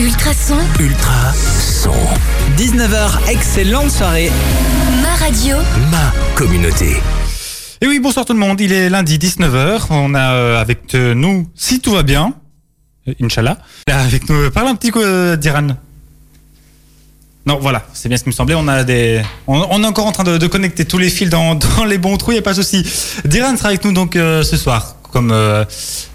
Ultrason, 0.00 0.56
Ultra 0.80 1.30
son. 1.34 1.92
19h, 2.56 3.28
excellente 3.30 3.90
soirée. 3.90 4.30
ma 5.02 5.14
radio, 5.14 5.56
Ma 5.90 6.10
communauté. 6.34 6.96
Et 7.82 7.86
oui, 7.86 8.00
bonsoir 8.00 8.24
tout 8.24 8.32
le 8.32 8.38
monde. 8.38 8.58
Il 8.62 8.72
est 8.72 8.88
lundi 8.88 9.18
19h. 9.18 9.88
On 9.90 10.14
a 10.14 10.32
euh, 10.32 10.58
avec 10.58 10.94
euh, 10.94 11.12
nous, 11.12 11.46
si 11.54 11.80
tout 11.80 11.92
va 11.92 12.02
bien, 12.02 12.32
euh, 13.08 13.12
Inch'Allah, 13.22 13.58
là, 13.86 14.00
avec 14.00 14.26
nous, 14.30 14.50
parle 14.50 14.68
un 14.68 14.74
petit 14.74 14.90
coup 14.90 15.02
d'Iran. 15.36 15.68
Non, 17.44 17.58
voilà, 17.60 17.86
c'est 17.92 18.08
bien 18.08 18.16
ce 18.16 18.22
qui 18.22 18.30
me 18.30 18.34
semblait. 18.34 18.54
On 18.54 18.68
a 18.68 18.84
des, 18.84 19.20
on, 19.46 19.66
on 19.70 19.82
est 19.82 19.86
encore 19.86 20.06
en 20.06 20.12
train 20.12 20.24
de, 20.24 20.38
de 20.38 20.46
connecter 20.46 20.86
tous 20.86 20.98
les 20.98 21.10
fils 21.10 21.28
dans, 21.28 21.54
dans 21.76 21.84
les 21.84 21.98
bons 21.98 22.16
trous. 22.16 22.30
Il 22.30 22.36
n'y 22.36 22.40
a 22.40 22.42
pas 22.42 22.54
de 22.54 22.62
souci. 22.62 22.86
Diran 23.26 23.54
sera 23.54 23.68
avec 23.68 23.84
nous 23.84 23.92
donc 23.92 24.16
euh, 24.16 24.42
ce 24.44 24.56
soir. 24.56 24.96
Comme 25.10 25.32
euh, 25.32 25.64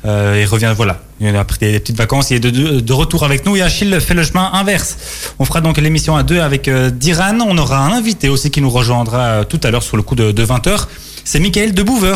euh, 0.05 0.39
il 0.41 0.45
revient, 0.45 0.73
voilà, 0.75 1.01
il 1.19 1.35
a 1.35 1.43
pris 1.43 1.59
des 1.59 1.79
petites 1.79 1.97
vacances, 1.97 2.31
il 2.31 2.37
est 2.37 2.39
de, 2.39 2.93
retour 2.93 3.23
avec 3.23 3.45
nous. 3.45 3.55
Et 3.55 3.61
Achille 3.61 3.99
fait 3.99 4.13
le 4.13 4.23
chemin 4.23 4.49
inverse. 4.53 4.97
On 5.39 5.45
fera 5.45 5.61
donc 5.61 5.77
l'émission 5.77 6.15
à 6.15 6.23
deux 6.23 6.39
avec 6.39 6.67
euh, 6.67 6.89
Diran. 6.89 7.39
On 7.41 7.57
aura 7.57 7.79
un 7.79 7.91
invité 7.91 8.29
aussi 8.29 8.51
qui 8.51 8.61
nous 8.61 8.69
rejoindra 8.69 9.45
tout 9.45 9.59
à 9.63 9.71
l'heure 9.71 9.83
sur 9.83 9.97
le 9.97 10.03
coup 10.03 10.15
de, 10.15 10.31
de 10.31 10.45
20h. 10.45 10.87
C'est 11.23 11.39
Michael 11.39 11.73
de 11.73 11.83
Bouver 11.83 12.15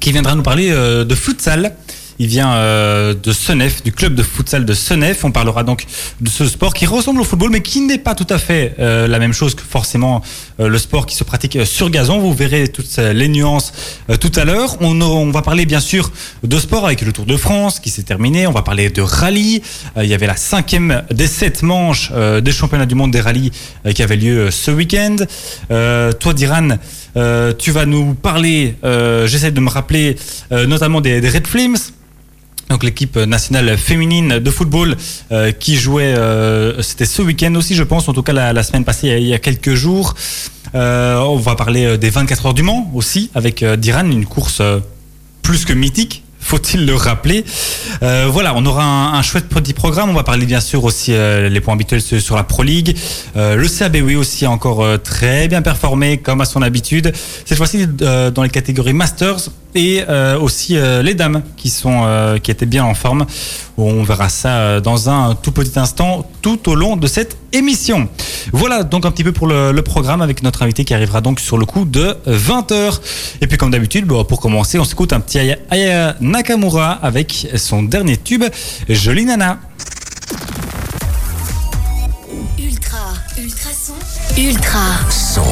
qui 0.00 0.12
viendra 0.12 0.34
nous 0.34 0.42
parler 0.42 0.70
de 0.70 1.14
futsal. 1.14 1.74
Il 2.20 2.26
vient 2.26 2.52
euh, 2.52 3.14
de 3.14 3.32
Senef, 3.32 3.82
du 3.84 3.92
club 3.92 4.14
de 4.16 4.24
futsal 4.24 4.64
de 4.64 4.74
Senef. 4.74 5.24
On 5.24 5.30
parlera 5.30 5.62
donc 5.62 5.84
de 6.20 6.28
ce 6.28 6.46
sport 6.46 6.74
qui 6.74 6.84
ressemble 6.84 7.20
au 7.20 7.24
football, 7.24 7.50
mais 7.50 7.62
qui 7.62 7.80
n'est 7.80 7.98
pas 7.98 8.16
tout 8.16 8.26
à 8.28 8.38
fait 8.38 8.74
euh, 8.80 9.06
la 9.06 9.20
même 9.20 9.32
chose 9.32 9.54
que 9.54 9.62
forcément 9.62 10.20
euh, 10.58 10.68
le 10.68 10.78
sport 10.78 11.06
qui 11.06 11.14
se 11.14 11.22
pratique 11.22 11.54
euh, 11.54 11.64
sur 11.64 11.90
gazon. 11.90 12.18
Vous 12.18 12.34
verrez 12.34 12.66
toutes 12.68 12.90
euh, 12.98 13.12
les 13.12 13.28
nuances 13.28 13.72
euh, 14.10 14.16
tout 14.16 14.32
à 14.34 14.44
l'heure. 14.44 14.76
On, 14.80 15.00
on 15.00 15.30
va 15.30 15.42
parler 15.42 15.64
bien 15.64 15.78
sûr 15.78 16.10
de 16.42 16.58
sport 16.58 16.86
avec 16.86 17.02
le 17.02 17.12
Tour 17.12 17.24
de 17.24 17.36
France 17.36 17.78
qui 17.78 17.90
s'est 17.90 18.02
terminé. 18.02 18.48
On 18.48 18.52
va 18.52 18.62
parler 18.62 18.90
de 18.90 19.00
rallye. 19.00 19.62
Il 19.96 20.06
y 20.06 20.14
avait 20.14 20.26
la 20.26 20.36
cinquième 20.36 21.04
des 21.12 21.28
sept 21.28 21.62
manches 21.62 22.10
des 22.12 22.52
championnats 22.52 22.86
du 22.86 22.94
monde 22.94 23.12
des 23.12 23.20
rallyes 23.20 23.52
qui 23.94 24.02
avait 24.02 24.16
lieu 24.16 24.50
ce 24.50 24.70
week-end. 24.70 25.16
Toi, 25.68 26.34
Diran, 26.34 26.78
tu 27.58 27.70
vas 27.70 27.86
nous 27.86 28.14
parler, 28.14 28.76
j'essaie 29.26 29.50
de 29.50 29.60
me 29.60 29.68
rappeler, 29.68 30.16
notamment 30.50 31.00
des, 31.00 31.20
des 31.20 31.28
Red 31.28 31.46
Flames. 31.46 31.76
Donc 32.68 32.84
l'équipe 32.84 33.16
nationale 33.16 33.78
féminine 33.78 34.38
de 34.40 34.50
football 34.50 34.96
euh, 35.32 35.52
qui 35.52 35.76
jouait, 35.76 36.14
euh, 36.14 36.82
c'était 36.82 37.06
ce 37.06 37.22
week-end 37.22 37.54
aussi, 37.54 37.74
je 37.74 37.82
pense, 37.82 38.08
en 38.08 38.12
tout 38.12 38.22
cas 38.22 38.32
la, 38.34 38.62
semaine 38.62 38.84
passée, 38.84 39.08
il 39.08 39.26
y 39.26 39.34
a- 39.34 39.38
quelques 39.38 39.74
jours. 39.74 40.14
Euh, 40.74 41.16
on 41.20 41.36
va 41.36 41.54
parler 41.54 41.96
des 41.96 42.10
24 42.10 42.46
heures 42.46 42.54
du 42.54 42.62
Mans 42.62 42.90
aussi, 42.94 43.30
avec 43.34 43.64
Diran, 43.64 44.04
une 44.04 44.26
course 44.26 44.60
plus 45.40 45.64
que 45.64 45.72
mythique. 45.72 46.24
Faut-il 46.48 46.86
le 46.86 46.94
rappeler 46.94 47.44
Euh, 48.02 48.26
Voilà, 48.32 48.54
on 48.56 48.64
aura 48.64 48.82
un, 48.82 49.12
un 49.12 49.20
chouette 49.20 49.50
petit 49.50 49.74
programme. 49.74 50.08
On 50.08 50.14
va 50.14 50.22
parler 50.22 50.46
bien 50.46 50.60
sûr 50.60 50.82
aussi 50.82 51.12
euh, 51.12 51.50
les 51.50 51.60
points 51.60 51.74
habituels 51.74 52.00
sur 52.00 52.36
la 52.36 52.42
Pro 52.42 52.62
League. 52.62 52.96
Euh, 53.36 53.54
le 53.54 53.68
CABW 53.68 54.16
aussi 54.16 54.46
a 54.46 54.50
encore 54.50 54.82
euh, 54.82 54.96
très 54.96 55.46
bien 55.48 55.60
performé 55.60 56.16
comme 56.16 56.40
à 56.40 56.46
son 56.46 56.62
habitude. 56.62 57.12
Cette 57.44 57.58
fois-ci 57.58 57.86
dans 57.86 58.42
les 58.42 58.48
catégories 58.48 58.94
Masters 58.94 59.50
et 59.74 60.02
aussi 60.40 60.76
les 61.02 61.14
dames 61.14 61.42
qui 61.56 61.68
sont 61.68 62.38
qui 62.42 62.50
étaient 62.50 62.66
bien 62.66 62.84
en 62.84 62.94
forme. 62.94 63.26
On 63.76 64.02
verra 64.02 64.28
ça 64.30 64.80
dans 64.80 65.10
un 65.10 65.34
tout 65.34 65.52
petit 65.52 65.78
instant 65.78 66.28
tout 66.40 66.68
au 66.70 66.74
long 66.74 66.96
de 66.96 67.06
cette 67.06 67.36
émission. 67.52 68.08
Voilà 68.52 68.82
donc 68.82 69.04
un 69.06 69.10
petit 69.10 69.24
peu 69.24 69.32
pour 69.32 69.46
le, 69.46 69.72
le 69.72 69.82
programme 69.82 70.22
avec 70.22 70.42
notre 70.42 70.62
invité 70.62 70.84
qui 70.84 70.94
arrivera 70.94 71.20
donc 71.20 71.40
sur 71.40 71.58
le 71.58 71.66
coup 71.66 71.84
de 71.84 72.16
20h. 72.26 73.00
Et 73.40 73.46
puis 73.46 73.58
comme 73.58 73.70
d'habitude, 73.70 74.06
pour 74.06 74.40
commencer, 74.40 74.78
on 74.78 74.84
s'écoute 74.84 75.12
un 75.12 75.20
petit 75.20 75.38
Aya, 75.38 75.56
Aya 75.70 76.16
Nakamura 76.20 76.92
avec 76.92 77.48
son 77.56 77.82
dernier 77.82 78.16
tube, 78.16 78.44
Jolie 78.88 79.24
Nana. 79.24 79.58
ultra, 82.58 82.98
ultrason, 83.38 83.94
ultra, 84.36 84.80
Son. 85.10 85.42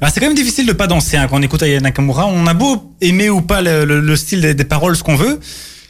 Ah, 0.00 0.10
c'est 0.10 0.20
quand 0.20 0.26
même 0.26 0.34
difficile 0.36 0.66
de 0.66 0.72
pas 0.72 0.86
danser 0.86 1.16
hein, 1.16 1.26
quand 1.28 1.38
on 1.38 1.42
écoute 1.42 1.62
Aya 1.62 1.80
Nakamura. 1.80 2.26
On 2.26 2.46
a 2.46 2.54
beau 2.54 2.92
aimer 3.00 3.30
ou 3.30 3.40
pas 3.40 3.62
le, 3.62 3.84
le- 3.84 4.00
le 4.00 4.16
style 4.16 4.40
des, 4.40 4.54
des 4.54 4.64
paroles, 4.64 4.96
ce 4.96 5.02
qu'on 5.02 5.16
veut, 5.16 5.40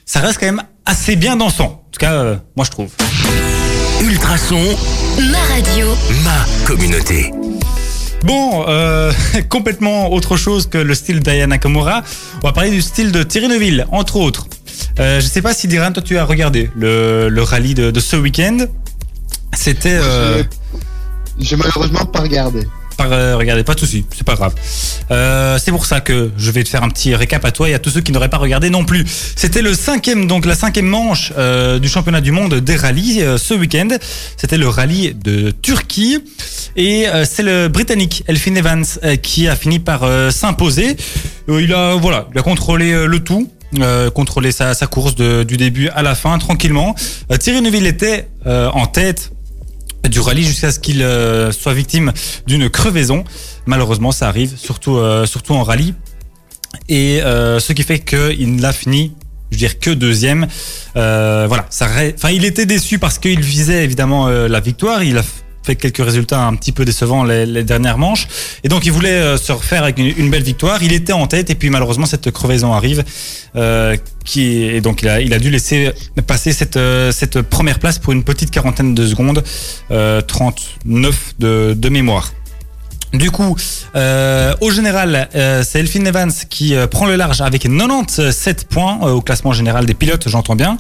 ça 0.07 0.21
reste 0.21 0.39
quand 0.39 0.47
même 0.47 0.63
assez 0.87 1.17
bien 1.17 1.37
dansant. 1.37 1.65
En 1.65 1.91
tout 1.91 1.99
cas, 1.99 2.13
euh, 2.13 2.37
moi 2.57 2.65
je 2.65 2.71
trouve. 2.71 2.91
Ultra 4.03 4.37
son. 4.37 4.61
ma 5.31 5.39
radio, 5.55 5.87
Ma 6.25 6.45
communauté. 6.67 7.33
Bon, 8.23 8.65
euh, 8.69 9.13
complètement 9.49 10.13
autre 10.13 10.37
chose 10.37 10.67
que 10.69 10.79
le 10.79 10.95
style 10.95 11.21
d'Aya 11.21 11.47
Nakamura. 11.47 12.03
On 12.43 12.47
va 12.47 12.53
parler 12.53 12.71
du 12.71 12.83
style 12.83 13.13
de 13.13 13.23
Thierry 13.23 13.49
Neuville, 13.49 13.87
entre 13.93 14.17
autres. 14.17 14.47
Euh, 14.99 15.21
je 15.21 15.27
sais 15.27 15.43
pas 15.43 15.55
si 15.55 15.69
Diran, 15.69 15.93
toi 15.93 16.03
tu 16.03 16.17
as 16.19 16.25
regardé 16.25 16.71
le, 16.77 17.29
le 17.29 17.43
rallye 17.43 17.75
de, 17.75 17.91
de 17.91 18.01
ce 18.01 18.17
week-end. 18.17 18.59
C'était... 19.55 19.99
Euh, 20.01 20.43
J'ai 21.39 21.57
malheureusement 21.57 22.05
pas 22.07 22.21
regardé. 22.21 22.67
Euh, 23.01 23.37
regardez, 23.37 23.65
pas 23.65 23.75
de 23.75 23.81
souci, 23.81 24.05
c'est 24.17 24.25
pas 24.25 24.35
grave. 24.35 24.55
Euh, 25.11 25.59
c'est 25.63 25.71
pour 25.71 25.87
ça 25.87 26.01
que 26.01 26.31
je 26.37 26.51
vais 26.51 26.65
te 26.65 26.69
faire 26.69 26.83
un 26.83 26.89
petit 26.89 27.15
récap 27.15 27.45
à 27.45 27.51
toi 27.51 27.69
et 27.69 27.75
à 27.75 27.79
tous 27.79 27.91
ceux 27.91 28.01
qui 28.01 28.13
n'auraient 28.13 28.29
pas 28.29 28.39
regardé 28.39 28.71
non 28.71 28.85
plus. 28.85 29.05
C'était 29.37 29.63
le 29.63 29.75
cinquième, 29.75 30.27
donc 30.27 30.47
la 30.47 30.55
cinquième 30.55 30.87
manche 30.87 31.33
euh, 31.39 31.79
du 31.79 31.89
championnat 31.89 32.21
du 32.21 32.33
monde 32.33 32.55
des 32.55 32.77
rallyes 32.77 33.25
ce 33.37 33.55
week-end. 33.55 33.89
C'était 34.37 34.59
le 34.59 34.69
rallye 34.69 35.15
de 35.15 35.51
Turquie 35.51 36.19
et 36.77 37.07
c'est 37.25 37.43
le 37.43 37.69
Britannique 37.69 38.25
Elfin 38.27 38.55
Evans 38.55 38.85
qui 39.23 39.49
a 39.49 39.57
fini 39.57 39.79
par 39.79 40.03
s'imposer. 40.33 40.97
Il 41.49 41.73
a 41.73 41.95
voilà, 41.95 42.29
il 42.33 42.39
a 42.39 42.43
contrôlé 42.43 43.07
le 43.07 43.21
tout. 43.21 43.51
Euh, 43.81 44.11
contrôlé 44.11 44.53
sa, 44.53 44.75
course 44.87 45.17
du 45.17 45.57
début 45.57 45.89
à 45.89 46.03
la 46.03 46.15
fin 46.15 46.39
tranquillement. 46.39 46.95
Thierry 47.41 47.61
Neuville 47.61 47.87
était 47.87 48.29
en 48.47 48.87
tête 48.87 49.33
du 50.09 50.21
rallye 50.21 50.45
jusqu'à 50.45 50.73
ce 50.73 50.79
qu'il 50.79 51.03
euh, 51.03 51.53
soit 51.53 51.75
victime 51.75 52.13
d'une 52.47 52.69
crevaison. 52.69 53.25
Malheureusement, 53.67 54.13
ça 54.13 54.29
arrive, 54.29 54.57
surtout, 54.57 54.97
euh, 54.97 55.27
surtout 55.27 55.55
en 55.55 55.63
rallye. 55.63 55.95
Et 56.89 57.23
euh, 57.23 57.61
ce 57.61 57.73
qui 57.73 57.83
fait 57.83 58.01
qu'il 58.01 58.57
n'a 58.57 58.73
fini, 58.73 59.15
je 59.51 59.57
veux 59.57 59.59
dire, 59.59 59.79
que 59.79 59.91
deuxième. 59.91 60.47
Voilà, 60.95 61.67
ça, 61.71 61.89
enfin, 62.15 62.31
il 62.31 62.45
était 62.45 62.67
déçu 62.67 62.99
parce 62.99 63.19
qu'il 63.19 63.41
visait 63.41 63.85
évidemment 63.85 64.29
la 64.29 64.61
victoire. 64.61 65.03
Il 65.03 65.19
a 65.19 65.23
fait 65.65 65.77
quelques 65.77 66.05
résultats 66.05 66.41
un 66.41 66.55
petit 66.55 66.73
peu 66.73 66.85
décevants 66.85 67.25
les, 67.25 67.65
dernières 67.65 67.99
manches. 67.99 68.29
Et 68.63 68.69
donc, 68.69 68.85
il 68.87 68.93
voulait 68.93 69.11
euh, 69.11 69.37
se 69.37 69.53
refaire 69.53 69.83
avec 69.83 69.99
une, 69.99 70.13
une 70.17 70.31
belle 70.31 70.43
victoire. 70.43 70.83
Il 70.83 70.93
était 70.93 71.13
en 71.13 71.27
tête 71.27 71.51
et 71.51 71.55
puis 71.55 71.71
malheureusement, 71.71 72.07
cette 72.07 72.31
crevaison 72.31 72.73
arrive. 72.73 73.05
Euh, 73.57 73.97
qui, 74.25 74.65
et 74.65 74.81
donc, 74.81 75.03
il 75.03 75.09
a, 75.09 75.21
il 75.21 75.33
a 75.33 75.39
dû 75.39 75.51
laisser 75.51 75.93
passer 76.27 76.53
cette, 76.53 76.77
euh, 76.77 77.13
cette 77.13 77.43
première 77.43 77.79
place 77.79 77.99
pour 77.99 78.13
une 78.13 78.25
petite 78.25 78.51
quarantaine 78.51 78.95
de 78.95 79.07
secondes. 79.07 79.45
Euh, 79.91 80.21
39 80.23 81.35
de, 81.39 81.75
de 81.77 81.89
mémoire. 81.89 82.33
Du 83.15 83.31
coup, 83.31 83.57
euh, 83.95 84.55
au 84.61 84.73
général, 84.73 85.29
euh, 85.37 85.63
c'est 85.65 85.79
Elphine 85.79 86.05
Evans 86.07 86.33
qui 86.51 86.75
euh, 86.75 86.89
prend 86.89 87.07
le 87.07 87.15
large 87.15 87.41
avec 87.43 87.63
97 87.63 88.67
points 88.69 88.99
au 89.03 89.21
classement 89.21 89.53
général 89.53 89.87
des 89.87 89.95
pilotes, 89.95 90.29
j'entends 90.29 90.57
bien. 90.57 90.79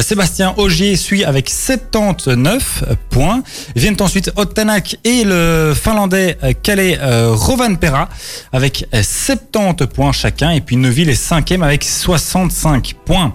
Sébastien 0.00 0.54
Ogier 0.56 0.96
suit 0.96 1.24
avec 1.24 1.50
79 1.50 2.84
points. 3.10 3.42
Viennent 3.76 4.00
ensuite 4.00 4.32
Ottanak 4.36 4.96
et 5.04 5.24
le 5.24 5.74
Finlandais 5.74 6.38
euh, 6.42 7.32
Rovanperä 7.34 8.08
avec 8.52 8.86
euh, 8.94 9.02
70 9.02 9.86
points 9.86 10.12
chacun. 10.12 10.50
Et 10.50 10.60
puis 10.60 10.76
Neuville 10.76 11.10
est 11.10 11.14
cinquième 11.14 11.62
avec 11.62 11.84
65 11.84 12.94
points. 13.04 13.34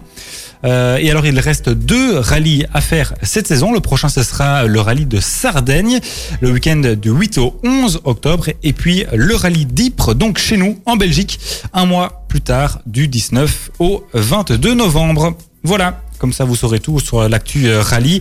Euh, 0.66 0.97
et 0.97 1.09
alors, 1.09 1.25
il 1.25 1.40
reste 1.40 1.70
deux 1.70 2.18
rallyes 2.18 2.66
à 2.74 2.81
faire 2.81 3.14
cette 3.24 3.47
saison. 3.47 3.72
Le 3.72 3.80
prochain, 3.80 4.09
ce 4.09 4.24
sera 4.24 4.66
le 4.66 4.80
rallye 4.80 5.06
de 5.06 5.20
Sardaigne, 5.20 6.00
le 6.42 6.52
week-end 6.52 6.96
du 7.00 7.09
8 7.09 7.38
au 7.38 7.59
11 7.64 8.02
octobre. 8.03 8.47
Et 8.64 8.74
puis, 8.74 9.06
le 9.14 9.36
rallye 9.36 9.66
d'Ypres, 9.66 10.14
donc 10.14 10.38
chez 10.38 10.58
nous, 10.58 10.80
en 10.86 10.96
Belgique, 10.96 11.40
un 11.74 11.86
mois 11.86 12.25
plus 12.28 12.42
tard, 12.42 12.80
du 12.86 13.08
19 13.08 13.72
au 13.80 14.06
22 14.14 14.74
novembre. 14.74 15.36
Voilà. 15.64 16.02
Comme 16.19 16.34
ça, 16.34 16.44
vous 16.44 16.56
saurez 16.57 16.81
tout 16.81 17.00
sur 17.00 17.27
l'actu 17.30 17.68
euh, 17.68 17.81
rallye. 17.81 18.19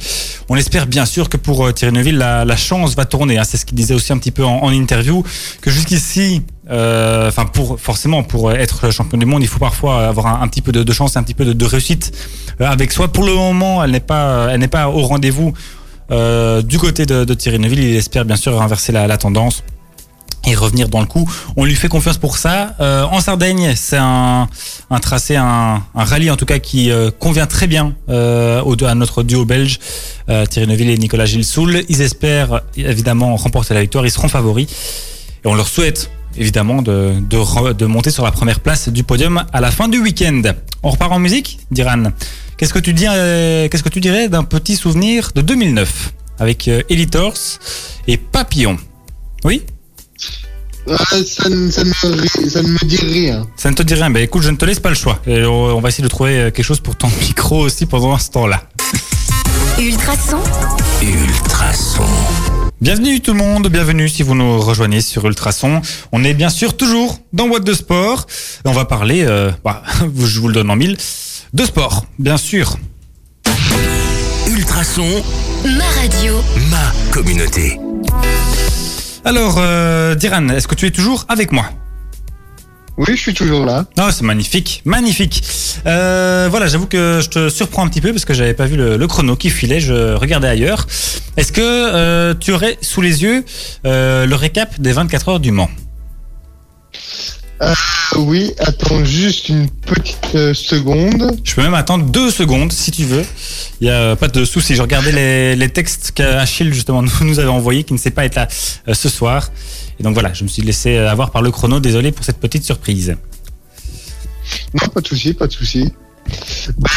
On 0.49 0.55
espère 0.55 0.87
bien 0.87 1.05
sûr 1.05 1.29
que 1.29 1.37
pour 1.37 1.67
euh, 1.67 1.73
Thierry 1.73 1.93
Neuville, 1.93 2.17
la, 2.17 2.57
chance 2.57 2.95
va 2.95 3.05
tourner. 3.05 3.39
hein. 3.39 3.45
C'est 3.45 3.57
ce 3.57 3.67
qu'il 3.67 3.77
disait 3.77 3.95
aussi 3.95 4.13
un 4.13 4.19
petit 4.19 4.31
peu 4.31 4.45
en, 4.45 4.71
interview, 4.71 5.25
que 5.61 5.71
jusqu'ici, 5.71 6.43
euh, 6.71 7.29
enfin 7.29 7.45
pour 7.47 7.81
forcément 7.81 8.23
pour 8.23 8.53
être 8.53 8.91
champion 8.91 9.19
du 9.19 9.27
monde, 9.27 9.43
il 9.43 9.49
faut 9.49 9.59
parfois 9.59 10.07
avoir 10.07 10.41
un, 10.41 10.47
petit 10.47 10.63
peu 10.63 10.71
de, 10.71 10.85
de 10.85 10.93
chance, 10.93 11.17
un 11.17 11.25
petit 11.25 11.35
peu 11.35 11.45
de, 11.45 11.53
de 11.53 11.65
réussite 11.65 12.13
avec 12.61 12.93
soi. 12.93 13.09
Pour 13.09 13.25
le 13.25 13.35
moment, 13.35 13.83
elle 13.83 13.91
n'est 13.91 14.01
pas, 14.01 14.49
elle 14.51 14.61
n'est 14.61 14.69
pas 14.69 14.89
au 14.89 15.03
rendez-vous 15.03 15.53
du 16.11 16.79
côté 16.79 17.05
de, 17.05 17.25
de 17.25 17.35
Thierry 17.35 17.59
Neuville. 17.59 17.81
Il 17.81 17.97
espère 17.97 18.25
bien 18.25 18.37
sûr 18.37 18.63
inverser 18.63 18.93
la 18.93 19.19
tendance 19.19 19.65
et 20.47 20.55
revenir 20.55 20.89
dans 20.89 21.01
le 21.01 21.07
coup. 21.07 21.31
On 21.57 21.65
lui 21.65 21.75
fait 21.75 21.89
confiance 21.89 22.19
pour 22.19 22.37
ça. 22.37 22.75
Euh, 22.81 23.05
en 23.05 23.21
Sardaigne, 23.21 23.75
c'est 23.77 23.99
un, 23.99 24.49
tracé, 25.01 25.37
un, 25.37 25.83
rallye 25.95 26.31
en 26.31 26.37
tout 26.37 26.47
cas 26.47 26.59
qui 26.59 26.91
euh, 26.91 27.11
convient 27.11 27.47
très 27.47 27.67
bien 27.67 27.95
euh, 28.09 28.63
au, 28.63 28.83
à 28.85 28.95
notre 28.95 29.23
duo 29.23 29.45
belge, 29.45 29.79
Thierry 30.51 30.67
Neuville 30.67 30.91
et 30.91 30.99
Nicolas 30.99 31.27
Gilles-Soul. 31.27 31.83
Ils 31.89 32.03
espèrent 32.03 32.63
évidemment 32.77 33.37
remporter 33.37 33.75
la 33.75 33.81
victoire, 33.81 34.05
ils 34.07 34.11
seront 34.11 34.29
favoris 34.29 34.69
et 35.45 35.49
on 35.49 35.55
leur 35.55 35.69
souhaite 35.69 36.11
évidemment 36.37 36.83
de, 36.83 37.15
de, 37.21 37.87
monter 37.87 38.11
sur 38.11 38.25
la 38.25 38.31
première 38.31 38.61
place 38.61 38.89
du 38.91 39.03
podium 39.03 39.45
à 39.53 39.61
la 39.61 39.71
fin 39.71 39.89
du 39.89 39.99
week-end. 39.99 40.43
On 40.83 40.91
repart 40.91 41.13
en 41.13 41.19
musique, 41.19 41.59
Diran 41.71 42.05
Qu'est-ce 42.57 42.75
que 42.75 42.79
tu 42.79 42.93
dis 42.93 43.05
Qu'est-ce 43.05 43.83
que 43.83 43.89
tu 43.89 44.01
dirais 44.01 44.29
d'un 44.29 44.45
petit 44.45 44.77
souvenir 44.77 45.31
de 45.35 45.41
2009 45.41 46.13
avec 46.39 46.69
Elitors 46.89 47.39
et 48.07 48.17
Papillon? 48.19 48.77
Oui? 49.45 49.63
Ah, 50.91 50.97
ça, 51.27 51.49
ne- 51.51 51.71
ça 51.71 51.85
ne 51.85 51.89
me, 51.91 52.21
ri- 52.21 52.51
ça 52.51 52.63
ne 52.63 52.69
me 52.69 52.85
dit 52.87 52.97
rien. 52.97 53.47
Ça 53.57 53.71
ne 53.71 53.75
te 53.75 53.83
dit 53.83 53.95
rien 53.95 54.09
Ben 54.11 54.23
écoute, 54.23 54.43
je 54.43 54.51
ne 54.51 54.57
te 54.57 54.65
laisse 54.65 54.81
pas 54.81 54.89
le 54.89 54.95
choix. 54.95 55.21
Et 55.27 55.45
on 55.45 55.77
on 55.77 55.81
va 55.81 55.89
essayer 55.91 56.05
de 56.05 56.09
trouver 56.09 56.39
euh, 56.39 56.51
quelque 56.51 56.65
chose 56.65 56.81
pour 56.81 56.97
ton 56.97 57.09
micro 57.21 57.59
aussi 57.61 57.85
pendant 57.87 58.17
ce 58.19 58.31
temps-là. 58.31 58.63
Ultrason, 59.79 60.39
Ultrason. 61.03 62.03
Bienvenue 62.81 63.21
tout 63.21 63.33
le 63.33 63.39
monde, 63.39 63.69
bienvenue 63.69 64.09
si 64.09 64.23
vous 64.23 64.35
nous 64.35 64.61
rejoignez 64.61 65.01
sur 65.01 65.27
Ultrason. 65.27 65.83
On 66.13 66.25
est 66.25 66.35
bien 66.35 66.49
sûr 66.49 66.77
toujours 66.77 67.19
dans 67.33 67.47
What 67.49 67.61
de 67.61 67.75
Sport. 67.75 68.27
On 68.65 68.73
va 68.73 68.85
parler, 68.87 69.25
euh, 69.27 69.51
bah, 69.65 69.83
je 70.19 70.41
vous 70.41 70.49
le 70.49 70.55
donne 70.55 70.71
en 70.71 70.77
mille, 70.77 70.97
de 71.53 71.65
sport, 71.65 72.07
bien 72.19 72.37
sûr. 72.39 72.77
Ultrason, 74.49 75.23
ma 75.65 75.85
radio. 76.01 76.35
ma 76.71 76.93
communauté. 77.13 77.79
Alors, 79.29 79.57
euh, 79.59 80.15
Diran, 80.15 80.49
est-ce 80.49 80.67
que 80.67 80.75
tu 80.75 80.87
es 80.87 80.91
toujours 80.91 81.27
avec 81.29 81.53
moi? 81.53 81.67
Oui, 82.97 83.09
je 83.09 83.21
suis 83.21 83.35
toujours 83.35 83.67
là. 83.67 83.85
Ah, 83.99 84.09
c'est 84.11 84.25
magnifique, 84.25 84.81
magnifique. 84.87 85.45
Euh, 85.85 86.49
voilà, 86.51 86.67
j'avoue 86.67 86.87
que 86.87 87.21
je 87.23 87.29
te 87.29 87.49
surprends 87.51 87.85
un 87.85 87.89
petit 87.89 88.01
peu 88.01 88.11
parce 88.11 88.25
que 88.25 88.33
j'avais 88.33 88.55
pas 88.55 88.65
vu 88.65 88.79
le, 88.79 88.97
le 88.97 89.07
chrono 89.07 89.37
qui 89.37 89.51
filait, 89.51 89.81
je 89.81 90.15
regardais 90.15 90.49
ailleurs. 90.49 90.87
Est-ce 91.37 91.53
que 91.53 91.61
euh, 91.61 92.33
tu 92.41 92.53
aurais 92.53 92.79
sous 92.81 93.03
les 93.03 93.23
yeux 93.23 93.45
euh, 93.85 94.25
le 94.25 94.35
récap 94.35 94.81
des 94.81 94.93
24 94.93 95.29
heures 95.29 95.41
du 95.41 95.51
Mans? 95.51 95.69
Euh, 97.61 97.75
oui, 98.19 98.53
attends 98.61 99.05
juste 99.05 99.49
une 99.49 99.69
petite 99.69 100.35
euh, 100.37 100.55
seconde. 100.55 101.37
Je 101.43 101.55
peux 101.57 101.63
même 101.63 101.75
attendre 101.75 102.05
deux 102.05 102.31
secondes 102.31 102.73
si 102.73 102.91
tu 102.93 103.05
veux. 103.05 103.25
Il 103.81 103.89
y 103.89 103.91
a 103.91 104.15
pas 104.17 104.29
de 104.29 104.45
souci. 104.45 104.77
Je 104.77 104.83
regardais 104.83 105.11
les, 105.13 105.57
les 105.57 105.69
textes 105.69 106.13
qu'Achille 106.15 106.73
justement 106.73 107.03
nous, 107.03 107.11
nous 107.23 107.39
avait 107.41 107.49
envoyés, 107.49 107.83
qui 107.85 107.93
ne 107.95 107.99
sait 107.99 108.11
pas 108.13 108.25
être 108.25 108.37
là 108.37 108.47
euh, 108.89 108.95
ce 108.95 109.09
soir. 109.09 109.51
Et 109.99 110.05
donc 110.05 110.15
voilà, 110.15 110.33
je 110.33 110.45
me 110.45 110.49
suis 110.49 110.63
laissé 110.63 110.97
euh, 110.97 111.11
avoir 111.11 111.31
par 111.33 111.43
le 111.43 111.51
chrono. 111.51 111.81
Désolé 111.81 112.13
pour 112.13 112.25
cette 112.25 112.39
petite 112.39 112.65
surprise. 112.65 113.17
Non, 114.81 114.89
pas 114.89 115.01
de 115.01 115.09
souci, 115.09 115.35
pas 115.35 115.47
de 115.49 115.53
souci. 115.53 115.93
Bah, 116.79 116.89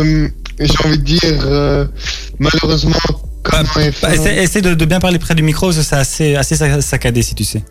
euh, 0.00 0.28
J'ai 0.60 0.74
envie 0.84 0.98
de 0.98 1.02
dire, 1.04 1.88
malheureusement, 2.38 2.94
comme 3.42 3.66
Bah, 3.74 3.80
F1, 3.90 4.12
essaie 4.14 4.36
essaie 4.42 4.62
de, 4.62 4.74
de 4.74 4.84
bien 4.84 5.00
parler 5.00 5.18
près 5.18 5.34
du 5.34 5.42
micro, 5.42 5.72
c'est 5.72 5.96
assez, 5.96 6.36
assez 6.36 6.54
sa- 6.56 6.80
saccadé 6.80 7.22
si 7.22 7.34
tu 7.34 7.44
sais. 7.44 7.62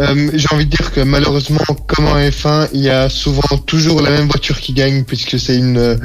Euh, 0.00 0.30
j'ai 0.34 0.46
envie 0.52 0.66
de 0.66 0.70
dire 0.70 0.92
que 0.92 1.00
malheureusement, 1.00 1.64
comme 1.86 2.06
en 2.06 2.16
F1, 2.18 2.68
il 2.72 2.80
y 2.80 2.90
a 2.90 3.08
souvent 3.08 3.58
toujours 3.66 4.00
la 4.00 4.10
même 4.10 4.26
voiture 4.26 4.60
qui 4.60 4.72
gagne, 4.72 5.04
puisque 5.04 5.38
c'est 5.38 5.56
une, 5.56 5.78
euh, 5.78 5.96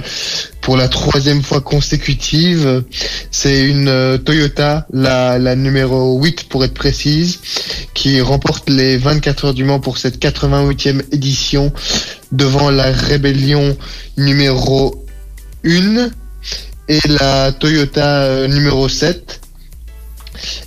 pour 0.61 0.77
la 0.77 0.87
troisième 0.87 1.43
fois 1.43 1.61
consécutive, 1.61 2.83
c'est 3.29 3.65
une 3.65 3.87
euh, 3.87 4.17
Toyota, 4.17 4.87
la, 4.91 5.37
la 5.37 5.55
numéro 5.55 6.19
8 6.19 6.49
pour 6.49 6.63
être 6.63 6.73
précise, 6.73 7.39
qui 7.93 8.19
remporte 8.21 8.69
les 8.69 8.97
24 8.97 9.45
heures 9.45 9.53
du 9.53 9.63
Mans 9.63 9.79
pour 9.79 9.97
cette 9.97 10.19
88e 10.19 11.03
édition 11.11 11.71
devant 12.31 12.71
la 12.71 12.91
Rébellion 12.91 13.77
numéro 14.17 15.05
1 15.65 16.09
et 16.87 16.99
la 17.07 17.51
Toyota 17.51 18.47
numéro 18.47 18.89
7. 18.89 19.39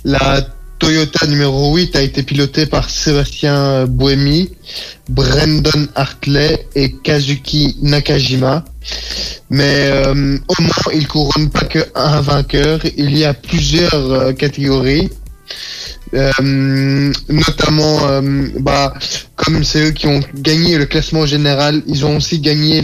La 0.05 0.47
Toyota 0.79 1.25
numéro 1.25 1.75
8 1.75 1.95
a 1.95 2.01
été 2.01 2.23
pilotée 2.23 2.65
par 2.65 2.89
Sébastien 2.89 3.85
Buemi, 3.87 4.51
Brandon 5.09 5.87
Hartley 5.95 6.67
et 6.75 6.91
Kazuki 6.91 7.77
Nakajima. 7.81 8.63
Mais 9.49 9.89
euh, 9.91 10.37
au 10.47 10.61
moins, 10.61 10.93
il 10.93 11.07
couronne 11.07 11.49
pas 11.49 11.65
que 11.65 11.79
un 11.95 12.21
vainqueur. 12.21 12.79
Il 12.95 13.17
y 13.17 13.25
a 13.25 13.33
plusieurs 13.33 13.93
euh, 13.95 14.33
catégories. 14.33 15.09
Euh, 16.13 16.31
notamment, 17.27 18.21
bah, 18.59 18.93
comme 19.35 19.63
c'est 19.65 19.87
eux 19.87 19.91
qui 19.91 20.07
ont 20.07 20.21
gagné 20.35 20.77
le 20.77 20.85
classement 20.85 21.25
général, 21.25 21.81
ils 21.85 22.05
ont 22.05 22.17
aussi 22.17 22.39
gagné 22.39 22.81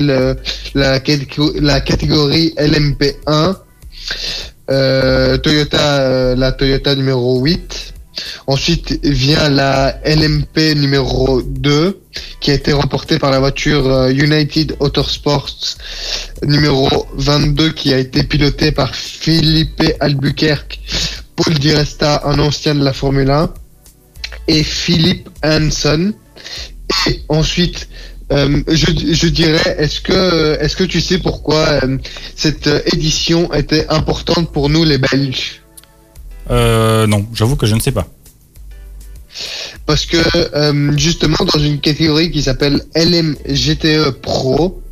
la 0.73 0.99
catégorie 0.99 2.53
LMP1. 2.57 3.55
Euh, 4.71 5.37
Toyota, 5.37 5.99
euh, 5.99 6.35
la 6.35 6.51
Toyota 6.53 6.95
numéro 6.95 7.41
8. 7.41 7.93
Ensuite 8.47 9.03
vient 9.03 9.49
la 9.49 9.99
LMP 10.05 10.75
numéro 10.75 11.41
2, 11.41 11.99
qui 12.39 12.51
a 12.51 12.53
été 12.53 12.71
remportée 12.71 13.19
par 13.19 13.31
la 13.31 13.39
voiture 13.39 13.87
euh, 13.87 14.09
United 14.09 14.75
Autosports 14.79 15.77
numéro 16.43 17.07
22, 17.15 17.71
qui 17.71 17.93
a 17.93 17.97
été 17.97 18.23
pilotée 18.23 18.71
par 18.71 18.95
Felipe 18.95 19.83
Albuquerque, 19.99 20.79
Paul 21.35 21.55
Di 21.55 21.73
Resta, 21.73 22.21
un 22.25 22.39
ancien 22.39 22.75
de 22.75 22.83
la 22.83 22.93
Formule 22.93 23.31
1, 23.31 23.53
et 24.47 24.63
Philippe 24.63 25.29
Hanson. 25.43 26.13
Et 27.07 27.21
ensuite, 27.27 27.89
euh, 28.31 28.63
je, 28.67 29.13
je 29.13 29.27
dirais, 29.27 29.75
est-ce 29.77 30.01
que, 30.01 30.57
est-ce 30.59 30.75
que 30.75 30.83
tu 30.83 31.01
sais 31.01 31.19
pourquoi 31.19 31.83
euh, 31.83 31.97
cette 32.35 32.67
euh, 32.67 32.81
édition 32.93 33.53
était 33.53 33.87
importante 33.89 34.51
pour 34.51 34.69
nous 34.69 34.83
les 34.83 34.97
Belges? 34.97 35.61
Euh, 36.49 37.07
non, 37.07 37.25
j'avoue 37.33 37.55
que 37.55 37.65
je 37.65 37.75
ne 37.75 37.79
sais 37.79 37.91
pas. 37.91 38.07
Parce 39.85 40.05
que 40.05 40.17
justement 40.95 41.37
dans 41.51 41.59
une 41.59 41.79
catégorie 41.79 42.29
qui 42.29 42.43
s'appelle 42.43 42.83
LMGTE 42.95 44.11
Pro, 44.21 44.83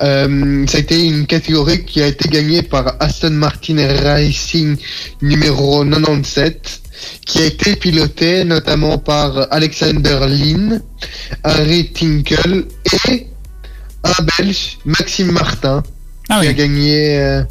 euh, 0.00 0.66
ça 0.66 0.78
a 0.78 0.80
été 0.80 1.04
une 1.04 1.26
catégorie 1.26 1.84
qui 1.84 2.02
a 2.02 2.06
été 2.06 2.28
gagnée 2.28 2.62
par 2.62 2.96
Aston 3.00 3.30
Martin 3.30 3.76
Racing 4.02 4.76
numéro 5.20 5.84
97, 5.84 6.81
qui 7.26 7.38
a 7.40 7.46
été 7.46 7.76
pilotée 7.76 8.44
notamment 8.44 8.98
par 8.98 9.48
Alexander 9.50 10.18
Lynn, 10.28 10.82
Harry 11.44 11.90
Tinkle 11.92 12.66
et 13.06 13.26
un 14.04 14.22
Belge, 14.38 14.78
Maxime 14.84 15.30
Martin, 15.32 15.82
Ah 16.28 16.40
qui 16.40 16.48
a 16.48 16.52
gagné. 16.52 17.18
euh, 17.20 17.42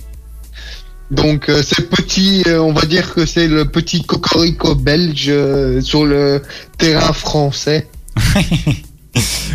donc 1.09 1.50
euh, 1.50 1.62
c'est 1.62 1.89
petit, 1.89 2.44
euh, 2.48 2.62
on 2.62 2.71
va 2.71 2.86
dire 2.86 3.13
que 3.13 3.25
c'est 3.25 3.48
le 3.48 3.65
petit 3.65 4.01
cocorico 4.03 4.75
belge 4.75 5.25
euh, 5.27 5.81
sur 5.81 6.06
le 6.06 6.42
terrain 6.77 7.13
français. 7.13 7.88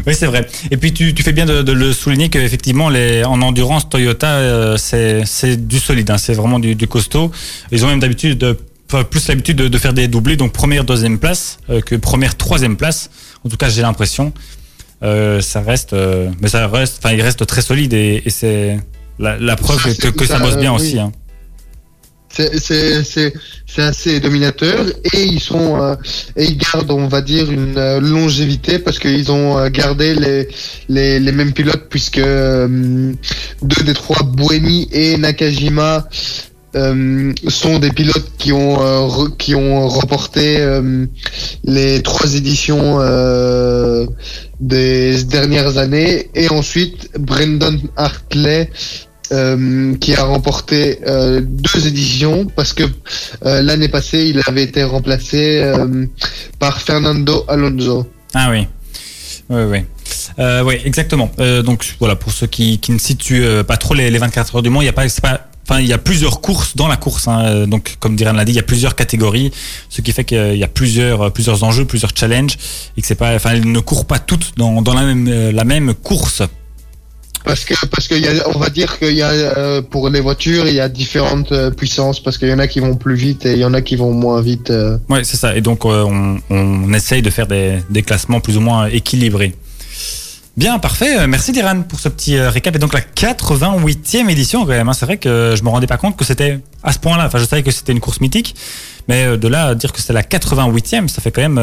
Oui, 0.07 0.15
c'est 0.15 0.27
vrai. 0.27 0.47
Et 0.71 0.77
puis 0.77 0.93
tu, 0.93 1.15
tu 1.15 1.23
fais 1.23 1.33
bien 1.33 1.47
de, 1.47 1.63
de 1.63 1.73
le 1.73 1.93
souligner 1.95 2.29
qu'effectivement, 2.29 2.87
en 2.87 3.43
endurance, 3.43 3.89
Toyota, 3.89 4.77
c'est 4.77 5.57
du 5.67 5.79
solide, 5.81 6.11
hein, 6.11 6.19
c'est 6.19 6.35
vraiment 6.35 6.59
du, 6.59 6.75
du 6.75 6.87
costaud. 6.87 7.33
Ils 7.73 7.83
ont 7.85 7.89
même 7.89 7.99
d'habitude 7.99 8.37
de 8.39 8.59
enfin, 8.91 9.05
plus 9.05 9.29
l'habitude 9.29 9.57
de, 9.57 9.69
de 9.69 9.79
faire 9.79 9.93
des 9.93 10.09
doublés, 10.09 10.37
donc 10.37 10.53
première, 10.53 10.85
deuxième 10.85 11.19
place, 11.19 11.59
euh, 11.71 11.81
que 11.81 11.95
première, 11.95 12.37
troisième 12.37 12.77
place. 12.77 13.11
En 13.45 13.49
tout 13.49 13.57
cas, 13.57 13.69
j'ai 13.69 13.83
l'impression. 13.83 14.33
Euh, 15.03 15.41
ça 15.41 15.61
reste, 15.61 15.93
euh, 15.93 16.31
mais 16.41 16.49
ça 16.49 16.67
reste, 16.69 16.99
enfin, 16.99 17.15
il 17.15 17.21
reste 17.21 17.47
très 17.47 17.61
solide 17.61 17.93
et, 17.93 18.23
et 18.25 18.31
c'est 18.31 18.79
la, 19.19 19.39
la 19.39 19.57
preuve 19.57 19.77
que, 19.83 20.25
ça 20.25 20.39
bosse 20.39 20.57
bien 20.57 20.73
euh, 20.73 20.77
aussi. 20.77 20.99
Hein. 20.99 21.13
C'est- 22.31 23.33
assez 23.79 24.21
dominateur 24.21 24.87
et 25.13 25.23
ils 25.23 25.41
sont 25.41 25.83
euh, 25.83 25.97
et 26.35 26.45
ils 26.45 26.57
gardent, 26.57 26.91
on 26.91 27.09
va 27.09 27.21
dire, 27.21 27.51
une 27.53 27.77
euh, 27.77 28.01
longévité 28.01 28.79
parce 28.79 28.99
qu'ils 28.99 29.31
ont 29.31 29.59
euh, 29.59 29.69
gardé 29.69 30.15
les, 30.15 30.49
les 30.89 31.21
les 31.21 31.33
mêmes 31.33 31.53
pilotes 31.53 31.89
puisque 31.91 32.19
deux 32.21 33.83
des 33.85 33.93
trois 33.93 34.23
Buemi 34.23 34.89
et 34.93 35.19
Nakajima 35.19 36.09
euh, 36.77 37.33
sont 37.49 37.79
des 37.79 37.91
pilotes 37.91 38.33
qui 38.39 38.53
ont 38.53 38.81
euh, 38.81 39.29
qui 39.39 39.55
ont 39.55 39.89
remporté 39.89 40.59
euh, 40.61 41.07
les 41.65 42.03
trois 42.03 42.35
éditions 42.35 42.99
euh, 43.01 44.07
des 44.61 45.25
dernières 45.25 45.79
années 45.79 46.31
et 46.35 46.49
ensuite 46.51 47.11
Brendan 47.19 47.79
Hartley 47.97 48.71
euh, 49.33 49.95
qui 49.97 50.15
a 50.15 50.23
remporté 50.23 51.01
deux 51.43 51.87
éditions 51.87 52.47
parce 52.55 52.73
que 52.73 52.85
l'année 53.43 53.89
passée 53.89 54.27
il 54.27 54.41
avait 54.47 54.63
été 54.63 54.85
remplacé 54.85 55.73
par 56.59 56.81
Fernando 56.81 57.45
Alonso. 57.49 58.07
Ah 58.35 58.51
oui. 58.51 58.69
Oui, 59.49 59.63
oui. 60.39 60.75
Exactement. 60.85 61.31
Donc 61.65 61.97
voilà, 61.99 62.15
pour 62.15 62.33
ceux 62.33 62.47
qui, 62.47 62.79
qui 62.79 62.93
ne 62.93 62.99
situent 62.99 63.65
pas 63.67 63.77
trop 63.77 63.95
les, 63.95 64.11
les 64.11 64.19
24 64.19 64.57
heures 64.57 64.63
du 64.63 64.71
Mans, 64.71 64.83
il 64.83 64.87
y 64.87 64.89
a 64.89 64.93
pas, 64.93 65.07
pas, 65.21 65.49
enfin 65.69 65.81
il 65.81 65.87
y 65.87 65.93
a 65.93 65.99
plusieurs 65.99 66.41
courses 66.41 66.77
dans 66.77 66.89
la 66.89 66.97
course. 66.97 67.27
hein. 67.29 67.67
Donc 67.67 67.97
comme 67.99 68.15
Diran 68.17 68.33
l'a 68.33 68.45
dit, 68.45 68.53
il 68.53 68.57
y 68.57 68.61
a 68.61 68.63
plusieurs 68.63 68.95
catégories, 68.95 69.51
ce 69.89 70.01
qui 70.01 70.13
fait 70.13 70.25
qu'il 70.25 70.57
y 70.57 70.65
a 70.65 70.69
plusieurs, 70.69 71.23
euh, 71.23 71.31
plusieurs 71.31 71.65
enjeux, 71.65 71.85
plusieurs 71.85 72.13
challenges, 72.17 72.57
et 72.97 73.01
que 73.03 73.07
c'est 73.07 73.15
pas, 73.17 73.35
enfin 73.35 73.51
elles 73.53 73.71
ne 73.71 73.81
courent 73.81 74.07
pas 74.07 74.19
toutes 74.19 74.53
dans, 74.57 74.81
dans 74.83 74.95
la 74.95 75.03
même, 75.05 75.27
euh, 75.29 75.53
la 75.53 75.65
même 75.65 75.93
course. 75.95 76.43
Parce 77.45 77.65
que 77.65 77.75
parce 77.87 78.09
qu'il 78.09 78.19
y 78.19 78.27
a, 78.27 78.49
on 78.49 78.59
va 78.59 78.71
dire 78.71 78.99
qu'il 78.99 79.15
y 79.15 79.23
a 79.23 79.29
euh, 79.31 79.81
pour 79.81 80.09
les 80.09 80.21
voitures 80.21 80.67
il 80.67 80.75
y 80.75 80.81
a 80.81 80.89
différentes 80.89 81.53
euh, 81.53 81.71
puissances 81.71 82.19
parce 82.19 82.39
qu'il 82.39 82.49
y 82.49 82.53
en 82.53 82.59
a 82.59 82.67
qui 82.67 82.81
vont 82.81 82.97
plus 82.97 83.15
vite 83.15 83.47
et 83.47 83.53
il 83.53 83.61
y 83.61 83.65
en 83.65 83.73
a 83.73 83.83
qui 83.83 83.95
vont 83.95 84.11
moins 84.11 84.41
vite. 84.43 84.71
euh. 84.71 84.99
Ouais, 85.09 85.23
c'est 85.23 85.37
ça. 85.37 85.55
Et 85.57 85.61
donc 85.61 85.85
on, 85.85 86.39
on 86.51 86.93
essaye 86.93 87.23
de 87.23 87.31
faire 87.31 87.47
des, 87.47 87.79
des 87.89 88.03
classements 88.03 88.41
plus 88.41 88.57
ou 88.57 88.61
moins 88.61 88.87
équilibrés. 88.89 89.55
Bien, 90.57 90.79
parfait. 90.79 91.19
Euh, 91.19 91.27
Merci 91.27 91.53
Diran 91.53 91.83
pour 91.83 92.01
ce 92.01 92.09
petit 92.09 92.37
euh, 92.37 92.49
récap. 92.49 92.75
Et 92.75 92.79
donc 92.79 92.95
la 92.95 93.01
88e 93.03 94.31
édition 94.31 94.63
quand 94.63 94.69
même. 94.71 94.89
hein. 94.89 94.95
C'est 94.95 95.05
vrai 95.05 95.19
que 95.19 95.55
je 95.57 95.63
me 95.63 95.69
rendais 95.69 95.87
pas 95.87 95.99
compte 95.99 96.17
que 96.17 96.25
c'était 96.25 96.61
à 96.83 96.93
ce 96.93 96.99
point-là. 96.99 97.27
Enfin, 97.27 97.39
je 97.39 97.45
savais 97.45 97.63
que 97.63 97.71
c'était 97.71 97.93
une 97.93 98.01
course 98.01 98.21
mythique, 98.21 98.55
mais 99.07 99.25
euh, 99.27 99.37
de 99.37 99.49
là 99.49 99.67
à 99.67 99.75
dire 99.75 99.93
que 99.93 100.01
c'est 100.01 100.15
la 100.15 100.23
88e, 100.23 101.09
ça 101.09 101.21
fait 101.21 101.31
quand 101.31 101.43
même 101.43 101.59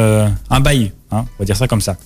un 0.50 0.60
bail. 0.60 0.92
Hein, 1.10 1.24
on 1.38 1.42
va 1.42 1.44
dire 1.44 1.56
ça 1.56 1.66
comme 1.66 1.80
ça. 1.80 1.96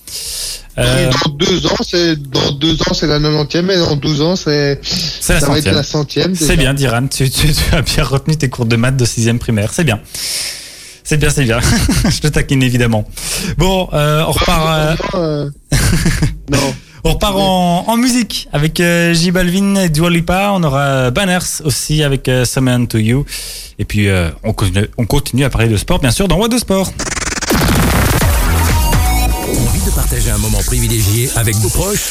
Euh, 0.79 1.11
Dans 1.25 1.31
deux 1.33 1.67
ans, 1.67 1.77
c'est 1.83 2.17
dans 2.17 2.53
deux 2.53 2.75
ans 2.83 2.95
c'est 2.95 3.07
la 3.07 3.19
90e 3.19 3.71
et 3.71 3.79
dans 3.79 3.97
12 3.97 4.21
ans 4.23 4.37
c'est 4.37 4.81
ça 4.83 5.35
va 5.35 5.39
être 5.41 5.47
centième. 5.47 5.75
la 5.75 5.83
centième. 5.83 6.35
C'est 6.37 6.57
bien, 6.57 6.73
Diran. 6.73 7.07
Tu, 7.09 7.29
tu- 7.31 7.53
tu 7.53 7.75
as 7.75 7.83
bien 7.83 8.05
retenu 8.05 8.37
tes 8.37 8.49
cours 8.49 8.65
de 8.67 8.77
maths 8.77 8.97
de 8.97 9.05
6 9.05 9.31
primaire. 9.35 9.73
C'est 9.75 9.85
bien. 9.85 10.01
C'est 11.09 11.17
bien, 11.17 11.31
c'est 11.31 11.45
bien. 11.45 11.59
je 12.11 12.21
te 12.21 12.27
taquine 12.29 12.63
évidemment. 12.63 13.09
Bon, 13.57 13.89
euh, 13.95 14.23
on 14.29 14.33
repart. 14.33 14.69
euh, 14.69 14.97
Euh, 15.15 15.51
non. 16.53 16.59
On 17.03 17.13
repart 17.15 17.35
en, 17.35 17.85
en 17.89 17.97
musique 17.97 18.47
avec 18.53 18.79
euh, 18.81 19.15
J 19.15 19.31
Balvin 19.31 19.77
et 19.77 19.89
Dua 19.89 20.11
Lipa. 20.11 20.51
On 20.53 20.63
aura 20.63 21.11
Banners 21.11 21.63
aussi 21.65 22.03
avec 22.03 22.31
Summon 22.45 22.85
to 22.85 22.99
You. 22.99 23.25
Et 23.79 23.87
puis 23.87 24.09
euh, 24.11 24.29
on, 24.45 24.53
continue, 24.53 24.87
on 24.99 25.07
continue 25.07 25.45
à 25.45 25.49
parler 25.49 25.69
de 25.69 25.79
sport, 25.79 25.99
bien 25.99 26.11
sûr, 26.11 26.29
dans 26.29 26.37
What 26.37 26.49
de 26.49 26.59
Sport. 26.59 26.93
Envie 29.49 29.81
de 29.87 29.91
partager 29.95 30.31
un 30.31 30.37
moment 30.39 30.61
privilégié 30.67 31.31
avec 31.37 31.57
vos 31.57 31.71
proches? 31.71 32.11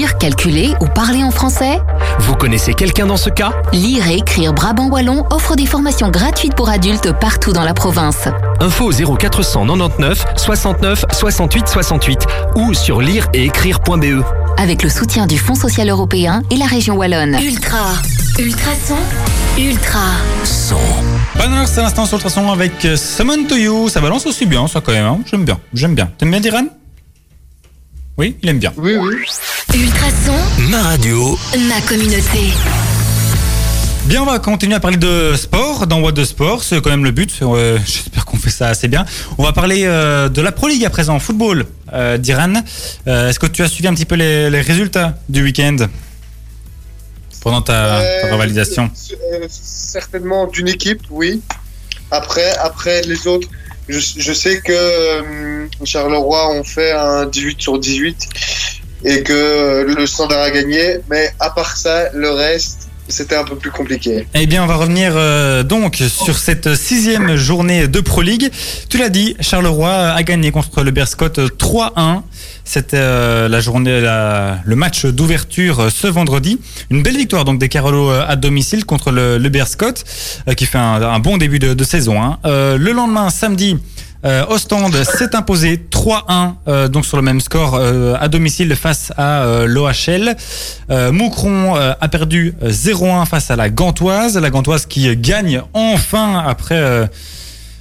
calculer 0.09 0.73
ou 0.81 0.85
parler 0.87 1.23
en 1.23 1.31
français 1.31 1.79
Vous 2.19 2.35
connaissez 2.35 2.73
quelqu'un 2.73 3.05
dans 3.05 3.17
ce 3.17 3.29
cas 3.29 3.51
Lire 3.73 4.07
et 4.07 4.15
écrire 4.17 4.53
Brabant 4.53 4.87
Wallon 4.89 5.25
offre 5.31 5.55
des 5.55 5.65
formations 5.65 6.09
gratuites 6.09 6.55
pour 6.55 6.69
adultes 6.69 7.11
partout 7.19 7.53
dans 7.53 7.63
la 7.63 7.73
province. 7.73 8.27
Info 8.59 8.91
au 8.91 9.15
0499 9.17 10.25
69 10.35 11.05
68 11.11 11.67
68 11.67 12.19
ou 12.55 12.73
sur 12.73 13.01
lire 13.01 13.27
et 13.33 13.45
écrire.be. 13.45 14.23
Avec 14.57 14.83
le 14.83 14.89
soutien 14.89 15.25
du 15.27 15.37
Fonds 15.37 15.55
social 15.55 15.89
européen 15.89 16.41
et 16.51 16.57
la 16.57 16.65
région 16.65 16.95
Wallonne. 16.95 17.37
Ultra. 17.41 17.93
Ultrason. 18.39 18.95
Ultra. 19.57 19.99
Son. 20.43 20.75
Banners, 21.37 21.65
c'est 21.67 21.81
l'instant 21.81 22.05
sur 22.05 22.17
Ultrason 22.17 22.51
avec 22.51 22.85
euh, 22.85 22.95
Summon 22.95 23.45
to 23.47 23.55
You. 23.55 23.89
Ça 23.89 24.01
balance 24.01 24.25
aussi 24.25 24.45
bien, 24.45 24.67
ça 24.67 24.81
quand 24.81 24.91
même. 24.91 25.05
hein. 25.05 25.19
J'aime 25.29 25.45
bien, 25.45 25.57
j'aime 25.73 25.95
bien. 25.95 26.09
T'aimes 26.17 26.31
bien 26.31 26.39
Diran 26.39 26.63
Oui, 28.21 28.37
il 28.43 28.49
aime 28.49 28.59
bien. 28.59 28.71
Oui, 28.77 28.97
oui. 28.97 29.15
Ultrason. 29.73 30.35
Ma 30.69 30.83
radio. 30.83 31.39
Ma 31.67 31.81
communauté. 31.81 32.53
Bien, 34.05 34.21
on 34.21 34.27
va 34.27 34.37
continuer 34.37 34.75
à 34.75 34.79
parler 34.79 34.97
de 34.97 35.33
sport 35.35 35.87
dans 35.87 36.01
What 36.01 36.11
de 36.11 36.23
Sport, 36.23 36.61
c'est 36.61 36.79
quand 36.83 36.91
même 36.91 37.03
le 37.03 37.09
but. 37.09 37.39
Euh, 37.41 37.79
J'espère 37.83 38.25
qu'on 38.25 38.37
fait 38.37 38.51
ça 38.51 38.67
assez 38.67 38.87
bien. 38.87 39.07
On 39.39 39.43
va 39.43 39.53
parler 39.53 39.85
euh, 39.85 40.29
de 40.29 40.39
la 40.39 40.51
Pro 40.51 40.67
League 40.67 40.85
à 40.85 40.91
présent, 40.91 41.17
football. 41.17 41.65
Euh, 41.93 42.19
Diran, 42.19 42.53
euh, 43.07 43.29
est-ce 43.29 43.39
que 43.39 43.47
tu 43.47 43.63
as 43.63 43.67
suivi 43.67 43.87
un 43.87 43.95
petit 43.95 44.05
peu 44.05 44.13
les, 44.13 44.51
les 44.51 44.61
résultats 44.61 45.17
du 45.27 45.41
week-end? 45.41 45.77
Pendant 47.41 47.63
ta, 47.63 48.03
ta 48.21 48.31
revalidation 48.31 48.91
euh, 49.33 49.47
Certainement 49.49 50.45
d'une 50.45 50.67
équipe, 50.67 51.01
oui. 51.09 51.41
Après, 52.11 52.55
après 52.57 53.01
les 53.01 53.25
autres, 53.25 53.47
je, 53.91 54.33
sais 54.33 54.61
que 54.61 54.71
euh, 54.71 55.67
Charleroi 55.83 56.51
ont 56.51 56.63
fait 56.63 56.91
un 56.91 57.25
18 57.25 57.61
sur 57.61 57.79
18 57.79 58.29
et 59.03 59.23
que 59.23 59.85
le 59.87 60.05
standard 60.05 60.43
a 60.43 60.51
gagné, 60.51 60.97
mais 61.09 61.33
à 61.39 61.49
part 61.49 61.75
ça, 61.75 62.11
le 62.13 62.29
reste, 62.29 62.89
c'était 63.07 63.35
un 63.35 63.43
peu 63.43 63.55
plus 63.55 63.71
compliqué. 63.71 64.27
Eh 64.33 64.47
bien, 64.47 64.63
on 64.63 64.67
va 64.67 64.75
revenir 64.75 65.13
euh, 65.15 65.63
donc 65.63 65.95
sur 66.07 66.37
cette 66.37 66.75
sixième 66.75 67.35
journée 67.35 67.87
de 67.87 67.99
Pro 67.99 68.21
League. 68.21 68.49
Tu 68.89 68.97
l'as 68.97 69.09
dit, 69.09 69.35
Charleroi 69.39 69.91
a 69.91 70.23
gagné 70.23 70.51
contre 70.51 70.83
le 70.83 70.91
Berscott 70.91 71.39
3-1. 71.39 72.21
C'était 72.63 72.97
euh, 72.97 73.49
la 73.49 73.59
journée, 73.59 74.01
le 74.01 74.75
match 74.75 75.05
d'ouverture 75.05 75.79
euh, 75.81 75.89
ce 75.89 76.07
vendredi. 76.07 76.59
Une 76.89 77.03
belle 77.03 77.17
victoire 77.17 77.43
donc 77.43 77.59
des 77.59 77.69
Carolos 77.69 78.09
à 78.11 78.35
domicile 78.35 78.85
contre 78.85 79.11
le, 79.11 79.37
le 79.37 79.49
qui 80.55 80.65
fait 80.65 80.77
un, 80.77 81.19
bon 81.19 81.37
début 81.37 81.59
de, 81.59 81.83
saison. 81.83 82.21
hein. 82.21 82.39
Le 82.45 82.91
lendemain, 82.91 83.29
samedi. 83.29 83.77
Euh, 84.23 84.45
Ostende 84.49 85.03
s'est 85.03 85.35
imposé 85.35 85.83
3-1 85.89 86.53
euh, 86.67 86.87
donc 86.87 87.05
sur 87.05 87.17
le 87.17 87.23
même 87.23 87.41
score 87.41 87.75
euh, 87.75 88.15
à 88.19 88.27
domicile 88.27 88.75
face 88.75 89.11
à 89.17 89.43
euh, 89.43 89.65
l'OHL. 89.65 90.35
Euh, 90.91 91.11
Moucron 91.11 91.75
euh, 91.75 91.93
a 91.99 92.07
perdu 92.07 92.53
euh, 92.61 92.69
0-1 92.69 93.25
face 93.25 93.49
à 93.49 93.55
la 93.55 93.69
Gantoise, 93.69 94.37
la 94.37 94.49
Gantoise 94.51 94.85
qui 94.85 95.15
gagne 95.17 95.61
enfin 95.73 96.43
après 96.45 97.09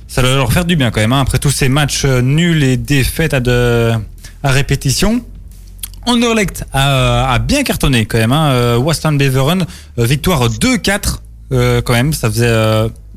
ça 0.09 0.23
doit 0.23 0.35
leur 0.35 0.53
faire 0.53 0.65
du 0.65 0.77
bien 0.77 0.91
quand 0.91 1.01
même 1.01 1.13
hein, 1.13 1.21
après 1.21 1.39
tous 1.39 1.51
ces 1.51 1.69
matchs 1.69 2.05
nuls 2.07 2.63
et 2.63 2.77
défaites 2.77 3.35
à 3.35 4.51
répétition. 4.51 5.23
Anderlecht 6.07 6.65
a, 6.73 7.39
bien 7.41 7.63
cartonné 7.63 8.07
quand 8.07 8.17
même. 8.17 8.33
Hein. 8.33 8.51
Euh, 8.53 8.79
Western 8.79 9.19
Beveren, 9.19 9.67
victoire 9.99 10.49
2-4 10.49 11.19
euh, 11.53 11.83
quand 11.83 11.93
même. 11.93 12.13
Ça 12.15 12.31
faisait. 12.31 12.51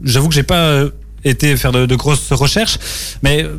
J'avoue 0.03 0.27
que 0.27 0.36
j'ai 0.36 0.44
pas 0.44 0.84
été 1.24 1.56
faire 1.58 1.72
de, 1.72 1.96
grosses 1.96 2.32
recherches, 2.32 2.77
mais 3.22 3.44
euh, 3.44 3.58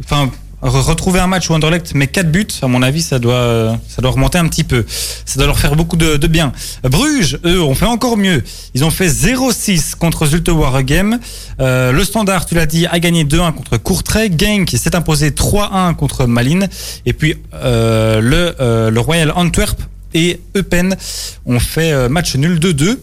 enfin. 0.00 0.30
re- 0.62 0.80
Retrouver 0.80 1.20
un 1.20 1.26
match 1.26 1.48
où 1.50 1.54
Anderlecht 1.54 1.94
met 1.94 2.06
4 2.06 2.30
buts, 2.32 2.46
à 2.62 2.66
mon 2.66 2.82
avis, 2.82 3.02
ça 3.02 3.18
doit, 3.18 3.34
euh, 3.34 3.74
ça 3.88 4.00
doit 4.02 4.10
remonter 4.10 4.38
un 4.38 4.48
petit 4.48 4.64
peu. 4.64 4.84
Ça 4.88 5.36
doit 5.36 5.46
leur 5.46 5.58
faire 5.58 5.76
beaucoup 5.76 5.96
de, 5.96 6.26
bien. 6.26 6.52
Bruges, 6.82 7.38
eux, 7.44 7.60
ont 7.62 7.74
fait 7.74 7.84
encore 7.86 8.16
mieux. 8.16 8.42
Ils 8.74 8.82
ont 8.84 8.90
fait 8.90 9.08
0-6 9.08 9.94
contre 9.96 10.26
Zulte 10.26 10.48
Waregem. 10.48 11.18
Euh, 11.60 11.92
le 11.92 12.04
Standard, 12.04 12.46
tu 12.46 12.54
l'as 12.54 12.66
dit, 12.66 12.86
a 12.86 12.98
gagné 12.98 13.24
2-1 13.24 13.52
contre 13.52 13.76
Courtrai. 13.76 14.30
Genk 14.36 14.70
s'est 14.70 14.96
imposé 14.96 15.30
3-1 15.30 15.94
contre 15.94 16.26
Malines. 16.26 16.68
Et 17.04 17.12
puis 17.12 17.36
le, 17.52 18.54
le 18.90 19.00
Royal 19.00 19.32
Antwerp 19.36 19.78
et 20.14 20.40
Eupen 20.56 20.96
ont 21.44 21.60
fait 21.60 22.08
match 22.08 22.34
nul 22.36 22.58
2-2. 22.58 22.96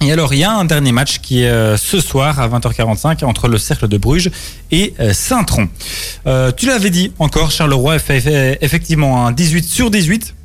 Et 0.00 0.12
alors, 0.12 0.32
il 0.32 0.38
y 0.38 0.44
a 0.44 0.52
un 0.52 0.64
dernier 0.64 0.92
match 0.92 1.18
qui 1.18 1.42
est 1.42 1.48
euh, 1.48 1.76
ce 1.76 2.00
soir 2.00 2.38
à 2.38 2.48
20h45 2.48 3.24
entre 3.24 3.48
le 3.48 3.58
Cercle 3.58 3.88
de 3.88 3.98
Bruges 3.98 4.30
et 4.70 4.94
euh, 5.00 5.12
Saint-Tron. 5.12 5.68
Euh, 6.26 6.52
tu 6.56 6.66
l'avais 6.66 6.90
dit 6.90 7.12
encore, 7.18 7.50
Charleroi 7.50 7.98
fait, 7.98 8.20
fait 8.20 8.58
effectivement 8.60 9.26
un 9.26 9.32
18 9.32 9.64
sur 9.64 9.90
18 9.90 10.36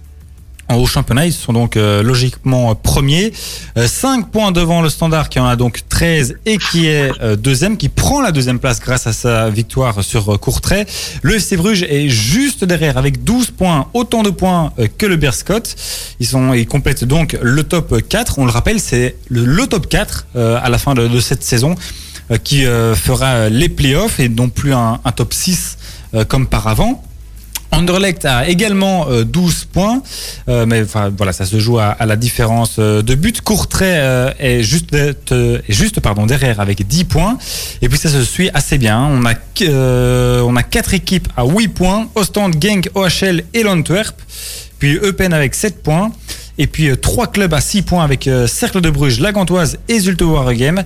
au 0.75 0.85
championnat. 0.85 1.25
Ils 1.25 1.33
sont 1.33 1.53
donc 1.53 1.77
euh, 1.77 2.03
logiquement 2.03 2.75
premiers. 2.75 3.31
5 3.75 4.29
points 4.29 4.51
devant 4.51 4.81
le 4.81 4.89
Standard 4.89 5.29
qui 5.29 5.39
en 5.39 5.45
a 5.45 5.55
donc 5.55 5.81
13 5.89 6.35
et 6.45 6.57
qui 6.57 6.87
est 6.87 7.11
euh, 7.21 7.35
deuxième, 7.35 7.77
qui 7.77 7.89
prend 7.89 8.21
la 8.21 8.31
deuxième 8.31 8.59
place 8.59 8.79
grâce 8.79 9.07
à 9.07 9.13
sa 9.13 9.49
victoire 9.49 10.03
sur 10.03 10.33
euh, 10.33 10.37
Courtrai. 10.37 10.85
Le 11.21 11.35
FC 11.35 11.57
Bruges 11.57 11.83
est 11.83 12.09
juste 12.09 12.63
derrière 12.63 12.97
avec 12.97 13.23
12 13.23 13.51
points, 13.51 13.87
autant 13.93 14.23
de 14.23 14.29
points 14.29 14.73
euh, 14.79 14.87
que 14.97 15.05
le 15.05 15.15
Berscott. 15.15 15.75
Ils, 16.19 16.29
ils 16.55 16.67
complètent 16.67 17.03
donc 17.03 17.37
le 17.41 17.63
top 17.63 18.01
4. 18.07 18.39
On 18.39 18.45
le 18.45 18.51
rappelle, 18.51 18.79
c'est 18.79 19.15
le, 19.29 19.65
top 19.67 19.87
4 19.87 20.27
euh, 20.35 20.59
à 20.61 20.69
la 20.69 20.77
fin 20.77 20.93
de, 20.93 21.19
cette 21.19 21.43
saison 21.43 21.75
euh, 22.31 22.37
qui 22.37 22.65
euh, 22.65 22.95
fera 22.95 23.49
les 23.49 23.69
playoffs 23.69 24.19
et 24.19 24.29
non 24.29 24.49
plus 24.49 24.73
un, 24.73 24.99
un 25.03 25.11
top 25.11 25.33
6 25.33 25.77
euh, 26.15 26.25
comme 26.25 26.47
par 26.47 26.67
avant. 26.67 27.03
Anderlecht 27.73 28.23
a 28.25 28.47
également 28.47 29.07
euh, 29.09 29.23
12 29.23 29.65
points, 29.65 30.01
euh, 30.47 30.65
mais 30.65 30.85
ça 30.85 31.45
se 31.45 31.59
joue 31.59 31.79
à, 31.79 31.97
la 32.05 32.15
différence 32.15 32.75
euh, 32.79 33.01
de 33.01 33.15
but. 33.15 33.41
Courtrai 33.41 33.97
euh, 33.97 34.31
est 34.39 34.63
juste, 34.63 34.93
euh, 34.93 35.59
derrière 36.27 36.59
avec 36.59 36.87
10 36.87 37.03
points. 37.05 37.37
Et 37.81 37.89
puis 37.89 37.97
ça 37.97 38.09
se 38.09 38.23
suit 38.23 38.49
assez 38.53 38.77
bien. 38.77 38.99
On 38.99 39.25
a, 39.25 39.33
qu- 39.33 39.65
euh, 39.67 40.41
on 40.41 40.55
a 40.55 40.63
quatre 40.63 40.93
équipes 40.93 41.27
à 41.35 41.45
8 41.45 41.67
points. 41.69 42.07
Ostend, 42.15 42.51
Genk, 42.61 42.89
OHL 42.93 43.43
et 43.53 43.63
l'Antwerp. 43.63 44.15
Puis 44.79 44.97
Eupen 44.97 45.33
avec 45.33 45.55
7 45.55 45.81
points. 45.81 46.11
Et 46.59 46.67
puis 46.67 46.89
euh, 46.89 46.95
trois 46.95 47.27
clubs 47.27 47.53
à 47.53 47.61
6 47.61 47.81
points 47.81 48.03
avec 48.03 48.27
euh, 48.27 48.45
Cercle 48.45 48.79
de 48.81 48.91
Bruges, 48.91 49.19
La 49.19 49.31
Gantoise 49.31 49.79
et 49.87 49.99
Zulte 49.99 50.21
Waregem. 50.21 50.83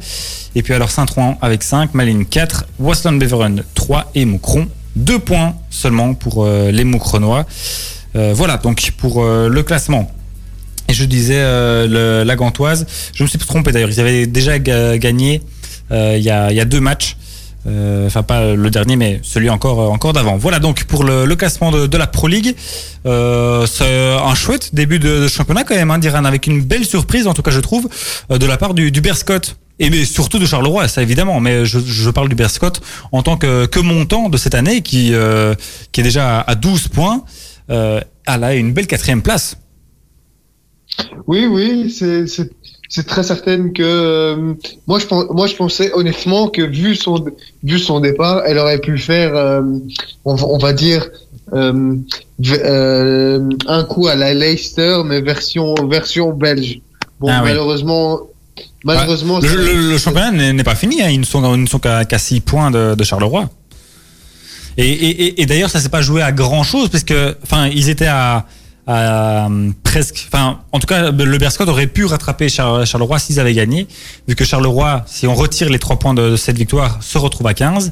Et 0.55 0.63
puis 0.63 0.73
alors 0.73 0.89
Saint-Ouen 0.89 1.37
avec 1.41 1.61
5, 1.63 1.93
Malines 1.93 2.25
4, 2.25 2.65
Westland 2.79 3.19
Beveren 3.19 3.63
3 3.75 4.11
et 4.15 4.23
Moucron 4.25 4.67
2 4.97 5.19
points 5.19 5.55
seulement 5.69 6.13
pour 6.13 6.45
euh, 6.45 6.71
les 6.71 6.83
Moucronois. 6.83 7.45
Euh, 8.15 8.33
voilà 8.33 8.57
donc 8.57 8.91
pour 8.97 9.23
euh, 9.23 9.47
le 9.49 9.63
classement. 9.63 10.11
Et 10.89 10.93
je 10.93 11.03
disais 11.05 11.37
euh, 11.37 12.23
la 12.23 12.35
Gantoise, 12.35 12.85
je 13.13 13.23
me 13.23 13.27
suis 13.27 13.37
trompé 13.37 13.71
d'ailleurs, 13.71 13.89
ils 13.89 13.99
avaient 13.99 14.25
déjà 14.25 14.57
ga- 14.57 14.97
gagné 14.97 15.41
il 15.91 16.19
y, 16.21 16.29
a, 16.29 16.65
deux 16.65 16.79
matchs. 16.81 17.15
Enfin, 18.05 18.23
pas 18.23 18.53
le 18.53 18.69
dernier, 18.69 18.95
mais 18.95 19.19
celui 19.23 19.49
encore, 19.49 19.79
encore 19.91 20.13
d'avant. 20.13 20.37
Voilà 20.37 20.59
donc 20.59 20.83
pour 20.85 21.03
le, 21.03 21.33
classement 21.35 21.71
de, 21.71 21.97
la 21.97 22.07
Pro 22.07 22.27
League. 22.27 22.55
C'est 23.05 24.11
un 24.13 24.35
chouette 24.35 24.73
début 24.73 24.99
de, 24.99 25.27
championnat 25.27 25.63
quand 25.63 25.75
même, 25.75 25.91
hein, 25.91 25.97
d'Iran, 25.97 26.25
avec 26.25 26.47
une 26.47 26.61
belle 26.61 26.85
surprise, 26.85 27.27
en 27.27 27.33
tout 27.33 27.41
cas 27.41 27.51
je 27.51 27.59
trouve, 27.59 27.89
de 28.29 28.45
la 28.45 28.57
part 28.57 28.73
du, 28.73 28.91
du 28.91 28.99
Berscott. 28.99 29.57
Et 29.79 29.89
mais 29.89 30.05
surtout 30.05 30.39
de 30.39 30.45
Charleroi, 30.45 30.87
ça 30.87 31.01
évidemment. 31.03 31.39
Mais 31.39 31.65
je, 31.65 31.79
je 31.79 32.09
parle 32.09 32.29
du 32.29 32.35
Berscott 32.35 32.81
en 33.11 33.21
tant 33.21 33.37
que, 33.37 33.67
que 33.67 33.79
montant 33.79 34.29
de 34.29 34.37
cette 34.37 34.55
année, 34.55 34.81
qui, 34.81 35.13
euh, 35.13 35.53
qui 35.91 36.01
est 36.01 36.03
déjà 36.03 36.41
à 36.41 36.55
12 36.55 36.87
points. 36.87 37.23
Euh, 37.69 38.01
elle 38.25 38.43
a 38.43 38.55
une 38.55 38.73
belle 38.73 38.87
quatrième 38.87 39.21
place. 39.21 39.57
Oui, 41.27 41.45
oui, 41.45 41.91
c'est 41.91 43.03
très 43.05 43.21
certaine 43.21 43.73
que 43.73 43.83
euh, 43.83 44.53
moi 44.87 44.97
je 44.99 45.05
moi 45.33 45.45
je 45.45 45.55
pensais 45.55 45.91
honnêtement 45.93 46.47
que 46.47 46.61
vu 46.61 46.95
son 46.95 47.23
vu 47.63 47.77
son 47.77 47.99
départ, 47.99 48.43
elle 48.45 48.57
aurait 48.57 48.79
pu 48.79 48.97
faire 48.97 49.35
euh, 49.35 49.61
on, 50.25 50.35
va- 50.35 50.47
on 50.47 50.57
va 50.57 50.73
dire 50.73 51.07
un 51.53 51.97
coup 53.83 54.07
à 54.07 54.15
la 54.15 54.33
Leicester 54.33 55.01
mais 55.05 55.21
version 55.21 55.75
version 55.87 56.31
belge. 56.33 56.79
Bon 57.19 57.27
Ah 57.29 57.41
oui. 57.43 57.51
Malheureusement 58.83 59.39
malheureusement 59.39 59.39
Le, 59.39 59.47
c'est- 59.47 59.55
le- 59.55 59.89
le 59.91 59.97
championnat 59.97 60.31
n'est 60.53 60.63
pas 60.63 60.75
fini, 60.75 61.01
hein. 61.01 61.09
ils 61.09 61.19
ne 61.19 61.25
sont, 61.25 61.57
ne 61.57 61.65
qu'à 61.79 62.05
qu'à 62.05 62.19
6 62.19 62.41
points 62.41 62.71
de, 62.71 62.95
de 62.95 63.03
Charleroi. 63.03 63.49
Et, 64.77 64.87
et, 64.91 65.09
et- 65.25 65.41
et 65.41 65.45
d'ailleurs, 65.47 65.69
ça 65.71 65.79
s'est 65.79 65.89
pas 65.89 66.01
joué 66.03 66.21
à 66.21 66.31
grand 66.31 66.63
chose, 66.63 66.89
parce 66.89 67.03
que, 67.03 67.35
enfin, 67.43 67.67
ils 67.67 67.89
étaient 67.89 68.05
à, 68.05 68.45
euh, 68.89 69.69
presque, 69.83 70.27
enfin, 70.31 70.59
en 70.71 70.79
tout 70.79 70.87
cas, 70.87 71.11
le 71.11 71.37
Berscott 71.37 71.67
aurait 71.67 71.87
pu 71.87 72.05
rattraper 72.05 72.47
Char- 72.47 72.85
Charleroi 72.85 73.19
s'ils 73.19 73.39
avaient 73.39 73.53
gagné, 73.53 73.85
vu 74.27 74.35
que 74.35 74.45
Charleroi, 74.45 75.03
si 75.07 75.27
on 75.27 75.35
retire 75.35 75.69
les 75.69 75.79
3 75.79 75.99
points 75.99 76.13
de, 76.13 76.35
cette 76.37 76.57
victoire, 76.57 76.99
se 77.03 77.17
retrouve 77.17 77.47
à 77.47 77.53
15, 77.53 77.91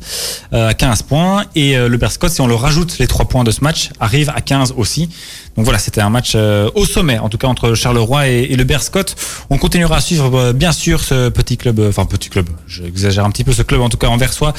euh, 0.53 0.69
à 0.69 0.73
15 0.73 1.01
points, 1.03 1.43
et 1.55 1.77
euh, 1.77 1.89
le 1.89 1.97
Berscott, 1.97 2.31
si 2.31 2.39
on 2.41 2.47
le 2.47 2.55
rajoute 2.55 2.97
les 2.99 3.07
3 3.07 3.25
points 3.25 3.43
de 3.43 3.51
ce 3.51 3.61
match, 3.61 3.89
arrive 3.99 4.29
à 4.35 4.39
15 4.41 4.73
aussi. 4.77 5.09
Donc 5.57 5.65
voilà, 5.65 5.79
c'était 5.79 6.01
un 6.01 6.09
match 6.09 6.33
euh, 6.35 6.69
au 6.75 6.85
sommet, 6.85 7.17
en 7.19 7.27
tout 7.29 7.37
cas 7.37 7.47
entre 7.47 7.73
Charleroi 7.75 8.27
et, 8.29 8.43
et 8.51 8.55
le 8.55 8.63
Berscott. 8.63 9.15
On 9.49 9.57
continuera 9.57 9.97
à 9.97 10.01
suivre 10.01 10.33
euh, 10.37 10.53
bien 10.53 10.71
sûr 10.71 11.01
ce 11.01 11.29
petit 11.29 11.57
club, 11.57 11.79
enfin 11.89 12.05
petit 12.05 12.29
club, 12.29 12.47
j'exagère 12.67 13.25
un 13.25 13.31
petit 13.31 13.43
peu 13.43 13.51
ce 13.53 13.61
club 13.63 13.81
en 13.81 13.89
tout 13.89 13.97
cas 13.97 14.07
anversois, 14.07 14.53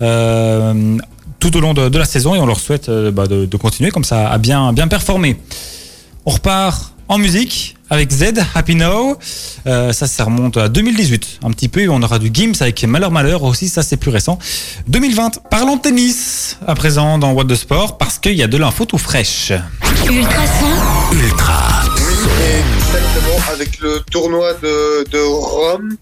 euh, 0.00 0.96
tout 1.40 1.56
au 1.56 1.60
long 1.60 1.74
de, 1.74 1.88
de 1.88 1.98
la 1.98 2.04
saison 2.04 2.34
et 2.34 2.38
on 2.38 2.46
leur 2.46 2.60
souhaite 2.60 2.88
bah, 2.90 3.26
de, 3.26 3.46
de 3.46 3.56
continuer 3.56 3.90
comme 3.90 4.04
ça 4.04 4.30
à 4.30 4.38
bien, 4.38 4.72
bien 4.72 4.88
performer. 4.88 5.36
On 6.24 6.30
repart 6.30 6.92
en 7.08 7.18
musique 7.18 7.76
avec 7.90 8.12
Z, 8.12 8.34
Happy 8.54 8.76
Now. 8.76 9.18
Euh, 9.66 9.92
ça, 9.92 10.06
ça 10.06 10.24
remonte 10.24 10.56
à 10.56 10.68
2018 10.68 11.40
un 11.42 11.50
petit 11.50 11.68
peu. 11.68 11.88
On 11.88 12.00
aura 12.00 12.20
du 12.20 12.30
Gims 12.32 12.54
avec 12.60 12.84
Malheur 12.84 13.10
Malheur 13.10 13.42
aussi, 13.42 13.68
ça 13.68 13.82
c'est 13.82 13.96
plus 13.96 14.10
récent. 14.10 14.38
2020, 14.86 15.48
parlons 15.50 15.78
tennis 15.78 16.58
à 16.66 16.76
présent 16.76 17.18
dans 17.18 17.32
What 17.32 17.46
the 17.46 17.56
Sport 17.56 17.98
parce 17.98 18.20
qu'il 18.20 18.34
y 18.34 18.42
a 18.42 18.46
de 18.46 18.56
l'info 18.56 18.84
tout 18.84 18.98
fraîche. 18.98 19.52
Ultrason, 20.06 20.66
Ultra. 21.12 21.82
Oui, 21.96 22.14
et 22.40 22.76
exactement 22.76 23.52
avec 23.52 23.80
le 23.80 24.00
tournoi 24.10 24.54
de, 24.62 25.08
de 25.10 25.18
Rome 25.18 25.96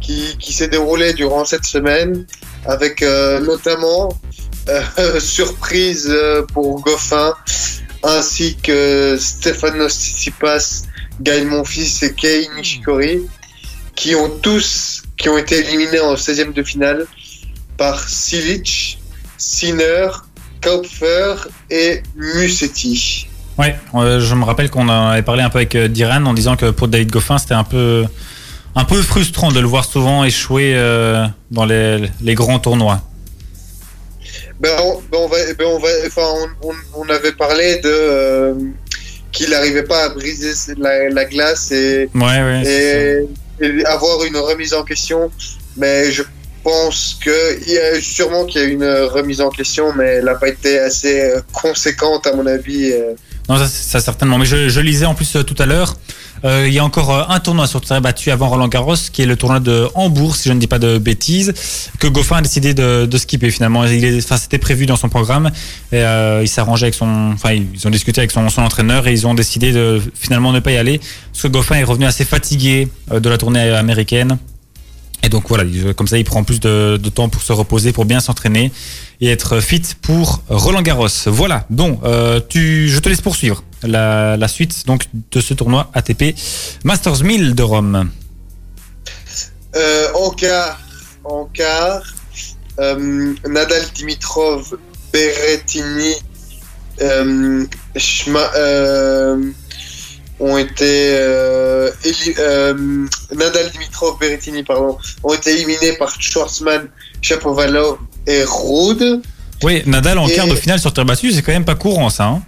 qui, 0.00 0.36
qui 0.38 0.52
s'est 0.52 0.68
déroulé 0.68 1.12
durant 1.12 1.44
cette 1.44 1.64
semaine, 1.64 2.24
avec 2.66 3.02
euh, 3.02 3.40
notamment 3.40 4.16
euh, 4.68 5.18
surprise 5.20 6.16
pour 6.54 6.80
Goffin, 6.82 7.34
ainsi 8.02 8.56
que 8.56 9.16
Stefanos 9.18 9.92
Tsitsipas, 9.92 10.82
Gaël 11.20 11.46
Monfils 11.46 12.02
et 12.02 12.12
Kei 12.12 12.48
Nishikori, 12.56 13.22
qui 13.94 14.14
ont 14.14 14.30
tous 14.42 15.02
qui 15.16 15.28
ont 15.28 15.38
été 15.38 15.58
éliminés 15.58 16.00
en 16.00 16.14
16e 16.14 16.52
de 16.52 16.62
finale 16.62 17.06
par 17.76 18.08
Silic, 18.08 18.98
Sinner, 19.38 20.08
Kaupfer 20.60 21.34
et 21.70 22.02
Musetti. 22.16 23.26
Ouais, 23.58 23.76
euh, 23.94 24.20
je 24.20 24.34
me 24.34 24.44
rappelle 24.44 24.68
qu'on 24.68 24.88
avait 24.88 25.22
parlé 25.22 25.42
un 25.42 25.48
peu 25.48 25.58
avec 25.58 25.74
euh, 25.74 25.88
Diran 25.88 26.24
en 26.26 26.34
disant 26.34 26.56
que 26.56 26.70
pour 26.70 26.88
David 26.88 27.10
Goffin, 27.10 27.38
c'était 27.38 27.54
un 27.54 27.64
peu, 27.64 28.04
un 28.74 28.84
peu 28.84 29.00
frustrant 29.00 29.50
de 29.50 29.60
le 29.60 29.66
voir 29.66 29.86
souvent 29.86 30.24
échouer 30.24 30.74
euh, 30.74 31.26
dans 31.50 31.64
les 31.64 32.34
grands 32.34 32.58
tournois. 32.58 33.00
Ben 34.60 34.70
on, 34.80 34.94
ben 35.12 35.18
on 35.18 35.28
va, 35.28 35.36
ben 35.58 35.66
on 35.66 35.78
va, 35.78 35.88
enfin, 36.06 36.26
on, 36.62 36.72
on, 36.94 37.08
avait 37.10 37.32
parlé 37.32 37.76
de 37.76 37.90
euh, 37.90 38.54
qu'il 39.32 39.50
n'arrivait 39.50 39.82
pas 39.82 40.04
à 40.04 40.08
briser 40.10 40.52
la, 40.78 41.10
la 41.10 41.24
glace 41.26 41.70
et, 41.72 42.08
Ouais, 42.14 42.22
ouais. 42.22 42.62
c'est 42.64 43.26
et, 43.60 43.66
et 43.66 43.84
avoir 43.86 44.24
une 44.24 44.36
remise 44.36 44.72
en 44.72 44.82
question. 44.82 45.30
Mais 45.76 46.10
je 46.10 46.22
pense 46.64 47.18
que 47.22 47.58
il 47.66 47.72
y 47.74 47.78
a 47.78 48.00
sûrement 48.00 48.44
qu'il 48.46 48.60
y 48.62 48.64
a 48.64 48.68
une 48.68 48.84
remise 48.84 49.40
en 49.40 49.50
question, 49.50 49.92
mais 49.92 50.06
elle 50.06 50.24
n'a 50.24 50.34
pas 50.36 50.48
été 50.48 50.78
assez 50.78 51.20
euh, 51.20 51.40
conséquente 51.52 52.26
à 52.26 52.34
mon 52.34 52.46
avis. 52.46 52.92
euh. 52.92 53.12
Non, 53.48 53.58
ça, 53.58 53.66
ça, 53.68 54.00
certainement. 54.00 54.38
Mais 54.38 54.46
je, 54.46 54.68
je 54.68 54.80
lisais 54.80 55.06
en 55.06 55.14
plus 55.14 55.36
euh, 55.36 55.42
tout 55.42 55.54
à 55.62 55.66
l'heure. 55.66 55.96
Euh, 56.44 56.64
il 56.68 56.74
y 56.74 56.78
a 56.78 56.84
encore 56.84 57.10
euh, 57.10 57.22
un 57.28 57.40
tournoi 57.40 57.66
sur 57.66 57.80
terre 57.80 58.00
battu 58.00 58.30
avant 58.30 58.48
Roland 58.48 58.68
Garros, 58.68 58.94
qui 59.12 59.22
est 59.22 59.26
le 59.26 59.36
tournoi 59.36 59.60
de 59.60 59.88
Hambourg, 59.94 60.36
si 60.36 60.48
je 60.48 60.52
ne 60.54 60.60
dis 60.60 60.66
pas 60.66 60.78
de 60.78 60.98
bêtises, 60.98 61.54
que 61.98 62.06
Goffin 62.06 62.36
a 62.36 62.42
décidé 62.42 62.74
de, 62.74 63.06
de 63.06 63.18
skipper 63.18 63.50
finalement. 63.50 63.84
Il 63.84 64.18
enfin, 64.18 64.36
c'était 64.36 64.58
prévu 64.58 64.86
dans 64.86 64.96
son 64.96 65.08
programme. 65.08 65.50
Et, 65.92 65.96
euh, 65.96 66.42
il 66.42 66.48
s'arrangeait 66.48 66.86
avec 66.86 66.94
son, 66.94 67.32
enfin, 67.34 67.52
ils 67.52 67.86
ont 67.86 67.90
discuté 67.90 68.20
avec 68.20 68.30
son, 68.30 68.48
son 68.48 68.62
entraîneur 68.62 69.06
et 69.06 69.12
ils 69.12 69.26
ont 69.26 69.34
décidé 69.34 69.72
de 69.72 70.00
finalement 70.14 70.52
ne 70.52 70.60
pas 70.60 70.72
y 70.72 70.76
aller, 70.76 70.98
parce 71.32 71.42
que 71.42 71.48
Goffin 71.48 71.76
est 71.76 71.84
revenu 71.84 72.04
assez 72.06 72.24
fatigué 72.24 72.88
de 73.10 73.28
la 73.28 73.38
tournée 73.38 73.60
américaine. 73.70 74.38
Et 75.22 75.28
donc 75.28 75.44
voilà, 75.48 75.64
il- 75.64 75.94
comme 75.94 76.06
ça, 76.06 76.18
il 76.18 76.24
prend 76.24 76.44
plus 76.44 76.60
de, 76.60 77.00
de 77.02 77.08
temps 77.08 77.28
pour 77.28 77.42
se 77.42 77.52
reposer, 77.52 77.92
pour 77.92 78.04
bien 78.04 78.20
s'entraîner 78.20 78.70
et 79.20 79.28
être 79.28 79.60
fit 79.60 79.82
pour 80.02 80.42
Roland 80.48 80.82
Garros. 80.82 81.08
Voilà. 81.26 81.64
Bon, 81.70 81.98
euh, 82.04 82.38
tu, 82.48 82.88
je 82.88 82.98
te 83.00 83.08
laisse 83.08 83.22
poursuivre 83.22 83.64
la, 83.86 84.36
la 84.36 84.48
suite 84.48 84.86
donc 84.86 85.04
de 85.32 85.40
ce 85.40 85.54
tournoi 85.54 85.90
ATP 85.94 86.34
Masters 86.84 87.22
1000 87.22 87.54
de 87.54 87.62
Rome. 87.62 88.10
Euh, 89.74 90.08
en 90.14 90.30
quart, 90.30 90.80
en 91.24 91.44
quart 91.52 92.02
euh, 92.78 93.34
Nadal 93.48 93.82
Dimitrov, 93.94 94.76
Berrettini, 95.12 96.14
euh, 97.02 97.64
Schma- 97.96 98.50
ont 100.38 100.58
été 100.58 101.18
Nadal 103.34 103.70
Dimitrov, 103.70 104.18
Berrettini 104.18 104.62
pardon, 104.62 104.98
ont 105.22 105.34
été 105.34 105.52
éliminés 105.52 105.92
par 105.98 106.10
Schwarzman, 106.20 106.88
Shapovalov 107.22 107.98
et 108.26 108.44
Rude. 108.46 109.22
Oui, 109.62 109.82
Nadal 109.86 110.18
en 110.18 110.26
Et- 110.28 110.34
quart 110.34 110.46
de 110.46 110.54
finale 110.54 110.78
sur 110.78 110.92
terre 110.92 111.04
battue, 111.06 111.32
c'est 111.32 111.42
quand 111.42 111.52
même 111.52 111.64
pas 111.64 111.74
courant 111.74 112.10
ça. 112.10 112.24
Hein 112.26 112.42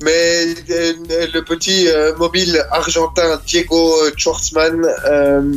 Mais 0.00 0.44
euh, 0.70 0.92
le 1.34 1.40
petit 1.40 1.88
euh, 1.88 2.14
mobile 2.16 2.64
argentin 2.70 3.40
Diego 3.46 3.92
Schwartzman, 4.16 4.86
euh, 5.10 5.52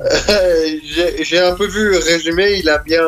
j'ai 1.22 1.38
un 1.40 1.54
peu 1.54 1.66
vu 1.66 1.96
résumé, 1.96 2.58
il 2.60 2.68
a 2.68 2.78
bien, 2.78 3.02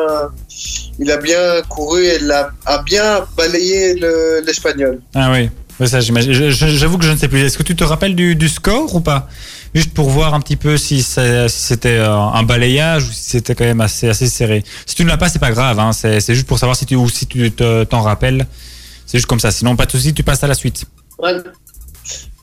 il 0.99 1.09
a 1.11 1.17
bien 1.17 1.61
couru 1.69 2.05
et 2.05 2.19
a, 2.65 2.77
bien 2.83 3.25
balayé 3.37 3.95
le- 3.95 4.41
l'espagnol. 4.45 4.99
ah 5.15 5.31
oui, 5.31 5.49
ça 5.87 5.99
J'avoue 5.99 6.97
que 6.97 7.05
je 7.05 7.11
ne 7.11 7.17
sais 7.17 7.27
plus. 7.27 7.41
Est-ce 7.41 7.57
que 7.57 7.63
tu 7.63 7.75
te 7.75 7.83
rappelles 7.83 8.15
du, 8.15 8.49
score 8.49 8.93
ou 8.93 8.99
pas? 8.99 9.27
Juste 9.73 9.93
pour 9.93 10.09
voir 10.09 10.33
un 10.33 10.41
petit 10.41 10.57
peu 10.57 10.77
si, 10.77 11.01
c'était 11.01 11.97
un 11.97 12.43
balayage 12.43 13.05
ou 13.05 13.11
si 13.11 13.23
c'était 13.31 13.55
quand 13.55 13.63
même 13.63 13.81
assez, 13.81 14.09
assez 14.09 14.27
serré. 14.27 14.63
Si 14.85 14.95
tu 14.95 15.03
ne 15.05 15.09
l'as 15.09 15.17
pas, 15.17 15.29
c'est 15.29 15.39
pas 15.39 15.51
grave. 15.51 15.79
Hein. 15.79 15.91
C'est 15.93 16.35
juste 16.35 16.45
pour 16.45 16.59
savoir 16.59 16.75
si 16.75 16.85
tu, 16.85 16.95
ou 16.95 17.09
si 17.09 17.25
tu 17.25 17.51
te- 17.51 17.83
t'en 17.85 18.01
rappelles. 18.01 18.45
C'est 19.05 19.17
juste 19.17 19.27
comme 19.27 19.39
ça. 19.39 19.51
Sinon, 19.51 19.75
pas 19.75 19.85
de 19.85 19.91
souci, 19.91 20.13
tu 20.13 20.23
passes 20.23 20.43
à 20.43 20.47
la 20.47 20.53
suite. 20.55 20.85
Ouais. 21.19 21.35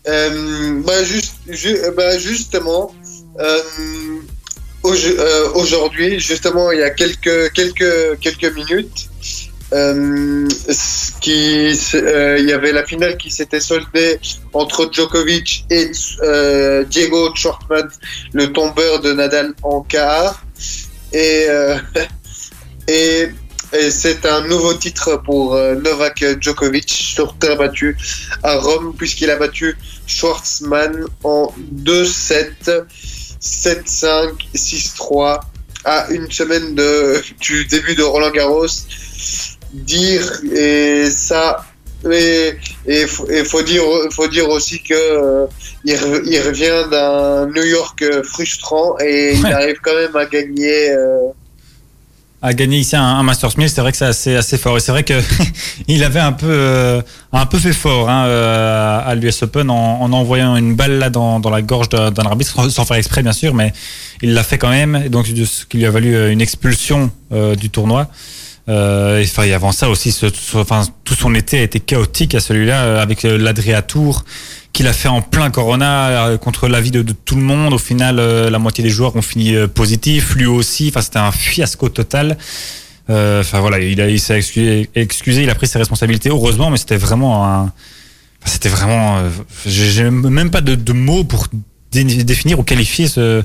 Euh, 0.08 0.80
bah, 0.86 1.02
juste, 1.04 1.34
ju- 1.48 1.78
bah, 1.96 2.18
justement, 2.18 2.94
euh, 3.40 3.60
auj- 4.84 5.16
euh, 5.18 5.50
aujourd'hui, 5.54 6.18
justement, 6.20 6.72
il 6.72 6.80
y 6.80 6.82
a 6.82 6.90
quelques, 6.90 7.52
quelques, 7.52 8.18
quelques 8.20 8.54
minutes, 8.54 9.08
euh, 9.74 10.48
qui, 11.20 11.78
euh, 11.94 12.38
il 12.38 12.46
y 12.48 12.52
avait 12.54 12.72
la 12.72 12.86
finale 12.86 13.18
qui 13.18 13.30
s'était 13.30 13.60
soldée 13.60 14.18
entre 14.54 14.88
Djokovic 14.90 15.66
et 15.70 15.90
euh, 16.22 16.84
Diego 16.84 17.34
Schwartzman, 17.34 17.88
le 18.32 18.50
tombeur 18.52 19.00
de 19.00 19.12
Nadal 19.12 19.52
en 19.62 19.82
quart. 19.82 20.42
Et, 21.12 21.46
euh, 21.48 21.76
et, 22.88 23.28
et 23.72 23.90
c'est 23.90 24.24
un 24.26 24.46
nouveau 24.46 24.74
titre 24.74 25.20
pour 25.24 25.54
euh, 25.54 25.74
Novak 25.74 26.24
Djokovic 26.40 26.88
sur 26.90 27.37
terre 27.38 27.57
battue 27.57 27.96
à 28.42 28.57
Rome, 28.57 28.94
puisqu'il 28.96 29.31
a 29.31 29.37
battu 29.37 29.76
Schwartzman 30.07 31.04
en 31.24 31.52
2-7, 31.74 32.85
7-5, 33.40 34.31
6-3, 34.54 35.40
à 35.85 36.07
une 36.11 36.31
semaine 36.31 36.74
de, 36.74 37.20
du 37.40 37.64
début 37.66 37.94
de 37.94 38.02
Roland 38.02 38.31
Garros. 38.31 38.66
Dire, 39.72 40.40
et 40.54 41.11
ça, 41.11 41.62
et 42.11 42.54
il 42.87 43.07
faut, 43.07 43.28
et 43.28 43.44
faut 43.44 43.61
dire, 43.62 43.83
faut 44.11 44.26
dire 44.28 44.48
aussi 44.48 44.83
que 44.83 44.94
euh, 44.94 45.46
il, 45.85 45.94
re- 45.94 46.22
il 46.24 46.40
revient 46.40 46.87
d'un 46.90 47.46
New 47.48 47.64
York 47.64 48.02
frustrant 48.24 48.96
et 48.98 49.35
il 49.35 49.44
arrive 49.46 49.76
quand 49.83 49.94
même 49.94 50.16
à 50.16 50.24
gagner. 50.24 50.90
euh, 50.92 51.18
a 52.40 52.53
gagné 52.55 52.79
ici 52.79 52.94
un, 52.94 53.03
un 53.03 53.22
Masters 53.24 53.59
1000, 53.59 53.68
c'est 53.68 53.81
vrai 53.81 53.90
que 53.90 53.98
c'est 53.98 54.05
assez, 54.05 54.37
assez 54.37 54.59
fort. 54.59 54.77
Et 54.77 54.81
c'est 54.81 54.92
vrai 54.92 55.03
que 55.03 55.14
il 55.88 56.05
avait 56.05 56.20
un 56.20 56.33
peu, 56.33 56.46
euh, 56.48 57.03
un 57.33 57.46
peu 57.46 57.59
fait 57.59 57.72
fort 57.72 58.09
hein, 58.09 58.27
euh, 58.27 59.01
à 59.05 59.14
l'US 59.14 59.42
Open 59.42 59.70
en, 59.70 60.01
en 60.01 60.12
envoyant 60.12 60.55
une 60.57 60.74
balle 60.74 60.98
là 60.98 61.11
dans, 61.11 61.40
dans 61.40 61.51
la 61.51 61.62
gorge 61.62 61.88
d'un 61.88 62.12
arbitre, 62.24 62.70
sans, 62.70 62.85
faire 62.85 62.96
exprès 62.96 63.22
bien 63.22 63.33
sûr, 63.33 63.55
mais 63.55 63.72
il 64.22 64.35
l'a 64.35 64.44
fait 64.44 64.59
quand 64.59 64.70
même. 64.70 65.03
Et 65.05 65.09
donc 65.09 65.27
ce 65.27 65.66
qui 65.66 65.79
lui 65.79 65.87
a 65.87 65.90
valu 65.90 66.14
euh, 66.14 66.31
une 66.33 66.40
expulsion 66.40 67.11
euh, 67.33 67.55
du 67.57 67.70
tournoi. 67.70 68.09
Euh, 68.68 69.24
et, 69.44 69.53
avant 69.55 69.72
ça 69.72 69.88
aussi, 69.88 70.12
ce- 70.12 70.27
enfin, 70.55 70.83
tout 71.05 71.14
son 71.14 71.35
été 71.35 71.59
a 71.59 71.62
été 71.62 71.81
chaotique 71.81 72.35
à 72.35 72.40
celui-là, 72.40 72.83
euh, 72.85 73.03
avec 73.03 73.24
euh, 73.24 73.38
l'Adria 73.38 73.81
Tour 73.81 74.24
qu'il 74.72 74.87
a 74.87 74.92
fait 74.92 75.09
en 75.09 75.22
plein 75.22 75.50
Corona 75.50 76.09
euh, 76.09 76.38
contre 76.38 76.68
l'avis 76.68 76.90
de, 76.90 77.02
tout 77.02 77.37
le 77.37 77.42
monde. 77.42 77.72
Au 77.74 77.78
final, 77.78 78.18
euh, 78.18 78.50
la 78.50 78.59
moitié 78.59 78.85
des 78.85 78.90
joueurs 78.90 79.16
ont 79.16 79.22
fini 79.22 79.54
euh, 79.54 79.66
positif, 79.66 80.35
lui 80.35 80.46
aussi. 80.46 80.88
Enfin, 80.88 81.00
c'était 81.00 81.18
un 81.18 81.33
fiasco 81.33 81.88
total. 81.88 82.37
Enfin 83.11 83.61
voilà, 83.61 83.78
il, 83.78 84.20
s'est 84.20 84.37
excusé, 84.37 85.42
il 85.42 85.48
a 85.48 85.54
pris 85.54 85.66
ses 85.66 85.78
responsabilités. 85.78 86.28
Heureusement, 86.28 86.68
mais 86.68 86.76
c'était 86.76 86.98
vraiment 86.98 87.46
un, 87.46 87.72
c'était 88.44 88.68
vraiment. 88.68 89.18
euh, 89.18 89.31
J'ai 89.66 90.11
même 90.11 90.50
pas 90.50 90.61
de, 90.61 90.92
mots 90.92 91.24
pour 91.24 91.46
dé- 91.90 92.04
définir 92.04 92.59
ou 92.59 92.62
qualifier 92.62 93.09
ce, 93.09 93.42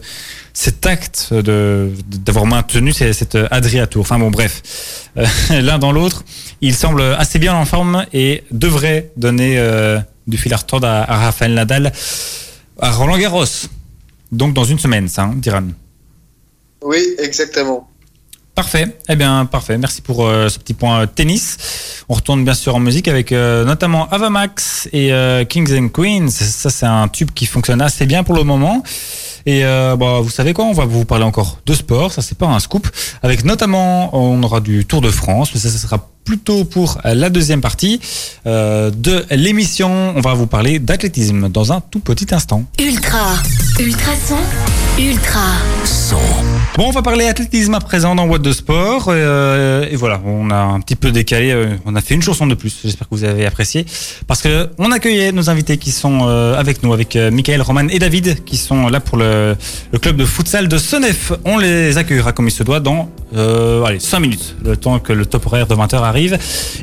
cet 0.54 0.86
acte 0.86 1.34
d'avoir 1.34 2.46
maintenu 2.46 2.94
cette, 2.94 3.14
cette 3.14 3.38
Adria 3.52 3.88
Tour. 3.88 4.02
Enfin 4.02 4.20
bon, 4.20 4.32
bref, 4.32 5.10
l'un 5.50 5.80
dans 5.80 5.92
l'autre, 5.92 6.24
il 6.62 6.76
semble 6.76 7.02
assez 7.02 7.40
bien 7.40 7.54
en 7.56 7.66
forme 7.66 8.06
et 8.14 8.44
devrait 8.52 9.12
donner 9.18 9.56
euh, 9.58 10.00
du 10.28 10.38
fil 10.38 10.54
à 10.54 10.58
retordre 10.58 10.88
à, 10.88 11.04
à 11.12 11.18
Rafael 11.18 11.54
Nadal 11.54 11.92
à 12.80 12.92
Roland 12.92 13.18
Garros. 13.18 13.46
Donc 14.32 14.54
dans 14.54 14.66
une 14.66 14.80
semaine, 14.80 15.08
ça, 15.08 15.24
hein, 15.24 15.34
Diran. 15.36 15.68
Oui, 16.84 17.02
exactement. 17.20 17.88
Parfait. 18.56 19.00
Eh 19.10 19.16
bien, 19.16 19.46
parfait. 19.46 19.80
Merci 19.80 20.02
pour 20.02 20.28
euh, 20.28 20.48
ce 20.48 20.60
petit 20.60 20.76
point 20.76 21.02
euh, 21.02 21.06
tennis. 21.08 21.58
On 22.08 22.14
retourne 22.14 22.44
bien 22.44 22.54
sûr 22.54 22.76
en 22.76 22.80
musique 22.80 23.08
avec 23.08 23.32
euh, 23.32 23.66
notamment 23.66 24.08
Avamax 24.10 24.90
et 24.94 25.12
euh, 25.12 25.44
Kings 25.44 25.76
and 25.76 25.90
Queens. 25.90 26.30
Ça, 26.30 26.70
c'est 26.70 26.86
un 26.86 27.08
tube 27.08 27.32
qui 27.32 27.48
fonctionne 27.48 27.82
assez 27.82 28.06
bien 28.06 28.24
pour 28.24 28.36
le 28.36 28.44
moment. 28.44 28.84
Et 29.48 29.64
bah, 29.64 30.20
vous 30.22 30.30
savez 30.30 30.54
quoi? 30.54 30.66
On 30.66 30.74
va 30.74 30.86
vous 30.86 31.04
parler 31.04 31.26
encore 31.26 31.60
de 31.66 31.74
sport. 31.74 32.14
Ça, 32.14 32.22
c'est 32.22 32.38
pas 32.38 32.46
un 32.46 32.60
scoop. 32.60 32.88
Avec 33.24 33.44
notamment, 33.44 34.16
on 34.16 34.42
aura 34.42 34.62
du 34.62 34.86
Tour 34.86 35.02
de 35.02 35.10
France, 35.10 35.50
mais 35.54 35.60
ça, 35.60 35.70
ça 35.70 35.78
sera 35.80 36.10
plutôt 36.24 36.64
pour 36.66 37.00
la 37.04 37.30
deuxième 37.30 37.62
partie 37.62 38.00
euh, 38.48 38.92
de 38.92 39.26
l'émission. 39.32 40.14
On 40.16 40.22
va 40.22 40.34
vous 40.34 40.48
parler 40.48 40.80
d'athlétisme 40.80 41.50
dans 41.50 41.72
un 41.74 41.82
tout 41.82 42.00
petit 42.00 42.34
instant. 42.34 42.64
Ultra. 42.80 43.36
Ultrason. 43.80 44.38
Ultra. 45.00 45.40
Bon, 46.78 46.88
on 46.88 46.92
va 46.92 47.02
parler 47.02 47.26
athlétisme 47.26 47.74
à 47.74 47.80
présent 47.80 48.16
dans 48.16 48.26
What 48.28 48.40
de 48.40 48.52
Sport. 48.52 49.06
euh, 49.10 49.88
et 49.90 49.96
voilà, 49.96 50.22
on 50.26 50.50
a 50.52 50.56
un 50.56 50.80
petit 50.80 50.96
peu 50.96 51.12
décalé. 51.12 51.52
euh, 51.52 51.76
on 51.86 51.96
a 51.96 52.02
fait 52.02 52.14
une 52.14 52.22
chanson 52.22 52.46
de 52.48 52.56
plus. 52.56 52.80
J'espère 52.84 53.10
que 53.10 53.16
vous 53.16 53.24
avez 53.24 53.46
apprécié. 53.46 53.86
Parce 54.28 54.42
que 54.42 54.70
on 54.78 54.92
accueillait 54.92 55.32
nos 55.32 55.50
invités 55.50 55.78
qui 55.78 55.92
sont 55.92 56.28
avec 56.28 56.84
nous, 56.84 56.94
avec 56.94 57.16
Michael, 57.16 57.62
Roman 57.62 57.88
et 57.90 58.00
David, 58.00 58.44
qui 58.44 58.58
sont 58.58 58.88
là 58.90 59.00
pour 59.00 59.18
le, 59.18 59.56
le 59.92 60.00
club 60.00 60.16
de 60.16 60.26
futsal 60.26 60.68
de 60.68 60.78
Senef. 60.78 61.32
On 61.46 61.58
les 61.58 61.98
accueillera 61.98 62.32
comme 62.32 62.48
il 62.48 62.52
se 62.52 62.64
doit 62.64 62.80
dans 62.80 63.10
euh, 63.36 63.84
allez, 63.84 64.00
5 64.00 64.20
minutes, 64.20 64.56
le 64.64 64.78
temps 64.78 65.00
que 65.00 65.12
le 65.14 65.26
top 65.26 65.46
horaire 65.48 65.68
de 65.68 65.76
20h 65.76 65.96
arrive. 65.96 66.13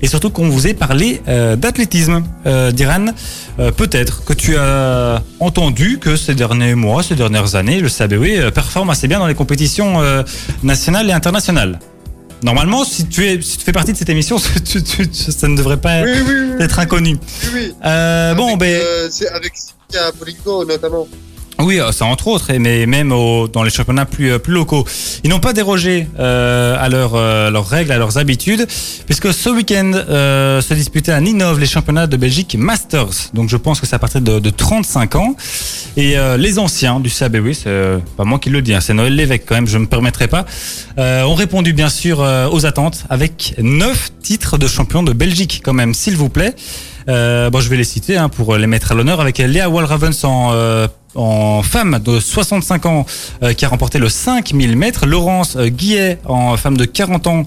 Et 0.02 0.08
surtout 0.08 0.30
qu'on 0.30 0.48
vous 0.48 0.66
ait 0.66 0.74
parlé 0.74 1.22
euh, 1.28 1.56
d'athlétisme. 1.56 2.22
Euh, 2.46 2.72
Diran, 2.72 3.06
euh, 3.58 3.70
peut-être 3.70 4.24
que 4.24 4.32
tu 4.32 4.56
as 4.56 5.22
entendu 5.40 5.98
que 5.98 6.16
ces 6.16 6.34
derniers 6.34 6.74
mois, 6.74 7.02
ces 7.02 7.14
dernières 7.14 7.54
années, 7.54 7.80
le 7.80 7.88
euh, 7.88 8.50
performe 8.50 8.90
assez 8.90 9.08
bien 9.08 9.18
dans 9.18 9.26
les 9.26 9.34
compétitions 9.34 10.00
nationales 10.62 11.08
et 11.08 11.12
internationales. 11.12 11.78
Normalement, 12.42 12.84
si 12.84 13.06
tu, 13.06 13.26
es, 13.26 13.40
si 13.42 13.58
tu 13.58 13.64
fais 13.64 13.72
partie 13.72 13.92
de 13.92 13.98
cette 13.98 14.08
émission, 14.08 14.36
tu- 14.64 14.82
tu- 14.82 15.08
tu- 15.08 15.32
ça 15.32 15.46
ne 15.48 15.56
devrait 15.56 15.76
pas 15.80 16.02
Oui, 16.02 16.10
oui, 16.26 16.34
oui. 16.56 16.62
être 16.64 16.78
inconnu. 16.78 17.18
oui, 17.52 17.72
oui. 17.84 18.34
Bon, 18.36 18.56
ben, 18.56 18.82
c'est 19.10 19.28
avec 19.28 19.52
Sika 19.54 20.12
Polingo 20.18 20.64
notamment. 20.64 21.06
Oui, 21.64 21.81
euh, 21.81 21.92
ça 21.92 22.05
entre 22.07 22.29
autres, 22.29 22.53
mais 22.59 22.87
même 22.87 23.12
au- 23.12 23.49
dans 23.49 23.62
les 23.62 23.70
championnats 23.70 24.07
plus, 24.07 24.33
euh, 24.33 24.38
plus 24.38 24.53
locaux. 24.55 24.85
Ils 25.25 25.31
n'ont 25.31 25.40
pas 25.40 25.53
dérogé 25.53 26.07
euh, 26.18 26.77
à 26.79 26.88
leurs 26.88 27.14
euh, 27.14 27.51
leurs 27.51 27.68
règles, 27.68 27.92
à 27.92 27.99
leurs 27.99 28.18
habitudes, 28.18 28.66
puisque 29.07 29.33
ce 29.33 29.49
week-end 29.51 29.92
euh, 29.94 30.61
se 30.61 30.75
disputaient 30.75 31.12
à 31.12 31.20
Ninove 31.20 31.59
les 31.61 31.66
championnats 31.66 32.07
de 32.07 32.16
Belgique 32.16 32.57
Masters. 32.59 33.31
Donc 33.35 33.49
je 33.49 33.57
pense 33.57 33.81
que 33.81 33.87
c'est 33.87 33.96
à 33.96 33.99
partir 33.99 34.20
de, 34.20 34.38
de 34.38 34.51
35 34.51 35.14
ans. 35.16 35.35
Et 35.96 36.16
euh, 36.18 36.37
les 36.37 36.59
anciens 36.59 37.01
du 37.01 37.11
CABW, 37.11 37.53
c'est 37.53 37.66
euh, 37.66 37.99
pas 38.16 38.25
moi 38.25 38.38
qui 38.38 38.51
le 38.51 38.62
dis, 38.62 38.75
hein, 38.75 38.81
c'est 38.81 38.94
Noël 38.94 39.14
Lévesque 39.14 39.42
quand 39.46 39.55
même, 39.57 39.66
je 39.66 39.79
me 39.79 39.87
permettrai 39.87 40.29
pas, 40.29 40.44
ont 40.99 41.35
répondu 41.35 41.73
bien 41.73 41.88
sûr 41.88 42.20
aux 42.53 42.66
attentes 42.66 43.05
avec 43.11 43.55
9 43.59 44.11
titres 44.23 44.59
de 44.59 44.66
champion 44.66 45.03
de 45.03 45.12
Belgique 45.12 45.61
quand 45.64 45.73
même, 45.73 45.94
s'il 45.94 46.16
vous 46.16 46.29
plaît. 46.29 46.55
Bon, 47.07 47.61
je 47.61 47.68
vais 47.68 47.77
les 47.77 47.85
citer 47.85 48.16
hein, 48.16 48.29
pour 48.29 48.57
les 48.57 48.66
mettre 48.66 48.92
à 48.92 48.94
l'honneur 48.94 49.20
avec 49.20 49.38
Léa 49.38 49.68
Walravens 49.68 50.25
en, 50.25 50.53
en 51.14 51.62
femme 51.62 51.99
de 52.05 52.20
65 52.20 52.87
ans 52.87 53.05
euh, 53.42 53.53
qui 53.53 53.64
a 53.64 53.68
remporté 53.68 53.99
le 53.99 54.09
5000 54.09 54.77
mètres, 54.77 55.07
Laurence 55.07 55.57
euh, 55.57 55.68
Guillet 55.68 56.18
en 56.25 56.57
femme 56.57 56.77
de 56.77 56.85
40 56.85 57.27
ans, 57.27 57.44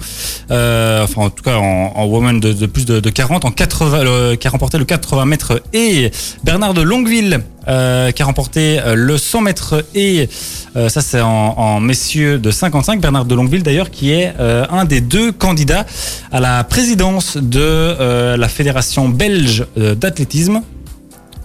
euh, 0.51 1.03
enfin 1.03 1.23
en 1.23 1.29
tout 1.29 1.43
cas 1.43 1.55
en, 1.57 1.93
en 1.95 2.05
woman 2.05 2.39
de, 2.39 2.65
plus 2.65 2.85
de, 2.85 2.99
de 2.99 3.09
40, 3.09 3.45
en 3.45 3.51
80, 3.51 4.03
le- 4.03 4.35
qui 4.35 4.47
a 4.47 4.51
remporté 4.51 4.77
le 4.77 4.85
80 4.85 5.25
mètres 5.25 5.61
et 5.73 6.11
Bernard 6.43 6.73
de 6.73 6.81
Longueville 6.81 7.39
euh, 7.69 8.11
qui 8.11 8.21
a 8.21 8.25
remporté 8.25 8.79
euh, 8.81 8.95
le 8.95 9.17
100 9.17 9.41
mètres 9.41 9.85
et 9.95 10.27
euh, 10.75 10.89
ça 10.89 10.99
c'est 11.01 11.21
en, 11.21 11.29
en 11.57 11.79
messieurs 11.79 12.37
de 12.39 12.51
55, 12.51 12.99
Bernard 12.99 13.23
de 13.23 13.33
Longueville 13.35 13.63
d'ailleurs 13.63 13.89
qui 13.89 14.11
est 14.11 14.33
un 14.39 14.83
des 14.85 14.99
deux 14.99 15.31
candidats 15.31 15.85
à 16.31 16.39
la 16.41 16.63
présidence 16.65 17.37
de 17.37 18.35
la 18.35 18.47
fédération 18.49 19.07
belge 19.07 19.65
d'athlétisme. 19.77 20.61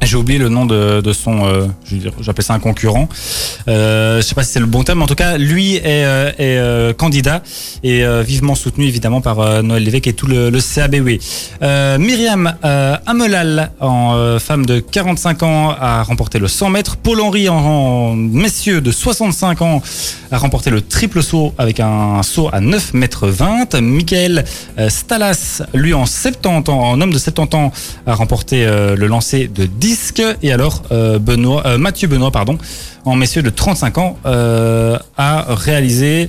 J'ai 0.02 0.16
oublié 0.16 0.38
le 0.38 0.48
nom 0.48 0.64
de, 0.64 1.12
son, 1.12 1.44
euh, 1.46 1.66
j'appelle 2.20 2.44
ça 2.44 2.54
un 2.54 2.60
concurrent. 2.60 3.08
Euh, 3.66 4.18
je 4.18 4.22
sais 4.22 4.34
pas 4.34 4.44
si 4.44 4.52
c'est 4.52 4.60
le 4.60 4.66
bon 4.66 4.84
terme, 4.84 4.98
mais 4.98 5.04
en 5.04 5.08
tout 5.08 5.16
cas, 5.16 5.36
lui 5.38 5.76
est, 5.76 5.82
euh, 5.86 6.30
euh, 6.38 6.92
candidat 6.92 7.42
et 7.82 8.04
vivement 8.22 8.54
soutenu 8.54 8.86
évidemment 8.86 9.20
par 9.20 9.62
Noël 9.62 9.82
Lévesque 9.82 10.06
et 10.06 10.12
tout 10.12 10.26
le, 10.26 10.50
le 10.50 10.60
CABW. 10.60 11.18
Myriam 11.98 12.54
Amelal, 13.06 13.72
en 13.80 14.38
femme 14.38 14.66
de 14.66 14.78
45 14.78 15.42
ans, 15.42 15.74
a 15.78 16.02
remporté 16.02 16.38
le 16.38 16.48
100 16.48 16.70
mètres. 16.70 16.96
Paul 16.96 17.20
Henry, 17.20 17.48
en, 17.48 18.14
messieurs 18.14 18.80
de 18.80 18.92
65 18.92 19.62
ans, 19.62 19.82
a 20.30 20.38
remporté 20.38 20.70
le 20.70 20.80
triple 20.80 21.22
saut 21.22 21.54
avec 21.58 21.80
un 21.80 22.22
saut 22.22 22.48
à 22.52 22.60
9 22.60 22.94
mètres 22.94 23.28
20. 23.28 23.80
Michael 23.80 24.44
Stalas, 24.88 25.62
lui 25.74 25.94
en 25.94 26.06
70 26.06 26.70
ans, 26.70 26.80
en 26.80 27.00
homme 27.00 27.12
de 27.12 27.18
70 27.18 27.56
ans, 27.56 27.72
a 28.06 28.14
remporté 28.14 28.64
le 28.64 29.06
lancer 29.06 29.48
de 29.48 29.66
Et 30.42 30.52
alors 30.52 30.82
euh, 30.92 31.18
euh, 31.28 31.78
Mathieu 31.78 32.08
Benoît, 32.08 32.30
pardon, 32.30 32.58
en 33.04 33.16
messieurs 33.16 33.42
de 33.42 33.48
35 33.48 33.98
ans, 33.98 34.18
euh, 34.26 34.98
a 35.16 35.46
réalisé 35.48 36.28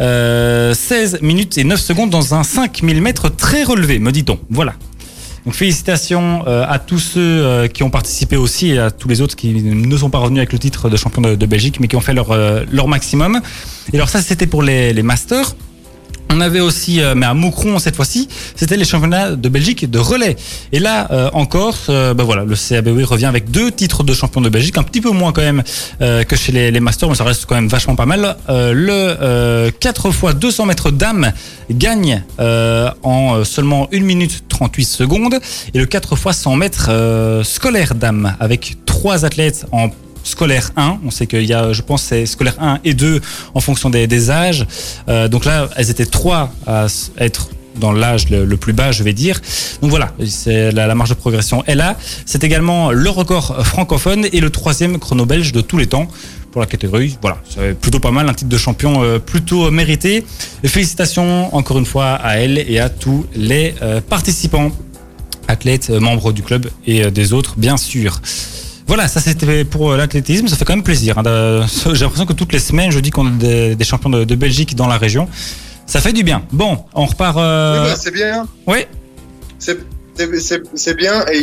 euh, 0.00 0.74
16 0.74 1.20
minutes 1.22 1.56
et 1.58 1.64
9 1.64 1.80
secondes 1.80 2.10
dans 2.10 2.34
un 2.34 2.42
5000 2.42 3.00
mètres 3.00 3.28
très 3.28 3.62
relevé, 3.62 4.00
me 4.00 4.10
dit-on. 4.10 4.38
Voilà. 4.50 4.74
Donc 5.44 5.54
félicitations 5.54 6.44
à 6.44 6.80
tous 6.80 6.98
ceux 6.98 7.68
qui 7.72 7.84
ont 7.84 7.90
participé 7.90 8.36
aussi 8.36 8.70
et 8.72 8.78
à 8.80 8.90
tous 8.90 9.06
les 9.06 9.20
autres 9.20 9.36
qui 9.36 9.52
ne 9.52 9.96
sont 9.96 10.10
pas 10.10 10.18
revenus 10.18 10.40
avec 10.40 10.52
le 10.52 10.58
titre 10.58 10.90
de 10.90 10.96
champion 10.96 11.22
de, 11.22 11.46
Belgique 11.46 11.78
mais 11.78 11.86
qui 11.86 11.94
ont 11.94 12.00
fait 12.00 12.14
leur, 12.14 12.88
maximum. 12.88 13.40
Et 13.92 13.96
alors 13.96 14.08
ça 14.08 14.20
c'était 14.22 14.48
pour 14.48 14.64
les 14.64 15.02
masters. 15.04 15.54
On 16.30 16.40
avait 16.40 16.60
aussi, 16.60 17.00
euh, 17.00 17.14
mais 17.14 17.26
à 17.26 17.34
Moucron 17.34 17.78
cette 17.78 17.96
fois-ci, 17.96 18.28
c'était 18.56 18.76
les 18.76 18.84
championnats 18.84 19.36
de 19.36 19.48
Belgique 19.48 19.90
de 19.90 19.98
relais. 19.98 20.36
Et 20.72 20.80
là, 20.80 21.08
euh, 21.10 21.30
en 21.32 21.46
Corse, 21.46 21.86
euh, 21.88 22.14
ben 22.14 22.24
voilà, 22.24 22.44
le 22.44 22.54
CABW 22.54 23.04
revient 23.04 23.26
avec 23.26 23.50
deux 23.50 23.70
titres 23.70 24.02
de 24.02 24.12
champion 24.12 24.40
de 24.40 24.48
Belgique, 24.48 24.76
un 24.76 24.82
petit 24.82 25.00
peu 25.00 25.10
moins 25.10 25.32
quand 25.32 25.42
même 25.42 25.62
euh, 26.02 26.24
que 26.24 26.36
chez 26.36 26.52
les, 26.52 26.80
Masters, 26.80 27.08
mais 27.08 27.14
ça 27.14 27.24
reste 27.24 27.46
quand 27.46 27.54
même 27.54 27.68
vachement 27.68 27.96
pas 27.96 28.06
mal. 28.06 28.36
Euh, 28.48 28.72
le 28.72 29.16
euh, 29.20 29.70
4 29.80 30.10
fois 30.10 30.32
200 30.32 30.66
mètres 30.66 30.90
dames 30.90 31.32
gagne 31.70 32.22
euh, 32.38 32.90
en 33.02 33.36
euh, 33.36 33.44
seulement 33.44 33.88
1 33.92 34.00
minute 34.00 34.44
38 34.48 34.84
secondes, 34.84 35.38
et 35.74 35.78
le 35.78 35.86
4 35.86 36.16
fois 36.16 36.32
100 36.32 36.56
mètres 36.56 36.88
euh, 36.90 37.44
scolaire 37.44 37.94
dames 37.94 38.36
avec 38.40 38.76
trois 38.84 39.24
athlètes 39.24 39.66
en 39.72 39.88
scolaire 40.26 40.70
1. 40.76 40.98
On 41.04 41.10
sait 41.10 41.26
qu'il 41.26 41.44
y 41.44 41.54
a, 41.54 41.72
je 41.72 41.82
pense, 41.82 42.12
scolaire 42.24 42.56
1 42.60 42.80
et 42.84 42.94
2 42.94 43.20
en 43.54 43.60
fonction 43.60 43.90
des, 43.90 44.30
âges. 44.30 44.66
Euh, 45.08 45.28
donc 45.28 45.44
là, 45.44 45.68
elles 45.76 45.90
étaient 45.90 46.06
trois 46.06 46.52
à 46.66 46.86
être 47.18 47.48
dans 47.76 47.92
l'âge 47.92 48.30
le, 48.30 48.56
plus 48.56 48.72
bas, 48.72 48.90
je 48.90 49.02
vais 49.02 49.12
dire. 49.12 49.40
Donc 49.82 49.90
voilà, 49.90 50.12
c'est 50.26 50.72
la, 50.72 50.86
la 50.86 50.94
marge 50.94 51.10
de 51.10 51.14
progression 51.14 51.62
est 51.66 51.74
là. 51.74 51.96
C'est 52.24 52.42
également 52.42 52.90
le 52.90 53.10
record 53.10 53.64
francophone 53.66 54.26
et 54.32 54.40
le 54.40 54.50
troisième 54.50 54.98
chrono 54.98 55.26
belge 55.26 55.52
de 55.52 55.60
tous 55.60 55.76
les 55.76 55.86
temps 55.86 56.08
pour 56.52 56.62
la 56.62 56.66
catégorie. 56.66 57.18
Voilà, 57.20 57.36
c'est 57.48 57.78
plutôt 57.78 58.00
pas 58.00 58.10
mal, 58.10 58.28
un 58.28 58.34
titre 58.34 58.48
de 58.48 58.56
champion 58.56 59.02
euh, 59.02 59.18
plutôt 59.18 59.70
mérité. 59.70 60.24
Félicitations 60.64 61.54
encore 61.54 61.78
une 61.78 61.86
fois 61.86 62.14
à 62.14 62.38
elle 62.38 62.58
et 62.58 62.80
à 62.80 62.88
tous 62.88 63.26
les 63.34 63.74
euh, 63.82 64.00
participants, 64.00 64.72
athlètes, 65.46 65.90
membres 65.90 66.32
du 66.32 66.42
club 66.42 66.70
et 66.86 67.10
des 67.10 67.34
autres, 67.34 67.56
bien 67.58 67.76
sûr. 67.76 68.20
Voilà, 68.86 69.08
ça 69.08 69.20
c'était 69.20 69.64
pour 69.64 69.92
euh, 69.92 69.96
l'athlétisme. 69.96 70.46
Ça 70.48 70.56
fait 70.56 70.64
quand 70.64 70.74
même 70.74 70.84
plaisir. 70.84 71.18
hein, 71.18 71.66
J'ai 71.92 72.00
l'impression 72.04 72.26
que 72.26 72.32
toutes 72.32 72.52
les 72.52 72.60
semaines, 72.60 72.90
je 72.92 73.00
dis 73.00 73.10
qu'on 73.10 73.26
a 73.26 73.30
des, 73.30 73.74
des 73.74 73.84
champions 73.84 74.10
de, 74.10 74.24
de 74.24 74.34
Belgique 74.34 74.74
dans 74.76 74.86
la 74.86 74.96
région. 74.98 75.28
Ça 75.86 76.00
fait 76.00 76.12
du 76.12 76.22
bien. 76.24 76.42
Bon, 76.52 76.84
on 76.94 77.04
repart. 77.06 77.36
euh, 77.36 77.82
Oui, 77.84 77.90
bah, 77.90 77.96
c'est 78.00 78.12
bien. 78.14 78.46
Oui. 78.66 78.78
C'est- 79.58 79.78
bien 80.96 81.24
et 81.30 81.36
il 81.38 81.42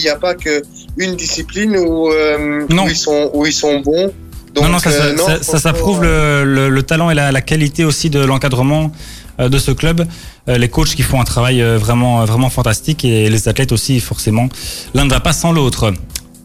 n'y 0.00 0.08
a, 0.08 0.14
a 0.14 0.16
pas 0.18 0.34
que 0.34 0.62
une 0.96 1.14
discipline 1.14 1.76
où, 1.76 2.08
euh, 2.10 2.66
Non. 2.68 2.86
où, 2.86 2.88
ils, 2.88 2.96
sont, 2.96 3.30
où 3.32 3.46
ils 3.46 3.52
sont 3.52 3.80
bons. 3.80 4.12
Donc, 4.54 4.64
non, 4.64 4.70
non, 4.70 4.78
ça, 4.80 4.90
euh, 4.90 5.16
ça, 5.16 5.24
ça- 5.36 5.42
ça, 5.42 5.58
ça 5.58 5.72
prouve 5.72 6.02
le, 6.02 6.42
le- 6.44 6.68
le 6.68 6.82
talent 6.82 7.10
et 7.10 7.14
la, 7.14 7.30
la 7.30 7.40
qualité 7.42 7.84
aussi 7.84 8.10
de 8.10 8.18
l'encadrement 8.20 8.90
de 9.38 9.58
ce 9.58 9.70
club. 9.70 10.04
Les 10.48 10.68
coachs 10.68 10.88
qui 10.96 11.02
font 11.02 11.20
un 11.20 11.24
travail 11.24 11.62
vraiment, 11.62 12.24
vraiment 12.24 12.50
fantastique 12.50 13.04
et 13.04 13.30
les 13.30 13.46
athlètes 13.48 13.70
aussi, 13.70 14.00
forcément. 14.00 14.48
L'un 14.94 15.04
ne 15.04 15.10
va 15.10 15.20
pas 15.20 15.32
sans 15.32 15.52
l'autre. 15.52 15.92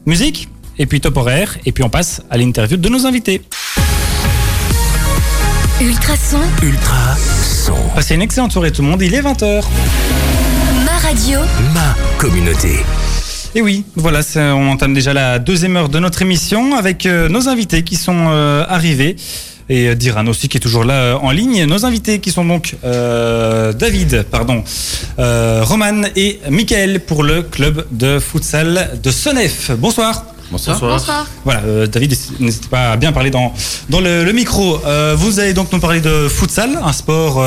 Musique, 0.05 0.49
et 0.77 0.85
puis 0.85 0.99
top 0.99 1.15
horaire, 1.15 1.57
et 1.65 1.71
puis 1.71 1.81
on 1.83 1.89
passe 1.89 2.21
à 2.29 2.35
l'interview 2.35 2.75
de 2.75 2.89
nos 2.89 3.05
invités. 3.05 3.41
Ultrason, 5.79 6.41
Ultra 6.61 7.15
son. 7.15 7.75
Passez 7.95 8.15
une 8.15 8.21
excellente 8.21 8.51
soirée 8.51 8.71
tout 8.71 8.81
le 8.81 8.89
monde, 8.89 9.01
il 9.01 9.13
est 9.13 9.21
20h. 9.21 9.63
ma 10.85 10.97
radio, 10.97 11.39
Ma 11.73 11.95
communauté. 12.17 12.79
Et 13.55 13.61
oui, 13.61 13.85
voilà, 13.95 14.19
on 14.35 14.69
entame 14.71 14.93
déjà 14.93 15.13
la 15.13 15.39
deuxième 15.39 15.77
heure 15.77 15.87
de 15.87 15.99
notre 15.99 16.21
émission 16.21 16.75
avec 16.75 17.05
euh, 17.05 17.29
nos 17.29 17.47
invités 17.47 17.83
qui 17.83 17.95
sont 17.95 18.25
euh, 18.27 18.65
arrivés. 18.67 19.15
Et 19.73 19.87
euh, 19.87 19.95
Diran 19.95 20.27
aussi 20.27 20.49
qui 20.49 20.57
est 20.57 20.65
toujours 20.67 20.83
là 20.83 20.93
euh, 20.93 21.15
en 21.27 21.31
ligne. 21.31 21.65
Nos 21.65 21.83
invités 21.83 22.19
qui 22.19 22.29
sont 22.31 22.45
donc 22.45 22.75
euh, 22.83 23.73
David, 23.73 24.23
pardon, 24.29 24.63
euh, 25.17 25.61
Roman 25.63 26.03
et 26.15 26.39
Michael 26.51 26.99
pour 26.99 27.23
le 27.23 27.41
club 27.41 27.85
de 27.89 28.19
futsal 28.19 28.99
de 29.01 29.09
Senef. 29.09 29.71
Bonsoir. 29.71 30.25
Bonsoir. 30.51 30.77
Voilà, 31.43 31.61
euh, 31.61 31.87
David, 31.87 32.13
n'hésitez 32.39 32.67
pas 32.67 32.91
à 32.91 32.97
bien 32.97 33.11
parler 33.11 33.31
dans, 33.31 33.51
dans 33.89 33.99
le, 33.99 34.23
le 34.23 34.31
micro. 34.31 34.79
Euh, 34.85 35.15
vous 35.17 35.39
allez 35.39 35.53
donc 35.55 35.71
nous 35.73 35.79
parler 35.79 36.01
de 36.01 36.27
futsal, 36.29 36.69
un 36.83 36.93
sport 36.93 37.43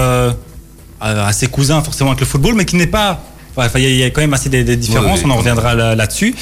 assez 1.00 1.46
cousin 1.46 1.80
forcément 1.82 2.10
avec 2.10 2.20
le 2.20 2.26
football, 2.26 2.54
mais 2.56 2.64
qui 2.64 2.74
n'est 2.74 2.88
pas. 2.88 3.20
Enfin, 3.58 3.78
il 3.78 3.84
y 3.84 3.86
a- 3.86 3.90
il 3.90 3.96
y 3.98 4.02
a 4.02 4.10
quand 4.10 4.20
même 4.20 4.34
assez 4.34 4.48
des, 4.50 4.64
des 4.64 4.76
différences, 4.76 5.18
Oui, 5.20 5.24
oui. 5.26 5.30
on 5.30 5.34
en 5.34 5.36
reviendra 5.38 5.74
là- 5.76 5.94
là-dessus. 5.94 6.34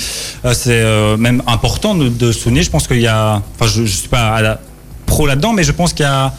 Euh, 0.46 0.52
c'est 0.54 0.80
euh, 0.80 1.16
même 1.16 1.42
important 1.46 1.94
de, 1.94 2.08
de 2.08 2.32
souligner, 2.32 2.62
je 2.64 2.70
pense 2.70 2.88
qu'il 2.88 3.00
y 3.00 3.06
a. 3.06 3.40
Enfin, 3.60 3.70
je 3.72 3.82
ne 3.82 3.86
suis 3.86 4.08
pas 4.08 4.30
à 4.34 4.42
la- 4.42 4.60
pro 5.04 5.26
là-dedans, 5.26 5.52
mais 5.52 5.64
je 5.64 5.72
pense 5.72 5.92
qu'il 5.92 6.04
y 6.04 6.08
a 6.08 6.32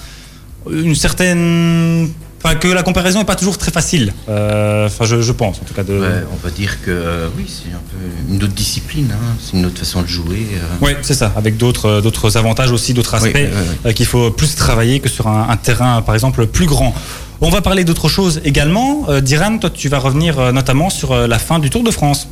une 0.69 0.95
certaine. 0.95 2.09
Enfin, 2.43 2.55
que 2.57 2.67
la 2.67 2.83
comparaison 2.83 3.17
n'est 3.19 3.25
pas 3.25 3.35
toujours 3.35 3.57
très 3.57 3.71
facile. 3.71 4.13
Euh, 4.29 4.85
Enfin, 4.85 5.05
je, 5.05 5.19
je 5.19 5.31
pense, 5.31 5.57
en 5.59 5.65
tout 5.65 5.73
cas. 5.73 5.83
De... 5.83 5.93
Ouais, 5.99 6.23
on 6.31 6.35
va 6.45 6.51
dire 6.51 6.79
que 6.83 6.91
euh, 6.91 7.27
oui, 7.35 7.45
c'est 7.47 7.73
un 7.73 7.81
peu 7.89 7.97
une 8.33 8.43
autre 8.43 8.53
discipline, 8.53 9.09
hein, 9.11 9.35
c'est 9.41 9.57
une 9.57 9.65
autre 9.65 9.79
façon 9.79 10.03
de 10.03 10.07
jouer. 10.07 10.45
euh. 10.53 10.67
Oui, 10.81 10.91
c'est 11.01 11.15
ça, 11.15 11.33
avec 11.35 11.57
d'autres 11.57 12.01
d'autres 12.01 12.37
avantages 12.37 12.71
aussi, 12.71 12.93
d'autres 12.93 13.15
aspects 13.15 13.31
Oui, 13.33 13.45
oui, 13.45 13.49
oui. 13.51 13.89
euh, 13.89 13.93
qu'il 13.93 14.05
faut 14.05 14.29
plus 14.29 14.55
travailler 14.55 14.99
que 14.99 15.09
sur 15.09 15.27
un, 15.27 15.47
un 15.49 15.57
terrain, 15.57 16.03
par 16.03 16.13
exemple, 16.13 16.45
plus 16.45 16.67
grand. 16.67 16.93
On 17.41 17.49
va 17.49 17.61
parler 17.61 17.83
d'autre 17.83 18.09
chose 18.09 18.39
également. 18.45 19.05
Euh, 19.09 19.21
Diran, 19.21 19.57
toi, 19.57 19.71
tu 19.71 19.89
vas 19.89 19.97
revenir 19.97 20.37
euh, 20.39 20.51
notamment 20.51 20.91
sur 20.91 21.13
euh, 21.13 21.25
la 21.27 21.39
fin 21.39 21.57
du 21.57 21.71
Tour 21.71 21.83
de 21.83 21.89
France. 21.91 22.27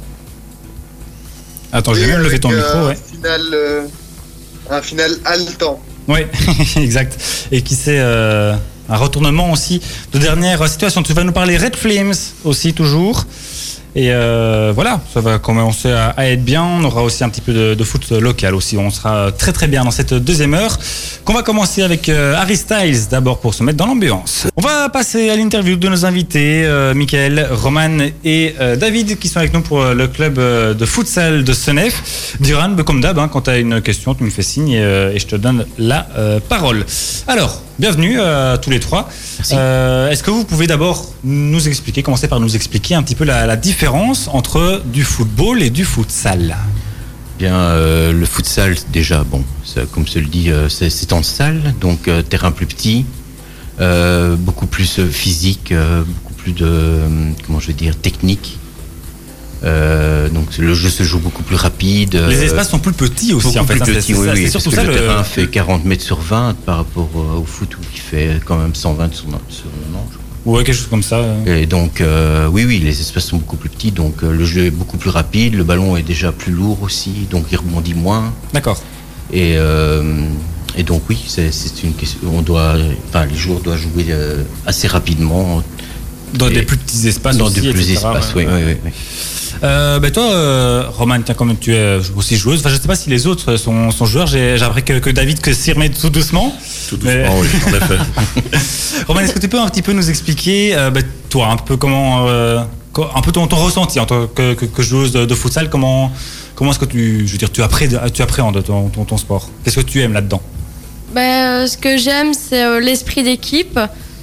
Attends, 1.72 1.96
je 1.96 2.02
vais 2.02 2.06
Oui, 2.06 2.12
même 2.12 2.19
lever 2.19 2.30
avec, 2.30 2.41
ton 2.41 2.50
micro, 2.52 2.86
ouais. 2.88 2.93
Un 2.93 3.15
final, 3.15 3.41
euh, 3.54 3.82
un 4.69 4.82
final 4.84 5.12
haletant. 5.26 5.80
Oui, 6.07 6.19
exact. 6.75 7.17
Et 7.51 7.61
qui 7.61 7.75
c'est 7.75 7.99
euh, 7.99 8.55
un 8.89 8.97
retournement 8.97 9.51
aussi 9.51 9.81
de 10.11 10.19
dernière 10.19 10.67
situation. 10.67 11.03
Tu 11.03 11.13
vas 11.13 11.23
nous 11.23 11.31
parler 11.31 11.57
Red 11.57 11.75
Flames 11.75 12.13
aussi 12.43 12.73
toujours. 12.73 13.25
Et 13.95 14.12
euh, 14.12 14.71
voilà, 14.73 15.01
ça 15.13 15.21
va 15.21 15.38
commencer 15.39 15.91
à, 15.91 16.13
être 16.32 16.43
bien. 16.43 16.63
On 16.63 16.84
aura 16.84 17.03
aussi 17.03 17.23
un 17.23 17.29
petit 17.29 17.41
peu 17.41 17.75
de, 17.75 17.84
foot 17.84 18.10
local 18.12 18.56
aussi. 18.56 18.77
On 18.77 18.89
sera 18.89 19.32
très 19.32 19.53
très 19.53 19.67
bien 19.67 19.84
dans 19.84 19.91
cette 19.91 20.13
deuxième 20.13 20.53
heure. 20.53 20.77
Qu'on 21.25 21.34
va 21.34 21.43
commencer 21.43 21.84
avec 21.84 22.10
euh, 22.10 22.36
Harry 22.36 22.58
Styles 22.58 23.10
d'abord 23.10 23.39
pour 23.39 23.53
se 23.53 23.63
mettre 23.63 23.77
dans 23.77 23.86
l'ambiance. 23.86 24.47
On 24.56 24.62
va 24.62 24.89
passer 24.89 25.29
à 25.29 25.36
l'interview 25.36 25.75
de 25.75 25.88
nos 25.88 26.06
invités, 26.06 26.63
euh, 26.65 26.93
Michael, 26.93 27.47
Roman 27.51 27.97
et 28.23 28.56
euh, 28.60 28.75
David 28.75 29.19
qui 29.19 29.27
sont 29.27 29.39
avec 29.39 29.53
nous 29.53 29.62
pour 29.62 29.82
euh, 29.82 29.93
le 29.93 30.08
club 30.08 30.39
de 30.39 30.86
futsal 30.86 31.43
de 31.43 31.53
Senef. 31.53 32.38
Duran, 32.39 32.75
comme 32.86 33.01
d'hab, 33.01 33.19
hein, 33.19 33.29
quand 33.32 33.41
tu 33.41 33.49
as 33.49 33.58
une 33.58 33.82
question, 33.82 34.15
tu 34.15 34.23
me 34.23 34.29
fais 34.29 34.41
signe 34.41 34.71
et, 34.71 35.19
je 35.19 35.25
te 35.25 35.36
donne 35.36 35.65
la 35.77 36.08
parole. 36.49 36.86
Alors, 37.27 37.62
bienvenue 37.79 38.15
euh, 38.19 38.57
tous 38.57 38.69
les 38.69 38.79
trois. 38.79 39.09
Euh, 39.51 40.09
Est-ce 40.09 40.23
que 40.23 40.31
vous 40.31 40.45
pouvez 40.45 40.67
d'abord 40.67 41.13
nous 41.23 41.67
expliquer, 41.67 42.03
commencer 42.03 42.27
par 42.27 42.39
nous 42.39 42.55
expliquer 42.55 42.95
un 42.95 43.03
petit 43.03 43.15
peu 43.15 43.23
la, 43.25 43.45
la 43.45 43.55
différence 43.55 44.27
entre 44.31 44.81
du 44.86 45.03
football 45.03 45.62
et 45.62 45.69
du 45.69 45.86
futsal? 45.86 46.55
Bien, 47.39 47.55
euh, 47.55 48.12
le 48.12 48.25
futsal, 48.25 48.75
déjà, 48.91 49.23
bon, 49.23 49.43
ça, 49.65 49.81
comme 49.91 50.07
se 50.07 50.19
le 50.19 50.25
dit, 50.27 50.51
euh, 50.51 50.69
c'est 50.69 51.13
en 51.13 51.23
salle, 51.23 51.73
donc 51.81 52.07
euh, 52.07 52.21
terrain 52.21 52.51
plus 52.51 52.67
petit, 52.67 53.05
euh, 53.81 54.36
beaucoup 54.36 54.67
plus 54.67 55.01
physique, 55.09 55.71
euh, 55.71 56.03
beaucoup 56.03 56.33
plus 56.36 56.51
de, 56.53 56.99
comment 57.45 57.59
je 57.59 57.67
vais 57.67 57.73
dire, 57.73 57.95
technique. 57.97 58.59
Euh, 59.63 60.30
donc 60.30 60.58
le 60.58 60.73
jeu 60.73 60.89
se 60.89 61.04
joue 61.04 61.19
beaucoup 61.19 61.43
plus 61.43 61.56
rapide. 61.56 62.15
Les 62.15 62.39
euh, 62.39 62.43
espaces 62.45 62.69
sont 62.69 62.80
plus 62.80 62.93
petits 62.93 63.34
aussi, 63.34 63.47
beaucoup 63.47 63.60
en 63.60 63.65
fait. 63.65 63.80
plus 63.80 63.82
hein, 63.82 63.95
oui, 63.95 64.13
ça, 64.13 64.34
oui, 64.34 64.36
c'est 64.36 64.41
parce 64.41 64.52
surtout 64.52 64.69
que 64.71 64.76
ça 64.76 64.84
le 64.84 64.89
le. 64.89 64.95
terrain 64.95 65.23
fait 65.23 65.47
40 65.47 65.86
mètres 65.86 66.04
sur 66.04 66.19
20 66.19 66.56
par 66.65 66.78
rapport 66.78 67.10
au 67.15 67.45
foot 67.45 67.76
où 67.78 67.80
il 67.93 67.99
fait 67.99 68.41
quand 68.45 68.58
même 68.58 68.76
120 68.76 69.13
sur, 69.13 69.23
sur 69.49 69.65
90. 69.93 70.23
Ouais, 70.45 70.63
quelque 70.63 70.76
chose 70.76 70.88
comme 70.89 71.04
ça. 71.04 71.23
Et 71.45 71.65
donc, 71.65 72.02
euh, 72.02 72.47
oui, 72.47 72.65
oui, 72.65 72.80
les 72.80 72.99
espaces 72.99 73.28
sont 73.28 73.38
beaucoup 73.38 73.56
plus 73.56 73.69
petits, 73.69 73.91
donc 73.91 74.23
euh, 74.23 74.32
le 74.32 74.43
jeu 74.43 74.65
est 74.65 74.71
beaucoup 74.71 74.97
plus 74.97 75.10
rapide, 75.10 75.56
le 75.56 75.63
ballon 75.63 75.95
est 75.95 76.04
déjà 76.04 76.32
plus 76.34 76.52
lourd 76.52 76.80
aussi, 76.82 77.28
donc 77.32 77.45
il 77.52 77.58
rebondit 77.58 77.93
moins. 77.93 78.34
D'accord. 78.54 78.82
Et, 79.32 79.56
euh, 79.56 80.26
et 80.76 80.84
donc, 80.84 81.04
oui, 81.10 81.17
c'est 81.28 81.49
une 81.84 81.93
question. 81.93 82.19
On 82.34 82.41
doit, 82.41 82.76
enfin, 83.08 83.26
les 83.26 83.38
joueurs 83.38 83.62
doivent 83.62 83.80
jouer 83.80 84.08
assez 84.65 84.88
rapidement 84.88 85.63
Dans 86.34 86.49
Et 86.49 86.56
des 86.56 86.62
plus 86.63 86.78
petits 86.78 87.08
espaces 87.08 87.38
dans 87.38 87.45
aussi, 87.45 87.62
des 87.62 87.71
plus 87.71 87.82
etc., 87.82 87.93
espaces. 87.93 88.36
ouais. 88.36 88.45
Oui, 88.45 88.63
oui, 88.65 88.76
oui. 88.86 88.91
Euh, 89.63 89.99
ben 89.99 90.12
toi, 90.12 90.23
euh, 90.30 90.84
Roman, 90.89 91.21
tiens, 91.21 91.36
comme 91.36 91.58
tu 91.58 91.73
es 91.73 91.97
aussi 92.17 92.36
joueuse, 92.36 92.60
enfin, 92.60 92.69
je 92.69 92.76
sais 92.82 92.88
pas 92.88 92.95
si 92.95 93.10
les 93.10 93.28
autres 93.28 93.56
sont, 93.56 93.91
sont 93.91 94.06
joueurs. 94.06 94.28
J'ai 94.28 94.62
appris 94.62 94.84
que, 94.84 94.99
que 94.99 95.10
David 95.10 95.39
que 95.39 95.54
s'y 95.54 95.71
remet 95.71 95.89
tout 95.89 96.10
doucement. 96.10 96.54
Tout 96.89 96.99
Mais- 97.04 97.23
doucement, 97.23 97.39
oui, 97.39 97.47
en 97.67 97.73
effet. 97.78 99.04
Roman, 99.08 99.21
est-ce 99.21 99.34
que 99.34 99.39
tu 99.39 99.47
peux 99.47 99.60
un 99.60 99.69
petit 99.69 99.82
peu 99.82 99.93
nous 99.93 100.10
expliquer, 100.10 100.76
euh, 100.76 100.89
ben, 100.91 101.04
toi, 101.30 101.47
un 101.47 101.56
peu 101.58 101.78
comment, 101.78 102.28
euh, 102.28 102.60
un 103.15 103.21
peu 103.21 103.32
ton, 103.32 103.47
ton 103.47 103.56
ressenti 103.56 103.99
en 104.02 104.06
tant 104.06 104.28
que, 104.28 104.54
que, 104.54 104.65
que 104.65 104.84
joueuse 104.84 105.13
de, 105.13 105.23
de 105.26 105.34
futsal, 105.36 105.69
comment, 105.69 106.12
comment 106.56 106.71
est-ce 106.71 106.80
que 106.80 106.86
tu, 106.86 107.26
je 107.26 107.32
veux 107.32 107.38
dire, 107.38 107.52
tu, 107.52 107.62
appré- 107.62 108.12
tu 108.12 108.21
appréhendes 108.21 108.62
ton, 108.65 108.89
ton, 108.89 109.06
ton 109.06 109.17
sport? 109.17 109.49
Qu'est-ce 109.63 109.78
que 109.78 109.82
tu 109.86 110.02
aimes 110.02 110.13
là-dedans? 110.13 110.41
Ben, 111.15 111.21
euh, 111.63 111.67
ce 111.67 111.78
que 111.78 111.97
j'aime, 111.97 112.34
c'est 112.34 112.63
euh, 112.65 112.82
l'esprit 112.82 113.23
d'équipe. 113.23 113.80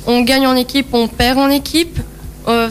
On 0.07 0.20
gagne 0.22 0.46
en 0.46 0.57
équipe, 0.57 0.88
on 0.92 1.09
perd 1.09 1.38
en 1.38 1.48
équipe. 1.48 1.98
Euh, 2.48 2.70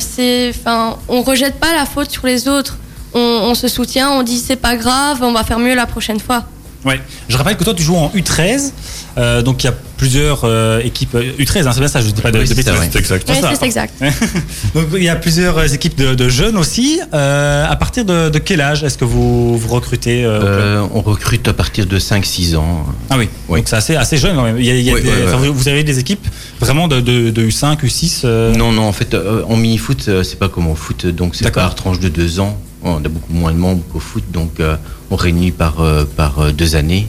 enfin, 0.50 0.98
on 1.08 1.22
rejette 1.22 1.60
pas 1.60 1.74
la 1.74 1.86
faute 1.86 2.10
sur 2.10 2.26
les 2.26 2.48
autres. 2.48 2.78
On, 3.14 3.20
on 3.20 3.56
se 3.56 3.68
soutient, 3.68 4.12
on 4.12 4.24
dit 4.24 4.38
c'est 4.38 4.56
pas 4.56 4.76
grave, 4.76 5.24
on 5.24 5.32
va 5.32 5.44
faire 5.44 5.60
mieux 5.60 5.76
la 5.76 5.86
prochaine 5.86 6.20
fois. 6.20 6.46
Ouais. 6.86 7.00
Je 7.28 7.36
rappelle 7.38 7.58
que 7.58 7.64
toi, 7.64 7.74
tu 7.74 7.84
joues 7.84 7.98
en 7.98 8.10
U13, 8.16 8.72
euh, 9.18 9.42
donc 9.42 9.62
il 9.64 9.68
y 9.68 9.70
a 9.70 9.74
plusieurs 9.98 10.42
euh, 10.46 10.80
équipes 10.82 11.14
euh, 11.16 11.34
U13, 11.38 11.68
hein, 11.68 11.72
c'est 11.74 11.80
bien 11.82 11.90
ça, 11.90 12.00
je 12.00 12.08
dis 12.10 12.22
pas 12.22 12.32
de, 12.32 12.38
Oui, 12.38 12.44
de 12.46 12.50
c'est 12.50 12.56
bêtises. 12.56 12.72
ça, 12.74 12.80
ouais. 12.80 12.90
C'est 12.92 13.00
exact. 13.00 13.30
Ouais, 13.30 13.42
ça. 13.42 13.52
c'est 13.60 13.66
exact. 13.66 13.94
Donc 14.74 14.86
il 14.94 15.04
y 15.04 15.10
a 15.10 15.18
plusieurs 15.18 15.74
équipes 15.74 15.98
de, 15.98 16.16
de 16.16 16.30
jeunes 16.30 16.56
aussi. 16.58 17.02
Euh, 17.14 17.66
à 17.70 17.76
partir 17.76 18.06
de, 18.06 18.30
de 18.30 18.40
quel 18.40 18.62
âge 18.62 18.84
est-ce 18.86 18.98
que 18.98 19.04
vous, 19.04 19.58
vous 19.58 19.68
recrutez 19.68 20.24
euh, 20.24 20.40
Euh, 20.42 20.88
on 20.94 21.02
recrute 21.02 21.48
à 21.50 21.54
partir 21.54 21.86
de 21.86 22.00
5-6 22.00 22.56
ans. 22.56 22.86
Ah 23.10 23.18
oui, 23.18 23.28
oui. 23.50 23.60
donc 23.60 23.68
c'est 23.68 23.76
assez, 23.76 23.96
assez 23.98 24.16
jeune 24.18 24.36
quand 24.38 24.44
même. 24.44 24.58
Il 24.58 24.66
y 24.66 24.72
a, 24.72 24.76
il 24.76 24.82
y 24.82 24.90
a 24.90 24.94
Oui, 24.94 25.02
des- 25.02 25.10
ouais, 25.10 25.16
ouais. 25.16 25.34
enfin, 25.34 25.50
vous- 25.50 25.68
avez 25.68 25.84
des 25.84 26.00
équipes 26.00 26.26
vraiment 26.62 26.88
de, 26.88 27.02
de, 27.02 27.30
de 27.30 27.42
U5, 27.46 27.78
U6 27.84 28.22
euh, 28.24 28.56
Non, 28.56 28.72
non, 28.72 28.84
en 28.84 28.94
fait, 28.94 29.14
euh, 29.14 29.44
en 29.50 29.58
mini-foot, 29.58 30.06
euh, 30.08 30.24
c'est 30.24 30.40
pas 30.40 30.48
comme 30.48 30.68
au 30.68 30.76
foot, 30.76 31.06
donc 31.08 31.36
c'est 31.36 31.44
D'accord. 31.44 31.64
par 31.64 31.76
tranche 31.76 32.00
de 32.00 32.08
deux 32.08 32.40
ans. 32.40 32.58
On 32.84 32.96
a 33.04 33.10
beaucoup 33.10 33.34
moins 33.34 33.52
de 33.52 33.58
membres 33.58 33.84
qu'au 33.92 34.00
foot, 34.00 34.24
donc 34.32 34.60
euh, 34.60 34.76
on 35.12 35.16
réunit 35.16 35.52
par, 35.52 35.82
euh, 35.82 36.06
par 36.06 36.40
euh, 36.40 36.52
deux 36.52 36.76
années. 36.76 37.08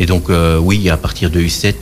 Et 0.00 0.06
donc, 0.06 0.30
euh, 0.30 0.58
oui, 0.58 0.88
à 0.90 0.96
partir 0.96 1.28
de 1.30 1.40
U7, 1.40 1.74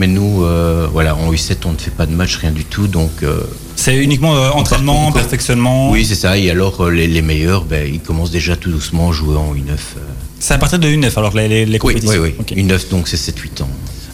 mais 0.00 0.08
nous, 0.08 0.42
euh, 0.44 0.88
voilà, 0.92 1.14
en 1.14 1.32
U7, 1.32 1.56
on 1.66 1.72
ne 1.72 1.76
fait 1.76 1.92
pas 1.92 2.06
de 2.06 2.12
match, 2.12 2.36
rien 2.36 2.50
du 2.50 2.64
tout, 2.64 2.88
donc 2.88 3.10
euh, 3.22 3.40
C'est 3.76 3.96
uniquement 3.96 4.34
euh, 4.36 4.50
entraînement, 4.50 5.08
on- 5.08 5.12
perfectionnement? 5.12 5.90
oui, 5.90 6.04
c'est 6.04 6.16
ça. 6.16 6.36
Et 6.36 6.50
alors, 6.50 6.80
euh, 6.84 6.90
les, 6.90 7.06
les 7.06 7.22
meilleurs, 7.22 7.64
ben, 7.64 7.86
ils 7.86 8.00
commencent 8.00 8.32
déjà 8.32 8.56
tout 8.56 8.70
doucement 8.70 9.10
à 9.10 9.12
jouer 9.12 9.36
en 9.36 9.54
U9. 9.54 9.70
euh. 9.70 10.00
C'est 10.40 10.54
à 10.54 10.58
partir 10.58 10.78
de 10.78 10.88
U9 10.88 11.12
alors 11.16 11.34
les, 11.36 11.46
les, 11.48 11.66
les 11.66 11.72
Oui, 11.74 11.78
compétitions. 11.94 12.20
oui, 12.22 12.34
oui. 12.38 12.40
Ok. 12.40 12.52
U9, 12.56 12.90
donc 12.90 13.06
c'est 13.08 13.16
7-8 13.18 13.62
ans. 13.62 13.68